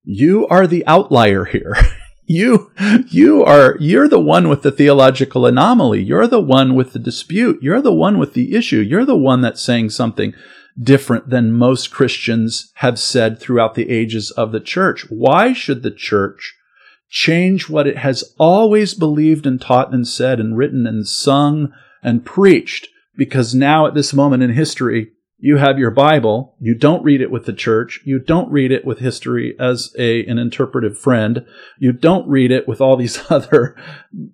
you 0.04 0.46
are 0.48 0.66
the 0.66 0.86
outlier 0.86 1.44
here. 1.44 1.74
you, 2.26 2.70
you 3.08 3.44
are, 3.44 3.76
you're 3.78 4.08
the 4.08 4.20
one 4.20 4.48
with 4.48 4.62
the 4.62 4.72
theological 4.72 5.46
anomaly. 5.46 6.02
You're 6.02 6.26
the 6.26 6.40
one 6.40 6.74
with 6.74 6.92
the 6.92 6.98
dispute. 6.98 7.62
You're 7.62 7.80
the 7.80 7.94
one 7.94 8.18
with 8.18 8.34
the 8.34 8.54
issue. 8.54 8.80
You're 8.80 9.04
the 9.04 9.16
one 9.16 9.40
that's 9.40 9.62
saying 9.62 9.90
something 9.90 10.34
different 10.80 11.30
than 11.30 11.52
most 11.52 11.90
Christians 11.90 12.72
have 12.76 12.98
said 12.98 13.38
throughout 13.38 13.74
the 13.74 13.88
ages 13.88 14.30
of 14.32 14.52
the 14.52 14.60
church. 14.60 15.06
Why 15.08 15.52
should 15.52 15.82
the 15.82 15.90
church 15.90 16.54
change 17.08 17.68
what 17.68 17.86
it 17.86 17.98
has 17.98 18.34
always 18.38 18.92
believed 18.92 19.46
and 19.46 19.60
taught 19.60 19.94
and 19.94 20.06
said 20.06 20.40
and 20.40 20.56
written 20.56 20.86
and 20.86 21.06
sung 21.06 21.72
and 22.02 22.26
preached? 22.26 22.88
Because 23.16 23.54
now 23.54 23.86
at 23.86 23.94
this 23.94 24.12
moment 24.12 24.42
in 24.42 24.50
history, 24.50 25.12
you 25.46 25.58
have 25.58 25.78
your 25.78 25.92
Bible. 25.92 26.56
You 26.58 26.74
don't 26.74 27.04
read 27.04 27.20
it 27.20 27.30
with 27.30 27.46
the 27.46 27.52
church. 27.52 28.00
You 28.04 28.18
don't 28.18 28.50
read 28.50 28.72
it 28.72 28.84
with 28.84 28.98
history 28.98 29.54
as 29.60 29.94
a, 29.96 30.26
an 30.26 30.38
interpretive 30.38 30.98
friend. 30.98 31.46
You 31.78 31.92
don't 31.92 32.28
read 32.28 32.50
it 32.50 32.66
with 32.66 32.80
all 32.80 32.96
these 32.96 33.20
other 33.30 33.76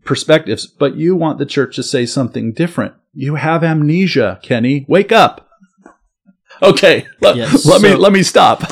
perspectives, 0.06 0.66
but 0.66 0.96
you 0.96 1.14
want 1.14 1.38
the 1.38 1.44
church 1.44 1.76
to 1.76 1.82
say 1.82 2.06
something 2.06 2.54
different. 2.54 2.94
You 3.12 3.34
have 3.34 3.62
amnesia, 3.62 4.40
Kenny. 4.42 4.86
Wake 4.88 5.12
up. 5.12 5.50
Okay, 6.62 7.06
let, 7.20 7.36
Yes, 7.36 7.66
let 7.66 7.82
me 7.82 7.94
let 7.94 8.12
me 8.12 8.22
stop. 8.22 8.62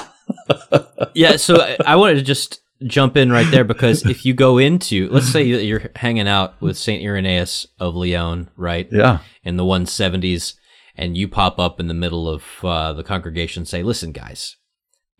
yeah, 1.14 1.36
so 1.36 1.60
I, 1.60 1.76
I 1.84 1.96
wanted 1.96 2.14
to 2.14 2.22
just 2.22 2.62
jump 2.84 3.18
in 3.18 3.30
right 3.30 3.50
there 3.50 3.64
because 3.64 4.06
if 4.06 4.24
you 4.24 4.32
go 4.32 4.56
into, 4.56 5.10
let's 5.10 5.28
say 5.28 5.42
you're 5.42 5.90
hanging 5.94 6.26
out 6.26 6.58
with 6.62 6.78
Saint 6.78 7.04
Irenaeus 7.04 7.66
of 7.78 7.94
Lyon, 7.94 8.48
right? 8.56 8.88
Yeah. 8.90 9.18
In 9.44 9.58
the 9.58 9.64
170s, 9.64 10.54
and 11.00 11.16
you 11.16 11.26
pop 11.26 11.58
up 11.58 11.80
in 11.80 11.88
the 11.88 11.94
middle 11.94 12.28
of 12.28 12.44
uh, 12.62 12.92
the 12.92 13.02
congregation, 13.02 13.62
and 13.62 13.68
say, 13.68 13.82
"Listen, 13.82 14.12
guys, 14.12 14.56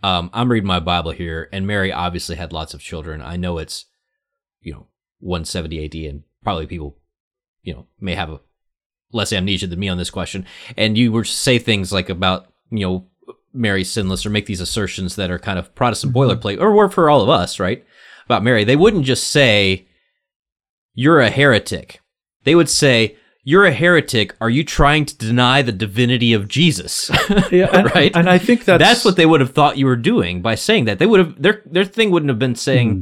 um, 0.02 0.30
I'm 0.32 0.50
reading 0.50 0.66
my 0.66 0.78
Bible 0.78 1.10
here, 1.10 1.48
and 1.52 1.66
Mary 1.66 1.90
obviously 1.90 2.36
had 2.36 2.52
lots 2.52 2.74
of 2.74 2.80
children. 2.80 3.22
I 3.22 3.36
know 3.36 3.58
it's, 3.58 3.86
you 4.60 4.72
know, 4.72 4.86
170 5.20 5.84
AD, 5.84 5.94
and 6.10 6.22
probably 6.44 6.66
people, 6.66 6.98
you 7.62 7.72
know, 7.72 7.86
may 7.98 8.14
have 8.14 8.30
a 8.30 8.40
less 9.12 9.32
amnesia 9.32 9.66
than 9.66 9.78
me 9.78 9.88
on 9.88 9.98
this 9.98 10.10
question. 10.10 10.46
And 10.76 10.96
you 10.96 11.12
were 11.12 11.24
to 11.24 11.30
say 11.30 11.58
things 11.58 11.92
like 11.92 12.08
about, 12.08 12.46
you 12.70 12.86
know, 12.86 13.06
Mary's 13.52 13.90
sinless 13.90 14.24
or 14.24 14.30
make 14.30 14.46
these 14.46 14.60
assertions 14.60 15.16
that 15.16 15.30
are 15.30 15.38
kind 15.38 15.58
of 15.58 15.74
Protestant 15.74 16.14
boilerplate 16.14 16.60
or 16.60 16.72
were 16.72 16.88
for 16.88 17.10
all 17.10 17.22
of 17.22 17.28
us, 17.28 17.58
right? 17.58 17.84
About 18.26 18.44
Mary. 18.44 18.64
They 18.64 18.76
wouldn't 18.76 19.04
just 19.04 19.28
say, 19.28 19.88
you're 20.94 21.20
a 21.20 21.30
heretic. 21.30 22.00
They 22.44 22.54
would 22.54 22.68
say, 22.68 23.16
you're 23.42 23.64
a 23.64 23.72
heretic. 23.72 24.34
Are 24.40 24.50
you 24.50 24.64
trying 24.64 25.04
to 25.06 25.16
deny 25.16 25.62
the 25.62 25.72
divinity 25.72 26.32
of 26.32 26.48
Jesus? 26.48 27.10
Yeah, 27.50 27.68
and, 27.72 27.94
right? 27.94 28.14
And 28.14 28.28
I 28.28 28.38
think 28.38 28.64
that's 28.64 28.82
That's 28.82 29.04
what 29.04 29.16
they 29.16 29.26
would 29.26 29.40
have 29.40 29.52
thought 29.54 29.78
you 29.78 29.86
were 29.86 29.96
doing 29.96 30.42
by 30.42 30.54
saying 30.54 30.84
that. 30.84 30.98
They 30.98 31.06
would 31.06 31.20
have 31.20 31.40
their 31.42 31.62
their 31.66 31.84
thing 31.84 32.10
wouldn't 32.10 32.28
have 32.30 32.38
been 32.38 32.54
saying 32.54 32.90
Hmm. 32.90 33.00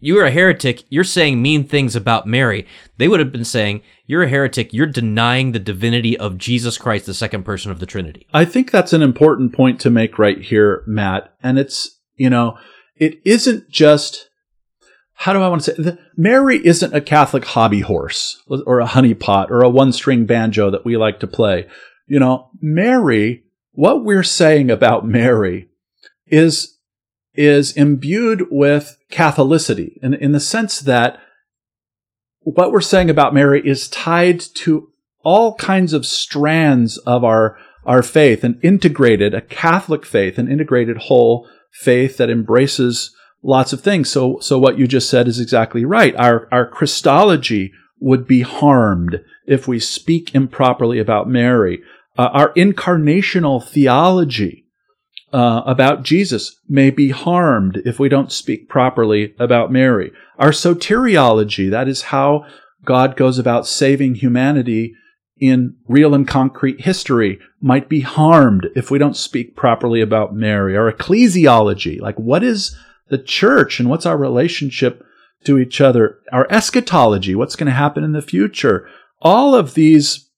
you're 0.00 0.24
a 0.24 0.30
heretic, 0.30 0.82
you're 0.88 1.04
saying 1.04 1.40
mean 1.42 1.64
things 1.64 1.94
about 1.96 2.26
Mary. 2.26 2.66
They 2.98 3.08
would 3.08 3.20
have 3.20 3.32
been 3.32 3.44
saying 3.44 3.82
you're 4.06 4.24
a 4.24 4.28
heretic, 4.28 4.72
you're 4.72 4.86
denying 4.86 5.52
the 5.52 5.58
divinity 5.58 6.16
of 6.18 6.38
Jesus 6.38 6.76
Christ, 6.78 7.06
the 7.06 7.14
second 7.14 7.44
person 7.44 7.70
of 7.70 7.78
the 7.78 7.86
Trinity. 7.86 8.26
I 8.34 8.44
think 8.44 8.70
that's 8.70 8.92
an 8.92 9.02
important 9.02 9.52
point 9.54 9.80
to 9.80 9.90
make 9.90 10.18
right 10.18 10.40
here, 10.40 10.82
Matt. 10.86 11.32
And 11.42 11.58
it's, 11.58 11.98
you 12.16 12.28
know, 12.30 12.56
it 12.96 13.20
isn't 13.24 13.70
just, 13.70 14.28
how 15.22 15.32
do 15.32 15.40
I 15.40 15.46
want 15.46 15.62
to 15.62 15.70
say, 15.70 15.80
the, 15.80 15.98
Mary 16.16 16.60
isn't 16.66 16.92
a 16.92 17.00
Catholic 17.00 17.44
hobby 17.44 17.78
horse 17.78 18.42
or 18.48 18.80
a 18.80 18.88
honeypot 18.88 19.50
or 19.50 19.62
a 19.62 19.70
one 19.70 19.92
string 19.92 20.26
banjo 20.26 20.68
that 20.68 20.84
we 20.84 20.96
like 20.96 21.20
to 21.20 21.28
play. 21.28 21.68
You 22.08 22.18
know, 22.18 22.50
Mary, 22.60 23.44
what 23.70 24.04
we're 24.04 24.24
saying 24.24 24.68
about 24.68 25.06
Mary 25.06 25.68
is, 26.26 26.76
is 27.34 27.70
imbued 27.76 28.48
with 28.50 28.98
Catholicity 29.12 29.96
in, 30.02 30.12
in 30.12 30.32
the 30.32 30.40
sense 30.40 30.80
that 30.80 31.20
what 32.40 32.72
we're 32.72 32.80
saying 32.80 33.08
about 33.08 33.32
Mary 33.32 33.64
is 33.64 33.86
tied 33.86 34.40
to 34.40 34.90
all 35.22 35.54
kinds 35.54 35.92
of 35.92 36.04
strands 36.04 36.98
of 36.98 37.22
our 37.22 37.56
our 37.84 38.02
faith 38.02 38.42
and 38.42 38.58
integrated 38.62 39.34
a 39.34 39.40
Catholic 39.40 40.04
faith, 40.04 40.36
an 40.38 40.50
integrated 40.50 40.96
whole 40.96 41.48
faith 41.72 42.16
that 42.16 42.30
embraces 42.30 43.14
lots 43.42 43.72
of 43.72 43.80
things. 43.80 44.10
So 44.10 44.38
so 44.40 44.58
what 44.58 44.78
you 44.78 44.86
just 44.86 45.10
said 45.10 45.28
is 45.28 45.40
exactly 45.40 45.84
right. 45.84 46.14
Our 46.16 46.48
our 46.52 46.66
Christology 46.66 47.72
would 48.00 48.26
be 48.26 48.42
harmed 48.42 49.20
if 49.46 49.68
we 49.68 49.78
speak 49.78 50.34
improperly 50.34 50.98
about 50.98 51.28
Mary. 51.28 51.82
Uh, 52.18 52.28
our 52.32 52.52
incarnational 52.54 53.64
theology 53.64 54.62
uh, 55.32 55.62
about 55.64 56.02
Jesus 56.02 56.56
may 56.68 56.90
be 56.90 57.10
harmed 57.10 57.80
if 57.84 57.98
we 57.98 58.08
don't 58.08 58.30
speak 58.30 58.68
properly 58.68 59.34
about 59.38 59.72
Mary. 59.72 60.12
Our 60.38 60.50
soteriology, 60.50 61.70
that 61.70 61.88
is 61.88 62.02
how 62.02 62.44
God 62.84 63.16
goes 63.16 63.38
about 63.38 63.66
saving 63.66 64.16
humanity 64.16 64.94
in 65.38 65.76
real 65.88 66.14
and 66.14 66.28
concrete 66.28 66.82
history, 66.82 67.38
might 67.60 67.88
be 67.88 68.00
harmed 68.00 68.68
if 68.76 68.90
we 68.90 68.98
don't 68.98 69.16
speak 69.16 69.56
properly 69.56 70.00
about 70.00 70.34
Mary. 70.34 70.76
Our 70.76 70.92
ecclesiology, 70.92 72.00
like 72.00 72.18
what 72.18 72.44
is 72.44 72.76
the 73.12 73.22
church 73.22 73.78
and 73.78 73.90
what's 73.90 74.06
our 74.06 74.16
relationship 74.16 75.04
to 75.44 75.58
each 75.58 75.82
other? 75.82 76.18
Our 76.32 76.46
eschatology, 76.50 77.34
what's 77.34 77.56
going 77.56 77.66
to 77.66 77.72
happen 77.72 78.02
in 78.02 78.12
the 78.12 78.22
future? 78.22 78.88
All 79.20 79.54
of 79.54 79.74
these 79.74 80.30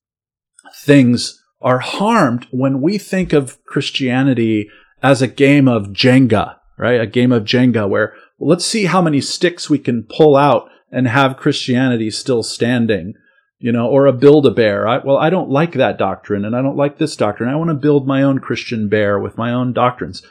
things 0.74 1.40
are 1.62 1.78
harmed 1.78 2.48
when 2.50 2.82
we 2.82 2.98
think 2.98 3.32
of 3.32 3.64
Christianity 3.64 4.68
as 5.02 5.22
a 5.22 5.28
game 5.28 5.68
of 5.68 5.90
Jenga, 5.90 6.56
right? 6.76 7.00
A 7.00 7.06
game 7.06 7.30
of 7.30 7.44
Jenga 7.44 7.88
where 7.88 8.14
well, 8.38 8.50
let's 8.50 8.66
see 8.66 8.86
how 8.86 9.00
many 9.00 9.20
sticks 9.20 9.70
we 9.70 9.78
can 9.78 10.02
pull 10.02 10.34
out 10.34 10.68
and 10.90 11.06
have 11.06 11.36
Christianity 11.36 12.10
still 12.10 12.42
standing, 12.42 13.14
you 13.60 13.70
know, 13.70 13.86
or 13.86 14.06
a 14.06 14.12
build 14.12 14.46
a 14.46 14.50
bear. 14.50 14.84
Well, 15.04 15.16
I 15.16 15.30
don't 15.30 15.48
like 15.48 15.74
that 15.74 15.96
doctrine 15.96 16.44
and 16.44 16.56
I 16.56 16.60
don't 16.60 16.76
like 16.76 16.98
this 16.98 17.14
doctrine. 17.14 17.48
I 17.48 17.56
want 17.56 17.70
to 17.70 17.74
build 17.74 18.08
my 18.08 18.24
own 18.24 18.40
Christian 18.40 18.88
bear 18.88 19.20
with 19.20 19.38
my 19.38 19.52
own 19.52 19.72
doctrines. 19.72 20.22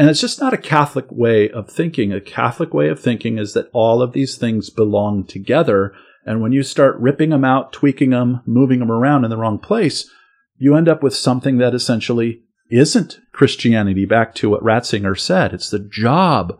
And 0.00 0.08
it's 0.08 0.22
just 0.22 0.40
not 0.40 0.54
a 0.54 0.56
Catholic 0.56 1.04
way 1.10 1.50
of 1.50 1.68
thinking. 1.68 2.10
A 2.10 2.22
Catholic 2.22 2.72
way 2.72 2.88
of 2.88 2.98
thinking 2.98 3.36
is 3.36 3.52
that 3.52 3.68
all 3.74 4.00
of 4.00 4.14
these 4.14 4.38
things 4.38 4.70
belong 4.70 5.26
together. 5.26 5.92
And 6.24 6.40
when 6.40 6.52
you 6.52 6.62
start 6.62 6.98
ripping 6.98 7.28
them 7.28 7.44
out, 7.44 7.74
tweaking 7.74 8.08
them, 8.08 8.40
moving 8.46 8.78
them 8.78 8.90
around 8.90 9.24
in 9.24 9.30
the 9.30 9.36
wrong 9.36 9.58
place, 9.58 10.10
you 10.56 10.74
end 10.74 10.88
up 10.88 11.02
with 11.02 11.14
something 11.14 11.58
that 11.58 11.74
essentially 11.74 12.44
isn't 12.70 13.20
Christianity. 13.34 14.06
Back 14.06 14.34
to 14.36 14.48
what 14.48 14.62
Ratzinger 14.62 15.20
said. 15.20 15.52
It's 15.52 15.68
the 15.68 15.78
job 15.78 16.58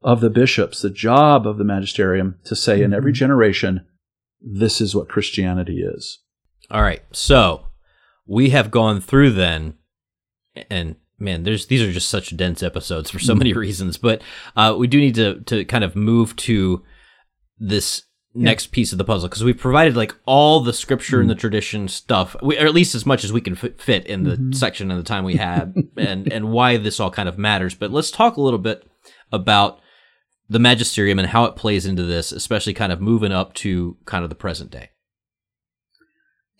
of 0.00 0.22
the 0.22 0.30
bishops, 0.30 0.80
the 0.80 0.88
job 0.88 1.46
of 1.46 1.58
the 1.58 1.64
magisterium 1.64 2.38
to 2.44 2.56
say 2.56 2.82
in 2.82 2.94
every 2.94 3.12
mm-hmm. 3.12 3.18
generation, 3.18 3.86
this 4.40 4.80
is 4.80 4.96
what 4.96 5.10
Christianity 5.10 5.82
is. 5.82 6.20
All 6.70 6.80
right. 6.80 7.02
So 7.12 7.66
we 8.26 8.48
have 8.48 8.70
gone 8.70 9.02
through 9.02 9.32
then, 9.32 9.74
and 10.70 10.96
man, 11.18 11.42
there's 11.42 11.66
these 11.66 11.82
are 11.82 11.92
just 11.92 12.08
such 12.08 12.36
dense 12.36 12.62
episodes 12.62 13.10
for 13.10 13.18
so 13.18 13.34
many 13.34 13.52
mm. 13.52 13.56
reasons. 13.56 13.96
But 13.96 14.22
uh, 14.56 14.74
we 14.78 14.86
do 14.86 14.98
need 14.98 15.14
to 15.16 15.40
to 15.40 15.64
kind 15.64 15.84
of 15.84 15.96
move 15.96 16.36
to 16.36 16.84
this 17.58 18.02
next 18.34 18.68
piece 18.68 18.92
of 18.92 18.98
the 18.98 19.04
puzzle 19.04 19.28
because 19.28 19.42
we've 19.42 19.58
provided 19.58 19.96
like 19.96 20.14
all 20.26 20.60
the 20.60 20.72
scripture 20.72 21.20
and 21.20 21.28
the 21.28 21.34
mm. 21.34 21.40
tradition 21.40 21.88
stuff, 21.88 22.36
we, 22.42 22.58
or 22.58 22.66
at 22.66 22.74
least 22.74 22.94
as 22.94 23.06
much 23.06 23.24
as 23.24 23.32
we 23.32 23.40
can 23.40 23.54
fit, 23.54 23.80
fit 23.80 24.06
in 24.06 24.22
the 24.24 24.36
mm-hmm. 24.36 24.52
section 24.52 24.90
and 24.90 25.00
the 25.00 25.04
time 25.04 25.24
we 25.24 25.36
have, 25.36 25.74
and 25.96 26.32
and 26.32 26.50
why 26.50 26.76
this 26.76 27.00
all 27.00 27.10
kind 27.10 27.28
of 27.28 27.38
matters. 27.38 27.74
But 27.74 27.90
let's 27.90 28.10
talk 28.10 28.36
a 28.36 28.42
little 28.42 28.58
bit 28.58 28.86
about 29.32 29.80
the 30.48 30.58
magisterium 30.58 31.18
and 31.18 31.28
how 31.28 31.44
it 31.44 31.56
plays 31.56 31.84
into 31.84 32.04
this, 32.04 32.32
especially 32.32 32.74
kind 32.74 32.92
of 32.92 33.00
moving 33.00 33.32
up 33.32 33.52
to 33.54 33.96
kind 34.06 34.24
of 34.24 34.30
the 34.30 34.36
present 34.36 34.70
day. 34.70 34.90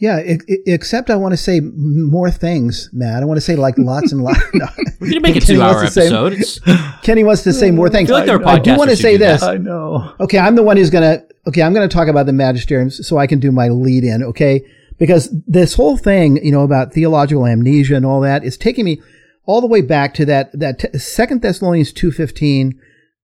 Yeah, 0.01 0.19
except 0.67 1.11
I 1.11 1.17
want 1.17 1.33
to 1.33 1.37
say 1.37 1.59
more 1.61 2.31
things, 2.31 2.89
Matt. 2.93 3.21
I 3.21 3.27
want 3.27 3.37
to 3.39 3.41
say 3.41 3.57
like 3.57 3.77
lots 3.79 4.13
and 4.13 4.23
lots. 4.23 4.39
No. 4.55 4.67
We 5.01 5.13
can 5.13 5.23
make 5.23 5.37
a 5.37 5.41
Kenny 5.41 5.57
two-hour 5.59 5.75
wants 5.75 5.95
to 5.95 6.43
say- 6.43 6.91
Kenny 7.03 7.25
wants 7.25 7.43
to 7.43 7.53
say 7.53 7.71
more 7.73 7.89
things. 7.89 8.09
feel 8.09 8.17
like 8.19 8.27
there 8.27 8.37
are 8.37 8.47
I 8.49 8.59
do 8.61 8.77
want 8.77 8.91
to 8.91 8.97
say 8.97 9.13
do 9.13 9.19
that. 9.19 9.33
this. 9.35 9.43
I 9.43 9.57
know. 9.57 10.13
Okay, 10.21 10.39
I'm 10.39 10.55
the 10.55 10.63
one 10.63 10.77
who's 10.77 10.91
gonna. 10.91 11.25
Okay, 11.49 11.63
I'm 11.63 11.73
gonna 11.75 11.89
talk 11.89 12.07
about 12.09 12.27
the 12.27 12.33
magisterium 12.33 12.91
so 12.91 13.19
I 13.19 13.27
can 13.27 13.41
do 13.41 13.51
my 13.51 13.69
lead 13.69 14.05
in. 14.05 14.23
Okay, 14.23 14.65
because 14.99 15.29
this 15.47 15.75
whole 15.75 15.97
thing, 15.97 16.45
you 16.45 16.53
know, 16.53 16.63
about 16.63 16.93
theological 16.93 17.47
amnesia 17.47 17.97
and 17.97 18.07
all 18.07 18.21
that 18.21 18.45
is 18.45 18.57
taking 18.57 18.85
me 18.85 19.01
all 19.47 19.61
the 19.61 19.67
way 19.67 19.81
back 19.81 20.15
to 20.15 20.25
that 20.27 20.57
that 20.59 20.79
t- 20.81 20.99
Second 20.99 21.43
Thessalonians 21.43 21.93
two 21.93 22.13
fifteen, 22.13 22.81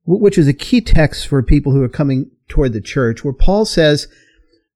which 0.07 0.39
is 0.39 0.49
a 0.49 0.53
key 0.53 0.81
text 0.81 1.29
for 1.29 1.41
people 1.43 1.71
who 1.73 1.83
are 1.83 1.89
coming 1.89 2.31
toward 2.49 2.73
the 2.73 2.81
church, 2.81 3.23
where 3.25 3.33
Paul 3.35 3.65
says, 3.65 4.07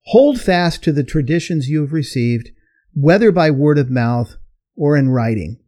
"Hold 0.09 0.40
fast 0.40 0.82
to 0.84 0.92
the 0.92 1.04
traditions 1.04 1.68
you 1.68 1.80
have 1.80 1.92
received, 1.92 2.50
whether 2.94 3.30
by 3.30 3.50
word 3.50 3.78
of 3.78 3.90
mouth 3.90 4.36
or 4.76 4.96
in 4.96 5.11
writing." 5.11 5.59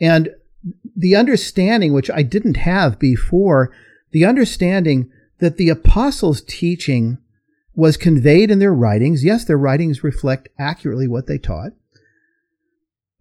And 0.00 0.30
the 0.96 1.16
understanding, 1.16 1.92
which 1.92 2.10
I 2.10 2.22
didn't 2.22 2.56
have 2.56 2.98
before, 2.98 3.72
the 4.12 4.24
understanding 4.24 5.08
that 5.38 5.56
the 5.56 5.70
apostles' 5.70 6.42
teaching 6.46 7.18
was 7.74 7.96
conveyed 7.96 8.50
in 8.50 8.58
their 8.58 8.74
writings. 8.74 9.24
Yes, 9.24 9.44
their 9.44 9.56
writings 9.58 10.04
reflect 10.04 10.48
accurately 10.58 11.08
what 11.08 11.26
they 11.26 11.38
taught. 11.38 11.72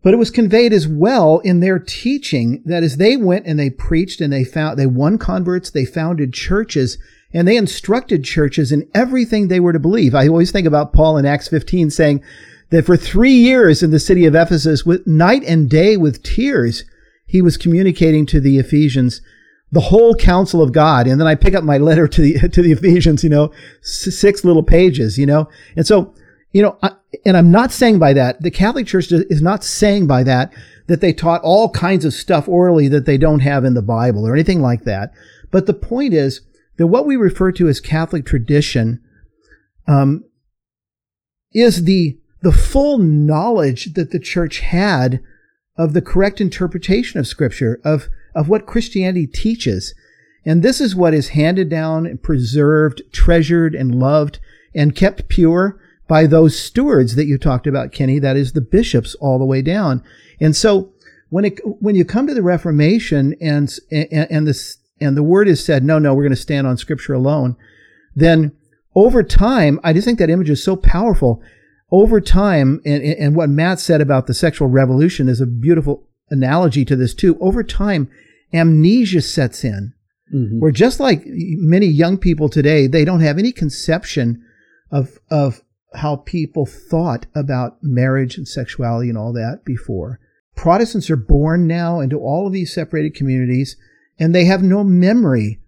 But 0.01 0.13
it 0.13 0.17
was 0.17 0.31
conveyed 0.31 0.73
as 0.73 0.87
well 0.87 1.39
in 1.39 1.59
their 1.59 1.79
teaching 1.79 2.61
that 2.65 2.83
as 2.83 2.97
they 2.97 3.17
went 3.17 3.45
and 3.45 3.59
they 3.59 3.69
preached 3.69 4.21
and 4.21 4.31
they 4.31 4.43
found, 4.43 4.77
they 4.77 4.87
won 4.87 5.17
converts, 5.17 5.69
they 5.69 5.85
founded 5.85 6.33
churches, 6.33 6.97
and 7.33 7.47
they 7.47 7.57
instructed 7.57 8.23
churches 8.23 8.71
in 8.71 8.89
everything 8.93 9.47
they 9.47 9.59
were 9.59 9.73
to 9.73 9.79
believe. 9.79 10.15
I 10.15 10.27
always 10.27 10.51
think 10.51 10.67
about 10.67 10.93
Paul 10.93 11.17
in 11.17 11.25
Acts 11.25 11.47
15 11.47 11.89
saying 11.89 12.23
that 12.69 12.85
for 12.85 12.97
three 12.97 13.33
years 13.33 13.83
in 13.83 13.91
the 13.91 13.99
city 13.99 14.25
of 14.25 14.35
Ephesus, 14.35 14.85
with 14.85 15.05
night 15.05 15.43
and 15.43 15.69
day 15.69 15.97
with 15.97 16.23
tears, 16.23 16.85
he 17.25 17.41
was 17.41 17.57
communicating 17.57 18.25
to 18.27 18.39
the 18.39 18.57
Ephesians 18.57 19.21
the 19.71 19.81
whole 19.81 20.15
counsel 20.15 20.61
of 20.63 20.71
God. 20.71 21.05
And 21.07 21.19
then 21.19 21.27
I 21.27 21.35
pick 21.35 21.53
up 21.53 21.63
my 21.63 21.77
letter 21.77 22.07
to 22.07 22.21
the 22.21 22.49
to 22.49 22.61
the 22.61 22.71
Ephesians, 22.71 23.23
you 23.23 23.29
know, 23.29 23.51
six 23.81 24.43
little 24.43 24.63
pages, 24.63 25.17
you 25.17 25.25
know. 25.25 25.47
And 25.75 25.85
so, 25.85 26.13
you 26.53 26.63
know, 26.63 26.77
I, 26.81 26.91
and 27.25 27.37
I'm 27.37 27.51
not 27.51 27.71
saying 27.71 27.99
by 27.99 28.13
that 28.13 28.41
the 28.41 28.51
Catholic 28.51 28.87
Church 28.87 29.11
is 29.11 29.41
not 29.41 29.63
saying 29.63 30.07
by 30.07 30.23
that 30.23 30.51
that 30.87 31.01
they 31.01 31.13
taught 31.13 31.41
all 31.43 31.69
kinds 31.69 32.03
of 32.03 32.13
stuff 32.13 32.47
orally 32.47 32.87
that 32.87 33.05
they 33.05 33.17
don't 33.17 33.41
have 33.41 33.63
in 33.63 33.75
the 33.75 33.81
Bible 33.83 34.27
or 34.27 34.33
anything 34.33 34.61
like 34.61 34.85
that. 34.85 35.11
But 35.51 35.67
the 35.67 35.73
point 35.73 36.13
is 36.13 36.41
that 36.79 36.87
what 36.87 37.05
we 37.05 37.15
refer 37.15 37.51
to 37.51 37.67
as 37.67 37.79
Catholic 37.79 38.25
tradition 38.25 39.03
um, 39.87 40.23
is 41.53 41.83
the 41.83 42.17
the 42.41 42.51
full 42.53 42.97
knowledge 42.97 43.93
that 43.93 44.11
the 44.11 44.19
church 44.19 44.59
had 44.59 45.21
of 45.77 45.93
the 45.93 46.01
correct 46.01 46.39
interpretation 46.39 47.19
of 47.19 47.27
Scripture, 47.27 47.81
of, 47.83 48.07
of 48.33 48.47
what 48.47 48.65
Christianity 48.65 49.27
teaches. 49.27 49.93
And 50.45 50.63
this 50.63 50.79
is 50.79 50.95
what 50.95 51.13
is 51.13 51.29
handed 51.29 51.69
down 51.69 52.05
and 52.05 52.21
preserved, 52.21 53.01
treasured, 53.11 53.75
and 53.75 53.95
loved, 53.95 54.39
and 54.73 54.95
kept 54.95 55.27
pure 55.27 55.79
by 56.07 56.27
those 56.27 56.57
stewards 56.57 57.15
that 57.15 57.25
you 57.25 57.37
talked 57.37 57.67
about, 57.67 57.91
Kenny. 57.91 58.19
That 58.19 58.37
is 58.37 58.53
the 58.53 58.61
bishops 58.61 59.15
all 59.15 59.37
the 59.37 59.45
way 59.45 59.61
down. 59.61 60.01
And 60.39 60.55
so 60.55 60.93
when 61.29 61.43
it, 61.43 61.59
when 61.81 61.95
you 61.95 62.05
come 62.05 62.25
to 62.27 62.33
the 62.33 62.41
Reformation 62.41 63.35
and, 63.41 63.69
and, 63.91 64.31
and 64.31 64.47
this, 64.47 64.77
and 65.01 65.15
the 65.17 65.23
word 65.23 65.47
is 65.47 65.63
said, 65.63 65.83
no, 65.83 65.99
no, 65.99 66.13
we're 66.13 66.23
going 66.23 66.31
to 66.31 66.35
stand 66.35 66.67
on 66.67 66.77
Scripture 66.77 67.13
alone, 67.13 67.55
then 68.15 68.51
over 68.95 69.23
time, 69.23 69.79
I 69.83 69.93
just 69.93 70.05
think 70.05 70.19
that 70.19 70.29
image 70.29 70.49
is 70.49 70.63
so 70.63 70.75
powerful 70.75 71.41
over 71.91 72.19
time, 72.21 72.81
and, 72.85 73.01
and 73.03 73.35
what 73.35 73.49
Matt 73.49 73.79
said 73.79 74.01
about 74.01 74.27
the 74.27 74.33
sexual 74.33 74.67
revolution 74.67 75.27
is 75.29 75.41
a 75.41 75.45
beautiful 75.47 76.07
analogy 76.29 76.85
to 76.85 76.95
this 76.95 77.13
too. 77.13 77.37
Over 77.39 77.63
time, 77.63 78.09
amnesia 78.53 79.21
sets 79.21 79.63
in, 79.63 79.93
Mhm. 80.33 80.59
where 80.59 80.71
just 80.71 80.99
like 80.99 81.23
many 81.25 81.87
young 81.87 82.17
people 82.17 82.49
today, 82.49 82.85
they 82.87 83.03
don't 83.05 83.21
have 83.21 83.39
any 83.39 83.51
conception 83.51 84.41
of 84.91 85.17
of 85.31 85.63
how 85.95 86.17
people 86.17 86.67
thought 86.67 87.25
about 87.33 87.77
marriage 87.81 88.37
and 88.37 88.47
sexuality 88.47 89.09
and 89.09 89.17
all 89.17 89.33
that 89.33 89.61
before. 89.65 90.19
Protestants 90.55 91.09
are 91.09 91.15
born 91.15 91.65
now 91.65 91.99
into 91.99 92.19
all 92.19 92.45
of 92.45 92.53
these 92.53 92.71
separated 92.71 93.15
communities, 93.15 93.75
and 94.19 94.33
they 94.35 94.45
have 94.45 94.61
no 94.63 94.83
memory 94.83 95.59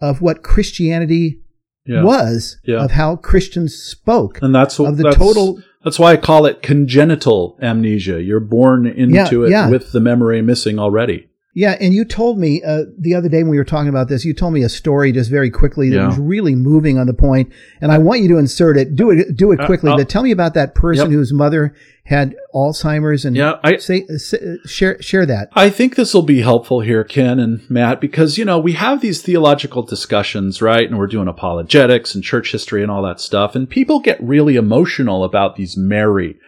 of 0.00 0.20
what 0.20 0.42
Christianity 0.42 1.40
Yeah. 1.86 2.02
was, 2.04 2.58
Yeah. 2.64 2.84
of 2.84 2.92
how 2.92 3.16
Christians 3.16 3.74
spoke 3.74 4.40
And 4.42 4.54
that's 4.54 4.78
of 4.80 4.96
the 4.96 5.04
that's, 5.04 5.16
total- 5.16 5.60
That's 5.84 5.98
why 5.98 6.12
I 6.12 6.16
call 6.16 6.46
it 6.46 6.62
congenital 6.62 7.58
amnesia. 7.60 8.22
You're 8.22 8.38
born 8.40 8.86
into 8.86 9.46
Yeah, 9.48 9.68
it 9.68 9.70
with 9.72 9.90
the 9.92 10.00
memory 10.00 10.40
missing 10.42 10.78
already. 10.78 11.26
Yeah, 11.54 11.76
and 11.78 11.92
you 11.92 12.06
told 12.06 12.38
me 12.38 12.62
uh, 12.62 12.84
the 12.98 13.14
other 13.14 13.28
day 13.28 13.42
when 13.42 13.50
we 13.50 13.58
were 13.58 13.64
talking 13.64 13.90
about 13.90 14.08
this, 14.08 14.24
you 14.24 14.32
told 14.32 14.54
me 14.54 14.62
a 14.62 14.70
story 14.70 15.12
just 15.12 15.30
very 15.30 15.50
quickly 15.50 15.90
that 15.90 15.96
Yeah. 15.96 16.06
was 16.06 16.18
really 16.18 16.54
moving 16.54 16.98
on 16.98 17.06
the 17.06 17.12
point, 17.12 17.52
and 17.82 17.92
I 17.92 17.98
want 17.98 18.20
you 18.22 18.28
to 18.28 18.38
insert 18.38 18.78
it. 18.78 18.96
Do 18.96 19.10
it, 19.10 19.36
do 19.36 19.52
it 19.52 19.60
Uh, 19.60 19.66
quickly. 19.66 19.90
I'll- 19.90 19.98
but 19.98 20.08
tell 20.08 20.22
me 20.22 20.30
about 20.30 20.54
that 20.54 20.74
person 20.74 21.10
Yep. 21.10 21.14
whose 21.18 21.30
mother 21.32 21.74
had 22.04 22.34
Alzheimer's, 22.54 23.26
and 23.26 23.36
Yeah, 23.36 23.56
I- 23.62 23.76
say, 23.76 24.06
say 24.16 24.38
share 24.64 24.96
share 25.02 25.26
that. 25.26 25.50
I 25.52 25.68
think 25.68 25.94
this 25.96 26.14
will 26.14 26.22
be 26.22 26.40
helpful 26.40 26.80
here, 26.80 27.04
Ken 27.04 27.38
and 27.38 27.60
Matt, 27.68 28.00
because, 28.00 28.38
you 28.38 28.46
know, 28.46 28.58
we 28.58 28.72
have 28.72 29.02
these 29.02 29.20
theological 29.20 29.82
discussions, 29.82 30.62
right? 30.62 30.88
And 30.88 30.98
we're 30.98 31.06
doing 31.06 31.28
apologetics 31.28 32.14
and 32.14 32.24
church 32.24 32.50
history 32.52 32.82
and 32.82 32.90
all 32.90 33.02
that 33.02 33.20
stuff. 33.20 33.54
And 33.54 33.68
people 33.68 34.00
get 34.00 34.18
really 34.22 34.56
emotional 34.56 35.22
about 35.22 35.56
these 35.56 35.76
Mary 35.76 36.38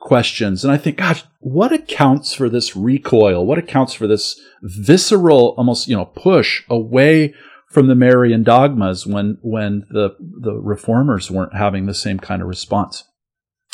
questions. 0.00 0.64
And 0.64 0.72
I 0.72 0.78
think, 0.78 0.96
gosh, 0.96 1.22
what 1.38 1.72
accounts 1.72 2.34
for 2.34 2.48
this 2.48 2.74
recoil? 2.74 3.46
What 3.46 3.58
accounts 3.58 3.94
for 3.94 4.06
this 4.06 4.40
visceral, 4.62 5.54
almost, 5.56 5.86
you 5.88 5.96
know, 5.96 6.06
push 6.06 6.64
away 6.68 7.34
from 7.68 7.86
the 7.86 7.94
Marian 7.94 8.42
dogmas 8.42 9.06
when, 9.06 9.38
when 9.42 9.86
the, 9.90 10.16
the 10.18 10.54
reformers 10.54 11.30
weren't 11.30 11.54
having 11.54 11.86
the 11.86 11.94
same 11.94 12.18
kind 12.18 12.42
of 12.42 12.48
response? 12.48 13.04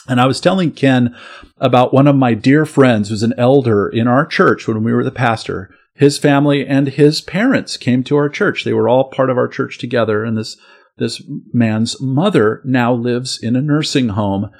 And 0.08 0.20
I 0.20 0.26
was 0.26 0.40
telling 0.40 0.72
Ken 0.72 1.16
about 1.58 1.92
one 1.92 2.06
of 2.06 2.14
my 2.14 2.34
dear 2.34 2.66
friends 2.66 3.08
who's 3.08 3.22
an 3.22 3.34
elder 3.38 3.88
in 3.88 4.06
our 4.06 4.26
church 4.26 4.68
when 4.68 4.84
we 4.84 4.92
were 4.92 5.04
the 5.04 5.10
pastor. 5.10 5.74
His 5.94 6.18
family 6.18 6.66
and 6.66 6.88
his 6.88 7.20
parents 7.20 7.76
came 7.76 8.04
to 8.04 8.16
our 8.16 8.28
church. 8.28 8.64
They 8.64 8.74
were 8.74 8.88
all 8.88 9.10
part 9.10 9.30
of 9.30 9.38
our 9.38 9.48
church 9.48 9.78
together. 9.78 10.22
And 10.22 10.36
this, 10.36 10.56
this 10.98 11.22
man's 11.52 12.00
mother 12.00 12.60
now 12.64 12.92
lives 12.92 13.38
in 13.42 13.56
a 13.56 13.62
nursing 13.62 14.10
home. 14.10 14.50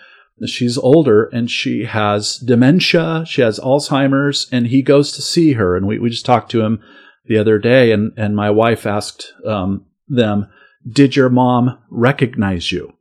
She's 0.45 0.77
older 0.77 1.25
and 1.25 1.51
she 1.51 1.85
has 1.85 2.37
dementia. 2.37 3.25
She 3.27 3.41
has 3.41 3.59
Alzheimer's 3.59 4.49
and 4.53 4.67
he 4.67 4.83
goes 4.83 5.13
to 5.13 5.23
see 5.23 5.53
her. 5.55 5.77
And 5.77 5.87
we, 5.87 5.99
we 5.99 6.11
just 6.11 6.27
talked 6.27 6.51
to 6.51 6.61
him 6.61 6.83
the 7.25 7.39
other 7.39 7.59
day 7.59 7.93
and, 7.93 8.13
and 8.17 8.37
my 8.37 8.51
wife 8.51 8.87
asked, 8.87 9.33
um, 9.47 9.87
them, 10.09 10.49
did 10.89 11.17
your 11.17 11.31
mom 11.31 11.79
recognize 11.91 12.71
you? 12.71 12.93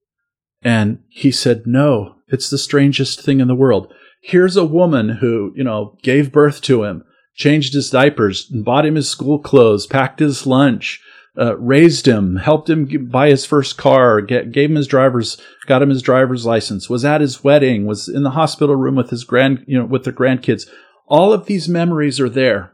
And 0.62 1.04
he 1.10 1.32
said, 1.32 1.68
no, 1.68 2.16
it's 2.28 2.50
the 2.50 2.58
strangest 2.58 3.22
thing 3.22 3.40
in 3.40 3.48
the 3.48 3.54
world. 3.54 3.94
Here's 4.22 4.58
a 4.58 4.66
woman 4.66 5.10
who, 5.10 5.54
you 5.56 5.64
know, 5.64 5.98
gave 6.02 6.32
birth 6.32 6.62
to 6.64 6.84
him, 6.84 7.04
changed 7.36 7.74
his 7.74 7.92
diapers, 7.92 8.50
and 8.50 8.66
bought 8.66 8.86
him 8.86 8.96
his 8.96 9.10
school 9.10 9.38
clothes, 9.38 9.86
packed 9.86 10.20
his 10.20 10.48
lunch, 10.48 11.02
uh, 11.38 11.58
raised 11.58 12.08
him, 12.08 12.38
helped 12.38 12.70
him 12.70 13.08
buy 13.10 13.30
his 13.30 13.46
first 13.46 13.78
car, 13.78 14.22
get, 14.22 14.52
gave 14.52 14.70
him 14.70 14.76
his 14.76 14.88
driver's, 14.88 15.38
got 15.66 15.82
him 15.82 15.90
his 15.90 16.02
driver's 16.02 16.46
license, 16.46 16.90
was 16.90 17.04
at 17.04 17.22
his 17.22 17.44
wedding, 17.44 17.86
was 17.86 18.08
in 18.08 18.24
the 18.24 18.32
hospital 18.32 18.76
room 18.76 18.96
with 18.96 19.10
his 19.10 19.24
grand, 19.24 19.64
you 19.68 19.78
know, 19.78 19.86
with 19.86 20.04
the 20.04 20.14
grandkids. 20.14 20.68
All 21.08 21.34
of 21.34 21.46
these 21.46 21.68
memories 21.68 22.20
are 22.20 22.30
there. 22.30 22.72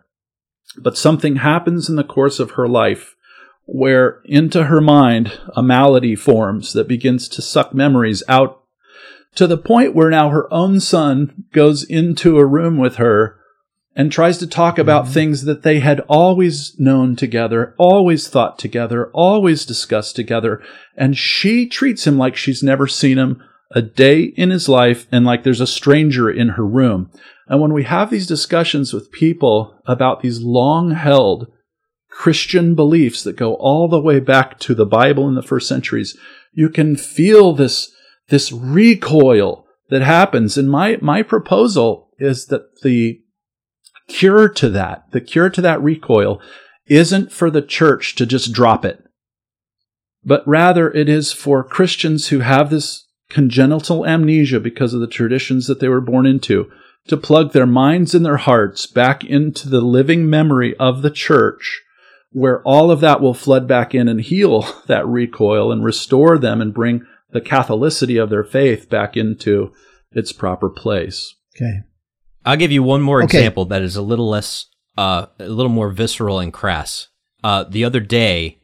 But 0.77 0.97
something 0.97 1.37
happens 1.37 1.89
in 1.89 1.97
the 1.97 2.03
course 2.03 2.39
of 2.39 2.51
her 2.51 2.67
life 2.67 3.15
where 3.65 4.21
into 4.25 4.65
her 4.65 4.81
mind 4.81 5.39
a 5.55 5.63
malady 5.63 6.15
forms 6.15 6.73
that 6.73 6.87
begins 6.87 7.27
to 7.29 7.41
suck 7.41 7.73
memories 7.73 8.23
out 8.27 8.63
to 9.35 9.47
the 9.47 9.57
point 9.57 9.95
where 9.95 10.09
now 10.09 10.29
her 10.29 10.51
own 10.53 10.79
son 10.79 11.45
goes 11.53 11.83
into 11.83 12.37
a 12.37 12.45
room 12.45 12.77
with 12.77 12.95
her 12.95 13.39
and 13.95 14.11
tries 14.11 14.37
to 14.37 14.47
talk 14.47 14.77
about 14.77 15.05
mm-hmm. 15.05 15.13
things 15.13 15.43
that 15.43 15.63
they 15.63 15.79
had 15.79 15.99
always 16.01 16.79
known 16.79 17.15
together, 17.15 17.75
always 17.77 18.27
thought 18.27 18.57
together, 18.57 19.09
always 19.11 19.65
discussed 19.65 20.15
together. 20.15 20.61
And 20.95 21.17
she 21.17 21.67
treats 21.67 22.07
him 22.07 22.17
like 22.17 22.35
she's 22.35 22.63
never 22.63 22.87
seen 22.87 23.17
him 23.17 23.43
a 23.73 23.81
day 23.81 24.23
in 24.23 24.49
his 24.49 24.67
life 24.67 25.07
and 25.11 25.25
like 25.25 25.43
there's 25.43 25.61
a 25.61 25.67
stranger 25.67 26.29
in 26.29 26.49
her 26.49 26.65
room. 26.65 27.09
And 27.47 27.59
when 27.59 27.73
we 27.73 27.83
have 27.83 28.09
these 28.09 28.27
discussions 28.27 28.93
with 28.93 29.11
people 29.11 29.77
about 29.85 30.21
these 30.21 30.41
long 30.41 30.91
held 30.91 31.51
Christian 32.09 32.75
beliefs 32.75 33.23
that 33.23 33.35
go 33.35 33.55
all 33.55 33.87
the 33.87 34.01
way 34.01 34.19
back 34.19 34.59
to 34.59 34.75
the 34.75 34.85
Bible 34.85 35.27
in 35.27 35.35
the 35.35 35.41
first 35.41 35.67
centuries, 35.67 36.17
you 36.53 36.69
can 36.69 36.95
feel 36.95 37.53
this, 37.53 37.91
this 38.29 38.51
recoil 38.51 39.65
that 39.89 40.01
happens. 40.01 40.57
And 40.57 40.69
my, 40.69 40.97
my 41.01 41.23
proposal 41.23 42.09
is 42.19 42.47
that 42.47 42.81
the 42.83 43.21
cure 44.11 44.49
to 44.49 44.69
that, 44.69 45.05
the 45.11 45.21
cure 45.21 45.49
to 45.49 45.61
that 45.61 45.81
recoil 45.81 46.41
isn't 46.87 47.31
for 47.31 47.49
the 47.49 47.61
church 47.61 48.15
to 48.15 48.25
just 48.25 48.53
drop 48.53 48.83
it, 48.85 49.03
but 50.23 50.47
rather 50.47 50.91
it 50.91 51.07
is 51.09 51.31
for 51.31 51.63
Christians 51.63 52.27
who 52.27 52.39
have 52.39 52.69
this 52.69 53.07
congenital 53.29 54.05
amnesia 54.05 54.59
because 54.59 54.93
of 54.93 54.99
the 54.99 55.07
traditions 55.07 55.67
that 55.67 55.79
they 55.79 55.87
were 55.87 56.01
born 56.01 56.25
into 56.25 56.69
to 57.07 57.17
plug 57.17 57.53
their 57.53 57.65
minds 57.65 58.13
and 58.13 58.25
their 58.25 58.37
hearts 58.37 58.85
back 58.85 59.23
into 59.23 59.69
the 59.69 59.81
living 59.81 60.29
memory 60.29 60.75
of 60.77 61.01
the 61.01 61.09
church 61.09 61.81
where 62.31 62.61
all 62.63 62.91
of 62.91 63.01
that 63.01 63.21
will 63.21 63.33
flood 63.33 63.67
back 63.67 63.93
in 63.93 64.07
and 64.07 64.21
heal 64.21 64.65
that 64.87 65.07
recoil 65.07 65.71
and 65.71 65.83
restore 65.83 66.37
them 66.37 66.61
and 66.61 66.73
bring 66.73 67.05
the 67.31 67.41
Catholicity 67.41 68.21
of 68.21 68.29
their 68.29 68.43
faith 68.43 68.89
back 68.89 69.15
into 69.15 69.73
its 70.11 70.31
proper 70.31 70.69
place. 70.69 71.35
Okay. 71.55 71.83
I'll 72.45 72.57
give 72.57 72.71
you 72.71 72.83
one 72.83 73.01
more 73.01 73.23
okay. 73.23 73.37
example 73.37 73.65
that 73.65 73.81
is 73.81 73.95
a 73.95 74.01
little 74.01 74.29
less, 74.29 74.67
uh, 74.97 75.27
a 75.39 75.47
little 75.47 75.71
more 75.71 75.89
visceral 75.89 76.39
and 76.39 76.51
crass. 76.51 77.07
Uh, 77.43 77.63
the 77.63 77.83
other 77.83 77.99
day, 77.99 78.59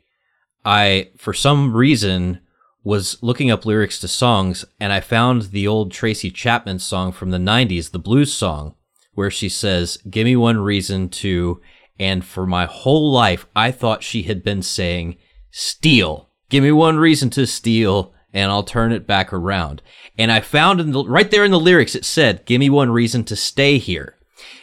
I, 0.65 1.11
for 1.17 1.33
some 1.33 1.75
reason, 1.75 2.41
was 2.83 3.21
looking 3.21 3.51
up 3.51 3.65
lyrics 3.65 3.99
to 3.99 4.07
songs 4.07 4.63
and 4.79 4.93
I 4.93 4.99
found 4.99 5.43
the 5.43 5.67
old 5.67 5.91
Tracy 5.91 6.31
Chapman 6.31 6.79
song 6.79 7.11
from 7.11 7.31
the 7.31 7.37
90s, 7.37 7.91
the 7.91 7.99
blues 7.99 8.33
song, 8.33 8.75
where 9.13 9.31
she 9.31 9.49
says, 9.49 9.97
Give 10.09 10.25
me 10.25 10.35
one 10.35 10.57
reason 10.57 11.09
to, 11.09 11.61
and 11.99 12.23
for 12.23 12.45
my 12.45 12.65
whole 12.65 13.11
life, 13.11 13.45
I 13.55 13.71
thought 13.71 14.03
she 14.03 14.23
had 14.23 14.43
been 14.43 14.61
saying, 14.61 15.17
Steal. 15.51 16.29
Give 16.49 16.63
me 16.63 16.71
one 16.71 16.97
reason 16.97 17.29
to 17.31 17.45
steal 17.45 18.13
and 18.37 18.51
I'll 18.51 18.63
turn 18.63 18.91
it 18.91 19.07
back 19.07 19.33
around. 19.33 19.81
And 20.17 20.31
I 20.31 20.41
found 20.41 20.79
in 20.79 20.91
the, 20.91 21.03
right 21.03 21.29
there 21.31 21.43
in 21.43 21.51
the 21.51 21.59
lyrics, 21.59 21.95
it 21.95 22.05
said, 22.05 22.45
Give 22.45 22.59
me 22.59 22.69
one 22.69 22.91
reason 22.91 23.23
to 23.25 23.35
stay 23.35 23.79
here. 23.79 24.15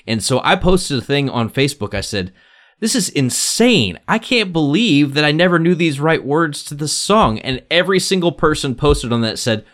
And 0.06 0.22
so 0.22 0.40
I 0.44 0.54
posted 0.54 0.98
a 0.98 1.02
thing 1.02 1.28
on 1.28 1.50
Facebook. 1.50 1.92
I 1.92 2.00
said, 2.00 2.32
this 2.80 2.94
is 2.94 3.08
insane. 3.08 3.98
I 4.06 4.18
can't 4.18 4.52
believe 4.52 5.14
that 5.14 5.24
I 5.24 5.32
never 5.32 5.58
knew 5.58 5.74
these 5.74 6.00
right 6.00 6.24
words 6.24 6.62
to 6.64 6.74
the 6.74 6.88
song. 6.88 7.38
And 7.38 7.62
every 7.70 7.98
single 7.98 8.32
person 8.32 8.74
posted 8.74 9.12
on 9.12 9.22
that 9.22 9.38
said, 9.38 9.64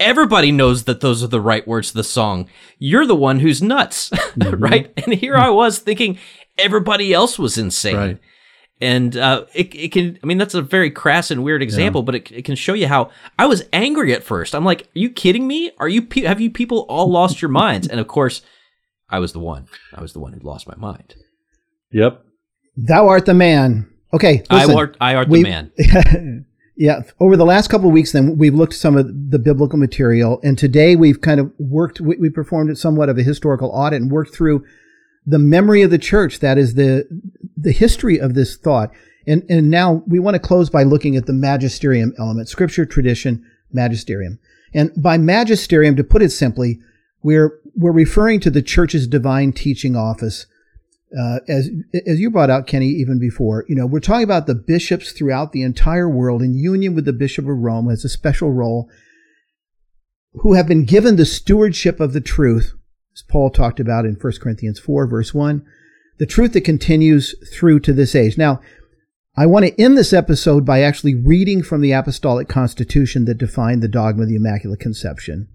Everybody 0.00 0.52
knows 0.52 0.84
that 0.84 1.00
those 1.00 1.24
are 1.24 1.28
the 1.28 1.40
right 1.40 1.66
words 1.66 1.90
to 1.90 1.96
the 1.96 2.04
song. 2.04 2.48
You're 2.78 3.06
the 3.06 3.16
one 3.16 3.40
who's 3.40 3.60
nuts, 3.60 4.10
mm-hmm. 4.10 4.62
right? 4.62 4.92
And 4.96 5.14
here 5.14 5.36
I 5.36 5.50
was 5.50 5.78
thinking 5.78 6.18
everybody 6.56 7.12
else 7.12 7.38
was 7.38 7.58
insane. 7.58 7.96
Right. 7.96 8.18
And 8.80 9.16
uh, 9.16 9.46
it, 9.54 9.74
it 9.74 9.92
can, 9.92 10.18
I 10.22 10.26
mean, 10.26 10.38
that's 10.38 10.54
a 10.54 10.62
very 10.62 10.90
crass 10.90 11.30
and 11.30 11.42
weird 11.42 11.62
example, 11.62 12.02
yeah. 12.02 12.06
but 12.06 12.14
it, 12.14 12.32
it 12.32 12.44
can 12.44 12.54
show 12.54 12.74
you 12.74 12.86
how 12.86 13.10
I 13.38 13.46
was 13.46 13.64
angry 13.72 14.14
at 14.14 14.22
first. 14.22 14.54
I'm 14.54 14.64
like, 14.64 14.82
are 14.82 14.98
you 14.98 15.10
kidding 15.10 15.48
me? 15.48 15.72
Are 15.78 15.88
you, 15.88 16.06
have 16.24 16.40
you 16.40 16.50
people 16.50 16.86
all 16.88 17.10
lost 17.10 17.42
your 17.42 17.48
minds? 17.48 17.88
And 17.88 17.98
of 17.98 18.06
course, 18.06 18.42
I 19.10 19.18
was 19.18 19.32
the 19.32 19.40
one. 19.40 19.66
I 19.94 20.00
was 20.00 20.12
the 20.12 20.20
one 20.20 20.32
who 20.32 20.40
lost 20.40 20.68
my 20.68 20.76
mind. 20.76 21.16
Yep. 21.92 22.24
Thou 22.76 23.08
art 23.08 23.26
the 23.26 23.34
man. 23.34 23.90
Okay, 24.12 24.42
listen, 24.50 24.70
I 24.70 24.74
art, 24.74 24.96
I 25.00 25.14
art 25.16 25.28
the 25.28 25.42
man. 25.42 25.72
yeah, 26.76 27.02
over 27.20 27.36
the 27.36 27.44
last 27.44 27.68
couple 27.68 27.88
of 27.88 27.92
weeks, 27.92 28.12
then 28.12 28.38
we've 28.38 28.54
looked 28.54 28.74
some 28.74 28.96
of 28.96 29.30
the 29.30 29.38
biblical 29.38 29.78
material, 29.78 30.40
and 30.42 30.56
today 30.56 30.96
we've 30.96 31.20
kind 31.20 31.40
of 31.40 31.52
worked. 31.58 32.00
We, 32.00 32.16
we 32.16 32.30
performed 32.30 32.76
somewhat 32.78 33.08
of 33.08 33.18
a 33.18 33.22
historical 33.22 33.68
audit 33.70 34.00
and 34.00 34.10
worked 34.10 34.34
through 34.34 34.64
the 35.26 35.38
memory 35.38 35.82
of 35.82 35.90
the 35.90 35.98
church. 35.98 36.40
That 36.40 36.56
is 36.56 36.74
the 36.74 37.06
the 37.60 37.72
history 37.72 38.18
of 38.18 38.34
this 38.34 38.56
thought. 38.56 38.90
And 39.26 39.44
and 39.48 39.70
now 39.70 40.02
we 40.06 40.18
want 40.18 40.34
to 40.34 40.40
close 40.40 40.70
by 40.70 40.82
looking 40.82 41.16
at 41.16 41.26
the 41.26 41.32
magisterium 41.32 42.14
element: 42.18 42.48
scripture, 42.48 42.86
tradition, 42.86 43.44
magisterium. 43.72 44.38
And 44.74 44.90
by 44.96 45.18
magisterium, 45.18 45.96
to 45.96 46.04
put 46.04 46.22
it 46.22 46.30
simply, 46.30 46.80
we're 47.22 47.58
we're 47.76 47.92
referring 47.92 48.40
to 48.40 48.50
the 48.50 48.62
church's 48.62 49.06
divine 49.06 49.52
teaching 49.52 49.96
office 49.96 50.46
uh, 51.16 51.38
as 51.48 51.70
as 52.06 52.20
you 52.20 52.30
brought 52.30 52.50
out, 52.50 52.66
Kenny, 52.66 52.88
even 52.88 53.18
before, 53.18 53.64
you 53.68 53.74
know, 53.74 53.86
we're 53.86 54.00
talking 54.00 54.24
about 54.24 54.46
the 54.46 54.54
bishops 54.54 55.12
throughout 55.12 55.52
the 55.52 55.62
entire 55.62 56.08
world 56.08 56.42
in 56.42 56.54
union 56.54 56.94
with 56.94 57.06
the 57.06 57.12
Bishop 57.12 57.46
of 57.46 57.56
Rome 57.56 57.90
as 57.90 58.04
a 58.04 58.10
special 58.10 58.52
role, 58.52 58.90
who 60.34 60.52
have 60.52 60.68
been 60.68 60.84
given 60.84 61.16
the 61.16 61.24
stewardship 61.24 61.98
of 61.98 62.12
the 62.12 62.20
truth, 62.20 62.74
as 63.14 63.22
Paul 63.22 63.48
talked 63.48 63.80
about 63.80 64.04
in 64.04 64.16
1 64.16 64.32
Corinthians 64.40 64.78
4, 64.78 65.06
verse 65.06 65.32
1, 65.32 65.64
the 66.18 66.26
truth 66.26 66.52
that 66.52 66.62
continues 66.62 67.34
through 67.52 67.80
to 67.80 67.92
this 67.92 68.14
age. 68.14 68.36
Now, 68.36 68.60
I 69.36 69.46
want 69.46 69.66
to 69.66 69.80
end 69.80 69.96
this 69.96 70.12
episode 70.12 70.66
by 70.66 70.82
actually 70.82 71.14
reading 71.14 71.62
from 71.62 71.80
the 71.80 71.92
Apostolic 71.92 72.48
Constitution 72.48 73.24
that 73.26 73.38
defined 73.38 73.82
the 73.82 73.88
dogma 73.88 74.24
of 74.24 74.28
the 74.28 74.36
Immaculate 74.36 74.80
Conception. 74.80 75.48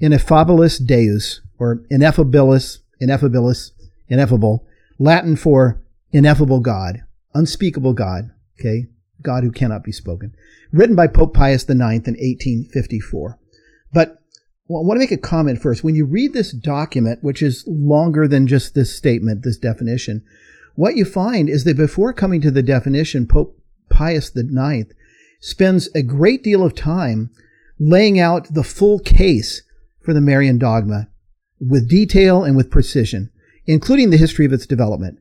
Ineffabilis 0.00 0.84
Deus, 0.84 1.42
or 1.58 1.82
ineffabilis, 1.92 2.78
ineffabilis 3.02 3.72
ineffable, 4.08 4.66
Latin 4.98 5.36
for 5.36 5.82
ineffable 6.12 6.60
God, 6.60 7.02
unspeakable 7.34 7.92
God, 7.92 8.30
okay? 8.58 8.86
God 9.20 9.44
who 9.44 9.50
cannot 9.50 9.84
be 9.84 9.92
spoken. 9.92 10.34
Written 10.72 10.96
by 10.96 11.06
Pope 11.06 11.34
Pius 11.34 11.64
IX 11.64 11.80
in 11.80 12.14
1854. 12.14 13.38
But 13.92 14.22
well, 14.66 14.82
I 14.82 14.86
want 14.86 14.96
to 14.96 15.00
make 15.00 15.12
a 15.12 15.16
comment 15.16 15.60
first. 15.60 15.84
When 15.84 15.94
you 15.94 16.04
read 16.04 16.32
this 16.32 16.52
document, 16.52 17.22
which 17.22 17.42
is 17.42 17.64
longer 17.66 18.26
than 18.26 18.46
just 18.46 18.74
this 18.74 18.96
statement, 18.96 19.42
this 19.42 19.58
definition, 19.58 20.22
what 20.74 20.96
you 20.96 21.04
find 21.04 21.48
is 21.48 21.64
that 21.64 21.76
before 21.76 22.12
coming 22.12 22.40
to 22.40 22.50
the 22.50 22.62
definition, 22.62 23.26
Pope 23.26 23.58
Pius 23.90 24.34
IX 24.36 24.92
spends 25.40 25.88
a 25.94 26.02
great 26.02 26.42
deal 26.42 26.64
of 26.64 26.74
time 26.74 27.30
laying 27.78 28.18
out 28.18 28.54
the 28.54 28.64
full 28.64 28.98
case 28.98 29.62
for 30.00 30.12
the 30.12 30.20
Marian 30.20 30.58
dogma 30.58 31.08
with 31.60 31.88
detail 31.88 32.44
and 32.44 32.56
with 32.56 32.70
precision 32.70 33.30
including 33.66 34.10
the 34.10 34.16
history 34.16 34.46
of 34.46 34.52
its 34.52 34.66
development. 34.66 35.18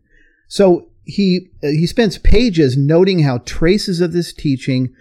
So 0.47 0.89
he 1.05 1.49
uh, 1.63 1.67
he 1.67 1.87
spends 1.87 2.17
pages 2.17 2.77
noting 2.77 3.19
how 3.19 3.39
traces 3.39 4.01
of 4.01 4.13
this 4.13 4.33
teaching, 4.33 4.93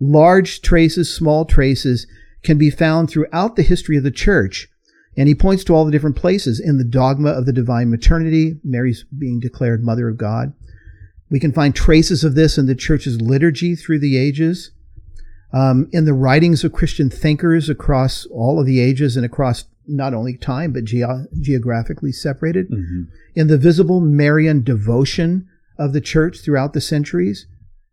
large 0.00 0.62
traces, 0.62 1.14
small 1.14 1.44
traces, 1.44 2.06
can 2.42 2.58
be 2.58 2.70
found 2.70 3.10
throughout 3.10 3.56
the 3.56 3.62
history 3.62 3.96
of 3.96 4.02
the 4.02 4.10
church. 4.10 4.68
And 5.16 5.28
he 5.28 5.34
points 5.34 5.64
to 5.64 5.74
all 5.74 5.84
the 5.84 5.90
different 5.90 6.16
places 6.16 6.60
in 6.60 6.78
the 6.78 6.84
dogma 6.84 7.30
of 7.30 7.44
the 7.44 7.52
divine 7.52 7.90
maternity, 7.90 8.60
Mary's 8.62 9.04
being 9.16 9.40
declared 9.40 9.84
Mother 9.84 10.08
of 10.08 10.16
God. 10.16 10.52
We 11.30 11.40
can 11.40 11.52
find 11.52 11.74
traces 11.74 12.24
of 12.24 12.34
this 12.34 12.58
in 12.58 12.66
the 12.66 12.74
church's 12.74 13.20
liturgy 13.20 13.74
through 13.76 14.00
the 14.00 14.18
ages, 14.18 14.72
um, 15.52 15.88
in 15.92 16.04
the 16.04 16.14
writings 16.14 16.64
of 16.64 16.72
Christian 16.72 17.10
thinkers 17.10 17.68
across 17.68 18.26
all 18.26 18.60
of 18.60 18.66
the 18.66 18.80
ages 18.80 19.16
and 19.16 19.24
across 19.24 19.64
not 19.86 20.14
only 20.14 20.36
time 20.36 20.72
but 20.72 20.84
ge- 20.84 21.02
geographically 21.40 22.12
separated, 22.12 22.70
mm-hmm. 22.70 23.02
in 23.34 23.48
the 23.48 23.58
visible 23.58 24.00
Marian 24.00 24.62
devotion 24.62 25.48
of 25.78 25.92
the 25.92 26.00
church 26.00 26.40
throughout 26.40 26.72
the 26.72 26.80
centuries. 26.80 27.46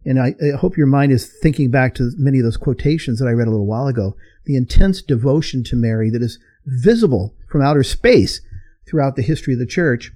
And 0.08 0.22
I, 0.22 0.36
I, 0.42 0.56
hope 0.56 0.78
your 0.78 0.88
mind 0.88 1.12
is 1.12 1.28
thinking 1.28 1.70
back 1.70 1.94
to 1.96 2.12
many 2.18 2.40
of 2.40 2.46
those 2.46 2.56
quotations 2.56 3.20
that 3.20 3.28
I 3.28 3.32
read 3.32 3.50
a 3.50 3.52
little 3.52 3.66
while 3.66 3.88
ago. 3.88 4.16
The 4.46 4.56
intense 4.56 5.02
devotion 5.02 5.66
to 5.66 5.76
Mary 5.76 6.10
that 6.12 6.22
is 6.22 6.40
visible 6.66 7.36
from 7.50 7.62
outer 7.62 7.84
space 7.84 8.40
throughout 8.88 9.18
the 9.18 9.22
history 9.22 9.54
of 9.54 9.60
the 9.60 9.66
church. 9.66 10.14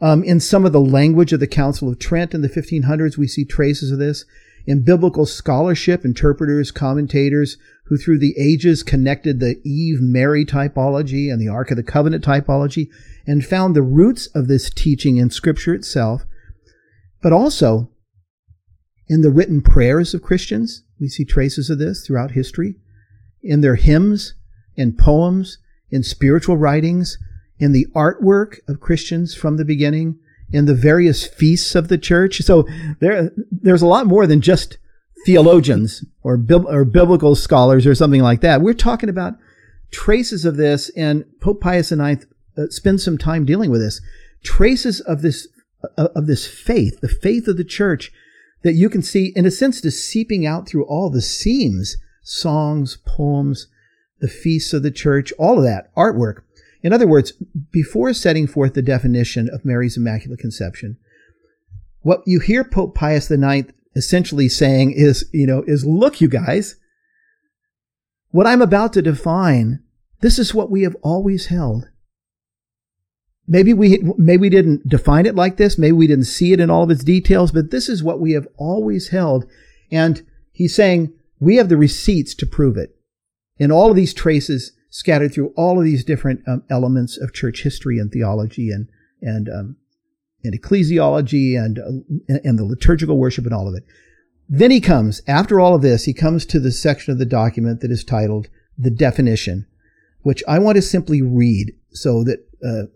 Um, 0.00 0.24
in 0.24 0.40
some 0.40 0.66
of 0.66 0.72
the 0.72 0.80
language 0.80 1.32
of 1.32 1.38
the 1.38 1.46
Council 1.46 1.88
of 1.88 2.00
Trent 2.00 2.34
in 2.34 2.40
the 2.40 2.48
1500s, 2.48 3.16
we 3.16 3.28
see 3.28 3.44
traces 3.44 3.92
of 3.92 4.00
this. 4.00 4.24
In 4.66 4.82
biblical 4.82 5.26
scholarship, 5.26 6.04
interpreters, 6.04 6.72
commentators 6.72 7.56
who 7.84 7.96
through 7.96 8.18
the 8.18 8.34
ages 8.36 8.82
connected 8.82 9.38
the 9.38 9.60
Eve 9.64 9.98
Mary 10.00 10.44
typology 10.44 11.30
and 11.30 11.40
the 11.40 11.48
Ark 11.48 11.70
of 11.70 11.76
the 11.76 11.84
Covenant 11.84 12.24
typology 12.24 12.88
and 13.28 13.46
found 13.46 13.76
the 13.76 13.82
roots 13.82 14.26
of 14.34 14.48
this 14.48 14.70
teaching 14.70 15.18
in 15.18 15.30
Scripture 15.30 15.74
itself, 15.74 16.24
but 17.22 17.32
also 17.32 17.90
in 19.10 19.22
the 19.22 19.30
written 19.30 19.60
prayers 19.60 20.14
of 20.14 20.22
Christians. 20.22 20.84
We 21.00 21.08
see 21.08 21.24
traces 21.24 21.68
of 21.68 21.80
this 21.80 22.06
throughout 22.06 22.30
history, 22.30 22.76
in 23.42 23.60
their 23.60 23.74
hymns, 23.74 24.34
in 24.76 24.96
poems, 24.96 25.58
in 25.90 26.04
spiritual 26.04 26.56
writings, 26.56 27.18
in 27.58 27.72
the 27.72 27.88
artwork 27.94 28.60
of 28.68 28.78
Christians 28.80 29.34
from 29.34 29.56
the 29.56 29.64
beginning, 29.64 30.20
in 30.52 30.66
the 30.66 30.74
various 30.74 31.26
feasts 31.26 31.74
of 31.74 31.88
the 31.88 31.98
church. 31.98 32.38
So 32.42 32.68
there, 33.00 33.32
there's 33.50 33.82
a 33.82 33.88
lot 33.88 34.06
more 34.06 34.28
than 34.28 34.40
just 34.40 34.78
theologians 35.26 36.04
or, 36.22 36.34
or 36.66 36.84
biblical 36.84 37.34
scholars 37.34 37.88
or 37.88 37.96
something 37.96 38.22
like 38.22 38.42
that. 38.42 38.60
We're 38.60 38.74
talking 38.74 39.08
about 39.08 39.34
traces 39.90 40.44
of 40.44 40.56
this, 40.56 40.88
and 40.90 41.24
Pope 41.40 41.60
Pius 41.60 41.90
IX 41.90 42.26
uh, 42.56 42.66
spends 42.68 43.04
some 43.04 43.18
time 43.18 43.44
dealing 43.44 43.72
with 43.72 43.80
this. 43.80 44.00
Traces 44.44 45.00
of 45.00 45.22
this 45.22 45.48
uh, 45.98 46.08
of 46.14 46.26
this 46.26 46.46
faith, 46.46 47.00
the 47.00 47.08
faith 47.08 47.48
of 47.48 47.56
the 47.56 47.64
church, 47.64 48.12
that 48.62 48.74
you 48.74 48.90
can 48.90 49.02
see, 49.02 49.32
in 49.34 49.46
a 49.46 49.50
sense, 49.50 49.80
just 49.80 50.04
seeping 50.04 50.46
out 50.46 50.68
through 50.68 50.84
all 50.84 51.10
the 51.10 51.22
seams, 51.22 51.96
songs, 52.22 52.98
poems, 53.06 53.68
the 54.20 54.28
feasts 54.28 54.72
of 54.72 54.82
the 54.82 54.90
church, 54.90 55.32
all 55.38 55.58
of 55.58 55.64
that 55.64 55.94
artwork. 55.96 56.42
In 56.82 56.92
other 56.92 57.06
words, 57.06 57.32
before 57.70 58.12
setting 58.12 58.46
forth 58.46 58.74
the 58.74 58.82
definition 58.82 59.48
of 59.50 59.64
Mary's 59.64 59.96
Immaculate 59.96 60.40
Conception, 60.40 60.98
what 62.02 62.22
you 62.26 62.40
hear 62.40 62.64
Pope 62.64 62.94
Pius 62.94 63.30
IX 63.30 63.72
essentially 63.96 64.48
saying 64.48 64.92
is, 64.92 65.28
you 65.32 65.46
know, 65.46 65.62
is 65.66 65.84
look, 65.84 66.20
you 66.20 66.28
guys, 66.28 66.76
What 68.30 68.46
I'm 68.46 68.62
about 68.62 68.92
to 68.92 69.02
define, 69.02 69.82
this 70.20 70.38
is 70.38 70.54
what 70.54 70.70
we 70.70 70.82
have 70.82 70.96
always 71.02 71.46
held. 71.46 71.88
Maybe 73.50 73.74
we, 73.74 74.00
maybe 74.16 74.42
we 74.42 74.48
didn't 74.48 74.88
define 74.88 75.26
it 75.26 75.34
like 75.34 75.56
this. 75.56 75.76
Maybe 75.76 75.90
we 75.90 76.06
didn't 76.06 76.26
see 76.26 76.52
it 76.52 76.60
in 76.60 76.70
all 76.70 76.84
of 76.84 76.90
its 76.90 77.02
details, 77.02 77.50
but 77.50 77.72
this 77.72 77.88
is 77.88 78.00
what 78.00 78.20
we 78.20 78.32
have 78.32 78.46
always 78.56 79.08
held. 79.08 79.44
And 79.90 80.24
he's 80.52 80.72
saying 80.72 81.12
we 81.40 81.56
have 81.56 81.68
the 81.68 81.76
receipts 81.76 82.32
to 82.36 82.46
prove 82.46 82.76
it. 82.76 82.94
In 83.58 83.72
all 83.72 83.90
of 83.90 83.96
these 83.96 84.14
traces 84.14 84.72
scattered 84.88 85.34
through 85.34 85.52
all 85.56 85.80
of 85.80 85.84
these 85.84 86.04
different 86.04 86.46
um, 86.46 86.62
elements 86.70 87.18
of 87.18 87.34
church 87.34 87.64
history 87.64 87.98
and 87.98 88.12
theology 88.12 88.70
and, 88.70 88.88
and, 89.20 89.48
um, 89.48 89.76
and 90.44 90.54
ecclesiology 90.54 91.58
and, 91.58 91.80
uh, 91.80 92.38
and 92.44 92.56
the 92.56 92.64
liturgical 92.64 93.18
worship 93.18 93.46
and 93.46 93.54
all 93.54 93.66
of 93.66 93.74
it. 93.74 93.84
Then 94.48 94.70
he 94.70 94.80
comes, 94.80 95.22
after 95.26 95.58
all 95.58 95.74
of 95.74 95.82
this, 95.82 96.04
he 96.04 96.14
comes 96.14 96.46
to 96.46 96.60
the 96.60 96.70
section 96.70 97.12
of 97.12 97.18
the 97.18 97.26
document 97.26 97.80
that 97.80 97.90
is 97.90 98.04
titled 98.04 98.48
the 98.78 98.90
definition, 98.90 99.66
which 100.22 100.44
I 100.46 100.60
want 100.60 100.76
to 100.76 100.82
simply 100.82 101.20
read 101.20 101.72
so 101.90 102.22
that, 102.22 102.46
uh, 102.64 102.86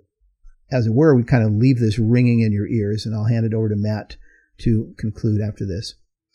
as 0.70 0.86
it 0.86 0.94
were, 0.94 1.14
we 1.14 1.24
kind 1.24 1.44
of 1.44 1.52
leave 1.52 1.78
this 1.78 1.98
ringing 1.98 2.40
in 2.40 2.52
your 2.52 2.66
ears, 2.66 3.06
and 3.06 3.14
I'll 3.14 3.26
hand 3.26 3.46
it 3.46 3.54
over 3.54 3.68
to 3.68 3.76
Matt 3.76 4.16
to 4.58 4.94
conclude 4.98 5.40
after 5.40 5.66
this. 5.66 5.94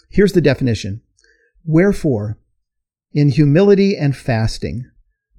Here's 0.09 0.33
the 0.33 0.41
definition. 0.41 1.01
Wherefore, 1.65 2.37
in 3.11 3.29
humility 3.29 3.97
and 3.97 4.15
fasting, 4.15 4.89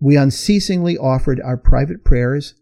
we 0.00 0.16
unceasingly 0.16 0.96
offered 0.96 1.40
our 1.40 1.56
private 1.56 2.04
prayers, 2.04 2.54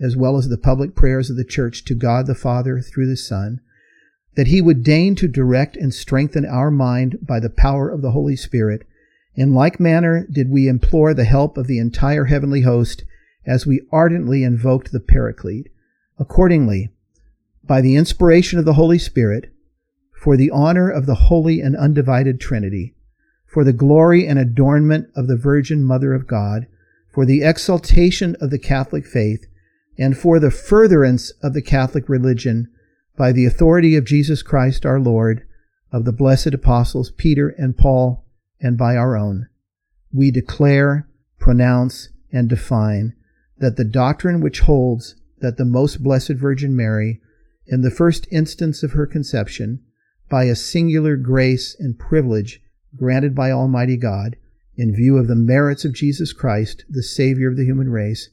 as 0.00 0.16
well 0.16 0.36
as 0.36 0.48
the 0.48 0.58
public 0.58 0.94
prayers 0.94 1.30
of 1.30 1.36
the 1.36 1.44
church 1.44 1.84
to 1.86 1.94
God 1.94 2.26
the 2.26 2.34
Father 2.34 2.80
through 2.80 3.08
the 3.08 3.16
Son, 3.16 3.60
that 4.36 4.48
he 4.48 4.60
would 4.60 4.82
deign 4.82 5.14
to 5.16 5.28
direct 5.28 5.76
and 5.76 5.94
strengthen 5.94 6.44
our 6.44 6.70
mind 6.70 7.18
by 7.22 7.40
the 7.40 7.50
power 7.50 7.90
of 7.90 8.02
the 8.02 8.12
Holy 8.12 8.36
Spirit. 8.36 8.86
In 9.34 9.54
like 9.54 9.80
manner 9.80 10.26
did 10.30 10.50
we 10.50 10.68
implore 10.68 11.14
the 11.14 11.24
help 11.24 11.56
of 11.56 11.66
the 11.66 11.78
entire 11.78 12.26
heavenly 12.26 12.62
host 12.62 13.04
as 13.46 13.66
we 13.66 13.82
ardently 13.90 14.42
invoked 14.42 14.92
the 14.92 15.00
Paraclete. 15.00 15.68
Accordingly, 16.18 16.90
by 17.64 17.80
the 17.80 17.96
inspiration 17.96 18.58
of 18.58 18.64
the 18.64 18.74
Holy 18.74 18.98
Spirit, 18.98 19.52
for 20.12 20.36
the 20.36 20.50
honor 20.50 20.90
of 20.90 21.06
the 21.06 21.14
holy 21.14 21.60
and 21.60 21.76
undivided 21.76 22.40
Trinity, 22.40 22.94
for 23.46 23.64
the 23.64 23.72
glory 23.72 24.26
and 24.26 24.38
adornment 24.38 25.08
of 25.16 25.28
the 25.28 25.36
Virgin 25.36 25.82
Mother 25.82 26.12
of 26.12 26.26
God, 26.26 26.66
for 27.08 27.24
the 27.24 27.42
exaltation 27.42 28.36
of 28.40 28.50
the 28.50 28.58
Catholic 28.58 29.06
faith, 29.06 29.46
and 29.98 30.16
for 30.16 30.38
the 30.38 30.50
furtherance 30.50 31.30
of 31.42 31.54
the 31.54 31.62
Catholic 31.62 32.08
religion, 32.08 32.68
by 33.16 33.32
the 33.32 33.46
authority 33.46 33.96
of 33.96 34.04
Jesus 34.04 34.42
Christ 34.42 34.84
our 34.84 35.00
Lord, 35.00 35.46
of 35.92 36.04
the 36.04 36.12
blessed 36.12 36.54
apostles 36.54 37.10
Peter 37.10 37.48
and 37.48 37.76
Paul, 37.76 38.24
and 38.60 38.76
by 38.76 38.96
our 38.96 39.16
own, 39.16 39.48
we 40.12 40.30
declare, 40.30 41.08
pronounce, 41.38 42.10
and 42.32 42.48
define 42.48 43.14
that 43.60 43.76
the 43.76 43.84
doctrine 43.84 44.40
which 44.40 44.60
holds 44.60 45.14
that 45.40 45.56
the 45.56 45.64
most 45.64 46.02
blessed 46.02 46.32
Virgin 46.32 46.74
Mary, 46.74 47.20
in 47.66 47.82
the 47.82 47.90
first 47.90 48.26
instance 48.30 48.82
of 48.82 48.92
her 48.92 49.06
conception, 49.06 49.80
by 50.28 50.44
a 50.44 50.54
singular 50.54 51.16
grace 51.16 51.76
and 51.78 51.98
privilege 51.98 52.60
granted 52.96 53.34
by 53.34 53.50
Almighty 53.50 53.96
God, 53.96 54.36
in 54.76 54.94
view 54.94 55.16
of 55.16 55.28
the 55.28 55.34
merits 55.34 55.84
of 55.84 55.92
Jesus 55.92 56.32
Christ, 56.32 56.84
the 56.88 57.02
Savior 57.02 57.48
of 57.48 57.56
the 57.56 57.64
human 57.64 57.90
race, 57.90 58.30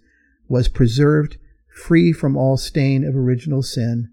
was 0.47 0.67
preserved 0.67 1.37
free 1.67 2.11
from 2.11 2.35
all 2.35 2.57
stain 2.57 3.03
of 3.03 3.15
original 3.15 3.61
sin. 3.61 4.09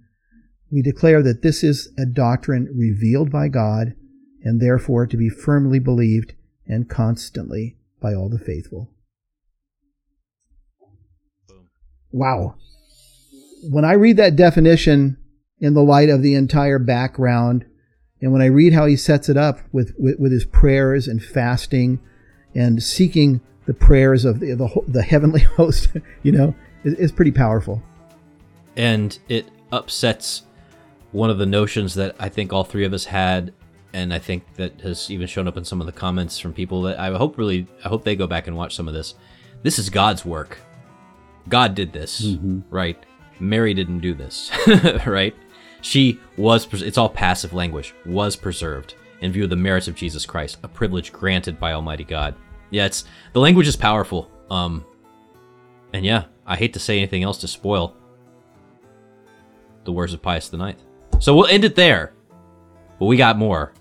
We 0.70 0.82
declare 0.82 1.22
that 1.22 1.42
this 1.42 1.62
is 1.62 1.92
a 1.96 2.04
doctrine 2.04 2.68
revealed 2.74 3.30
by 3.30 3.48
God 3.48 3.94
and 4.42 4.60
therefore 4.60 5.06
to 5.06 5.16
be 5.16 5.28
firmly 5.28 5.78
believed 5.78 6.34
and 6.66 6.88
constantly 6.88 7.76
by 8.00 8.14
all 8.14 8.28
the 8.28 8.38
faithful. 8.38 8.90
Wow. 12.14 12.54
When 13.68 13.84
I 13.84 13.94
read 13.94 14.18
that 14.18 14.36
definition 14.36 15.16
in 15.58 15.74
the 15.74 15.82
light 15.82 16.08
of 16.08 16.22
the 16.22 16.36
entire 16.36 16.78
background, 16.78 17.64
and 18.22 18.32
when 18.32 18.40
I 18.40 18.46
read 18.46 18.72
how 18.72 18.86
he 18.86 18.94
sets 18.94 19.28
it 19.28 19.36
up 19.36 19.58
with, 19.72 19.92
with, 19.98 20.20
with 20.20 20.30
his 20.30 20.44
prayers 20.44 21.08
and 21.08 21.20
fasting 21.20 21.98
and 22.54 22.80
seeking 22.80 23.40
the 23.66 23.74
prayers 23.74 24.24
of 24.24 24.38
the, 24.38 24.54
the, 24.54 24.68
the 24.86 25.02
heavenly 25.02 25.40
host, 25.56 25.88
you 26.22 26.30
know, 26.30 26.54
it, 26.84 27.00
it's 27.00 27.10
pretty 27.10 27.32
powerful. 27.32 27.82
And 28.76 29.18
it 29.28 29.48
upsets 29.72 30.44
one 31.10 31.30
of 31.30 31.38
the 31.38 31.46
notions 31.46 31.94
that 31.94 32.14
I 32.20 32.28
think 32.28 32.52
all 32.52 32.62
three 32.62 32.84
of 32.84 32.92
us 32.92 33.06
had 33.06 33.52
and 33.92 34.14
I 34.14 34.20
think 34.20 34.54
that 34.54 34.80
has 34.82 35.10
even 35.10 35.26
shown 35.26 35.48
up 35.48 35.56
in 35.56 35.64
some 35.64 35.80
of 35.80 35.86
the 35.86 35.92
comments 35.92 36.38
from 36.38 36.52
people 36.52 36.82
that 36.82 36.98
I 36.98 37.10
hope 37.16 37.38
really 37.38 37.66
I 37.84 37.88
hope 37.88 38.04
they 38.04 38.14
go 38.14 38.28
back 38.28 38.46
and 38.46 38.56
watch 38.56 38.76
some 38.76 38.86
of 38.86 38.94
this. 38.94 39.14
This 39.64 39.80
is 39.80 39.90
God's 39.90 40.24
work. 40.24 40.58
God 41.48 41.74
did 41.74 41.92
this, 41.92 42.22
mm-hmm. 42.22 42.60
right? 42.70 42.98
Mary 43.40 43.74
didn't 43.74 44.00
do 44.00 44.14
this, 44.14 44.50
right? 45.06 45.34
She 45.80 46.18
was 46.36 46.82
it's 46.82 46.98
all 46.98 47.08
passive 47.08 47.52
language. 47.52 47.94
Was 48.06 48.36
preserved 48.36 48.94
in 49.20 49.32
view 49.32 49.44
of 49.44 49.50
the 49.50 49.56
merits 49.56 49.88
of 49.88 49.94
Jesus 49.94 50.24
Christ, 50.24 50.58
a 50.62 50.68
privilege 50.68 51.12
granted 51.12 51.60
by 51.60 51.72
Almighty 51.72 52.04
God. 52.04 52.34
Yeah, 52.70 52.86
it's 52.86 53.04
the 53.32 53.40
language 53.40 53.68
is 53.68 53.76
powerful. 53.76 54.30
Um 54.50 54.84
and 55.92 56.04
yeah, 56.04 56.24
I 56.46 56.56
hate 56.56 56.72
to 56.74 56.80
say 56.80 56.98
anything 56.98 57.22
else 57.22 57.38
to 57.38 57.48
spoil 57.48 57.96
the 59.84 59.92
words 59.92 60.14
of 60.14 60.22
Pius 60.22 60.52
IX. 60.52 60.80
So 61.18 61.36
we'll 61.36 61.46
end 61.46 61.64
it 61.64 61.74
there. 61.74 62.14
But 62.98 63.06
we 63.06 63.16
got 63.16 63.36
more 63.36 63.72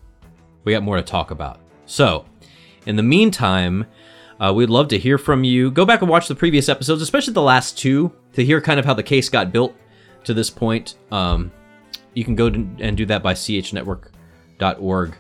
we 0.64 0.74
got 0.74 0.84
more 0.84 0.98
to 0.98 1.04
talk 1.04 1.32
about. 1.32 1.60
So, 1.86 2.26
in 2.86 2.96
the 2.96 3.04
meantime, 3.04 3.86
uh, 4.44 4.52
we'd 4.54 4.70
love 4.70 4.90
to 4.90 5.00
hear 5.00 5.18
from 5.18 5.44
you. 5.44 5.72
Go 5.72 5.86
back 5.86 6.02
and 6.02 6.10
watch 6.10 6.28
the 6.28 6.36
previous 6.36 6.68
episodes, 6.68 7.02
especially 7.02 7.34
the 7.34 7.42
last 7.42 7.78
two, 7.78 8.12
to 8.34 8.44
hear 8.44 8.60
kind 8.60 8.80
of 8.80 8.86
how 8.86 8.94
the 8.94 9.04
case 9.04 9.30
got 9.30 9.54
built 9.54 9.74
to 10.26 10.34
this 10.34 10.50
point. 10.50 10.96
Um, 11.12 11.52
you 12.14 12.26
can 12.26 12.36
go 12.36 12.48
and 12.48 12.98
do 12.98 13.06
that 13.06 13.24
by 13.24 13.34
chnetwork.org. 13.34 15.16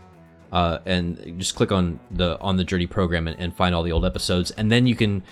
Uh, 0.51 0.80
and 0.86 1.39
just 1.39 1.55
click 1.55 1.71
on 1.71 1.99
the 2.11 2.39
on 2.39 2.57
the 2.57 2.63
journey 2.63 2.86
program 2.86 3.28
and, 3.28 3.39
and 3.39 3.55
find 3.55 3.74
all 3.74 3.82
the 3.82 3.91
old 3.91 4.05
episodes 4.05 4.51
and 4.51 4.71
then 4.71 4.86
you 4.86 4.95
can 4.95 5.24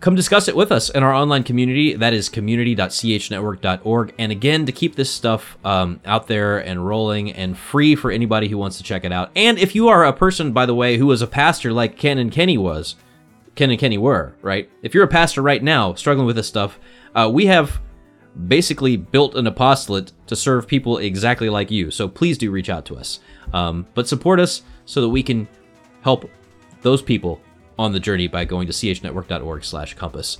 come 0.00 0.14
discuss 0.14 0.48
it 0.48 0.56
with 0.56 0.72
us 0.72 0.88
in 0.90 1.02
our 1.02 1.12
online 1.12 1.42
community. 1.42 1.94
That 1.94 2.12
is 2.12 2.28
community.chnetwork.org. 2.28 4.14
And 4.18 4.32
again, 4.32 4.66
to 4.66 4.72
keep 4.72 4.94
this 4.94 5.10
stuff 5.10 5.58
um, 5.64 6.00
out 6.04 6.26
there 6.26 6.58
and 6.58 6.86
rolling 6.86 7.32
and 7.32 7.56
free 7.56 7.96
for 7.96 8.10
anybody 8.10 8.48
who 8.48 8.58
wants 8.58 8.76
to 8.78 8.82
check 8.82 9.04
it 9.04 9.12
out. 9.12 9.30
And 9.34 9.58
if 9.58 9.74
you 9.74 9.88
are 9.88 10.04
a 10.04 10.12
person, 10.12 10.52
by 10.52 10.66
the 10.66 10.74
way, 10.74 10.96
who 10.96 11.06
was 11.06 11.22
a 11.22 11.26
pastor 11.26 11.72
like 11.72 11.96
Ken 11.96 12.18
and 12.18 12.30
Kenny 12.30 12.58
was, 12.58 12.94
Ken 13.56 13.70
and 13.70 13.80
Kenny 13.80 13.98
were, 13.98 14.34
right? 14.42 14.70
If 14.82 14.94
you're 14.94 15.04
a 15.04 15.08
pastor 15.08 15.42
right 15.42 15.62
now 15.62 15.94
struggling 15.94 16.26
with 16.26 16.36
this 16.36 16.46
stuff, 16.46 16.78
uh, 17.14 17.28
we 17.32 17.46
have 17.46 17.80
basically 18.46 18.96
built 18.96 19.34
an 19.34 19.46
apostolate 19.46 20.12
to 20.26 20.36
serve 20.36 20.66
people 20.66 20.98
exactly 20.98 21.48
like 21.48 21.70
you. 21.70 21.90
So 21.90 22.06
please 22.06 22.36
do 22.36 22.50
reach 22.50 22.68
out 22.68 22.84
to 22.86 22.96
us. 22.96 23.20
Um, 23.52 23.86
but 23.94 24.06
support 24.06 24.38
us 24.38 24.62
so 24.84 25.00
that 25.00 25.08
we 25.08 25.22
can 25.22 25.48
help 26.02 26.30
those 26.82 27.00
people 27.00 27.40
on 27.78 27.92
the 27.92 28.00
journey 28.00 28.28
by 28.28 28.44
going 28.44 28.66
to 28.66 28.72
chnetwork.org 28.72 29.64
slash 29.64 29.94
compass. 29.94 30.38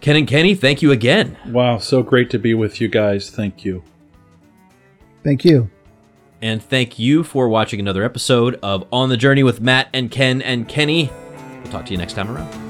Ken 0.00 0.16
and 0.16 0.26
Kenny, 0.26 0.54
thank 0.54 0.82
you 0.82 0.92
again. 0.92 1.36
Wow, 1.46 1.78
so 1.78 2.02
great 2.02 2.28
to 2.30 2.38
be 2.38 2.54
with 2.54 2.80
you 2.80 2.88
guys. 2.88 3.30
Thank 3.30 3.64
you. 3.64 3.82
Thank 5.24 5.44
you. 5.44 5.70
And 6.42 6.62
thank 6.62 6.98
you 6.98 7.22
for 7.22 7.48
watching 7.48 7.78
another 7.78 8.02
episode 8.02 8.58
of 8.62 8.84
On 8.92 9.08
the 9.08 9.16
Journey 9.16 9.44
with 9.44 9.60
Matt 9.60 9.88
and 9.92 10.10
Ken 10.10 10.42
and 10.42 10.68
Kenny. 10.68 11.10
Talk 11.72 11.86
to 11.86 11.92
you 11.92 11.96
next 11.96 12.12
time 12.12 12.30
around. 12.30 12.61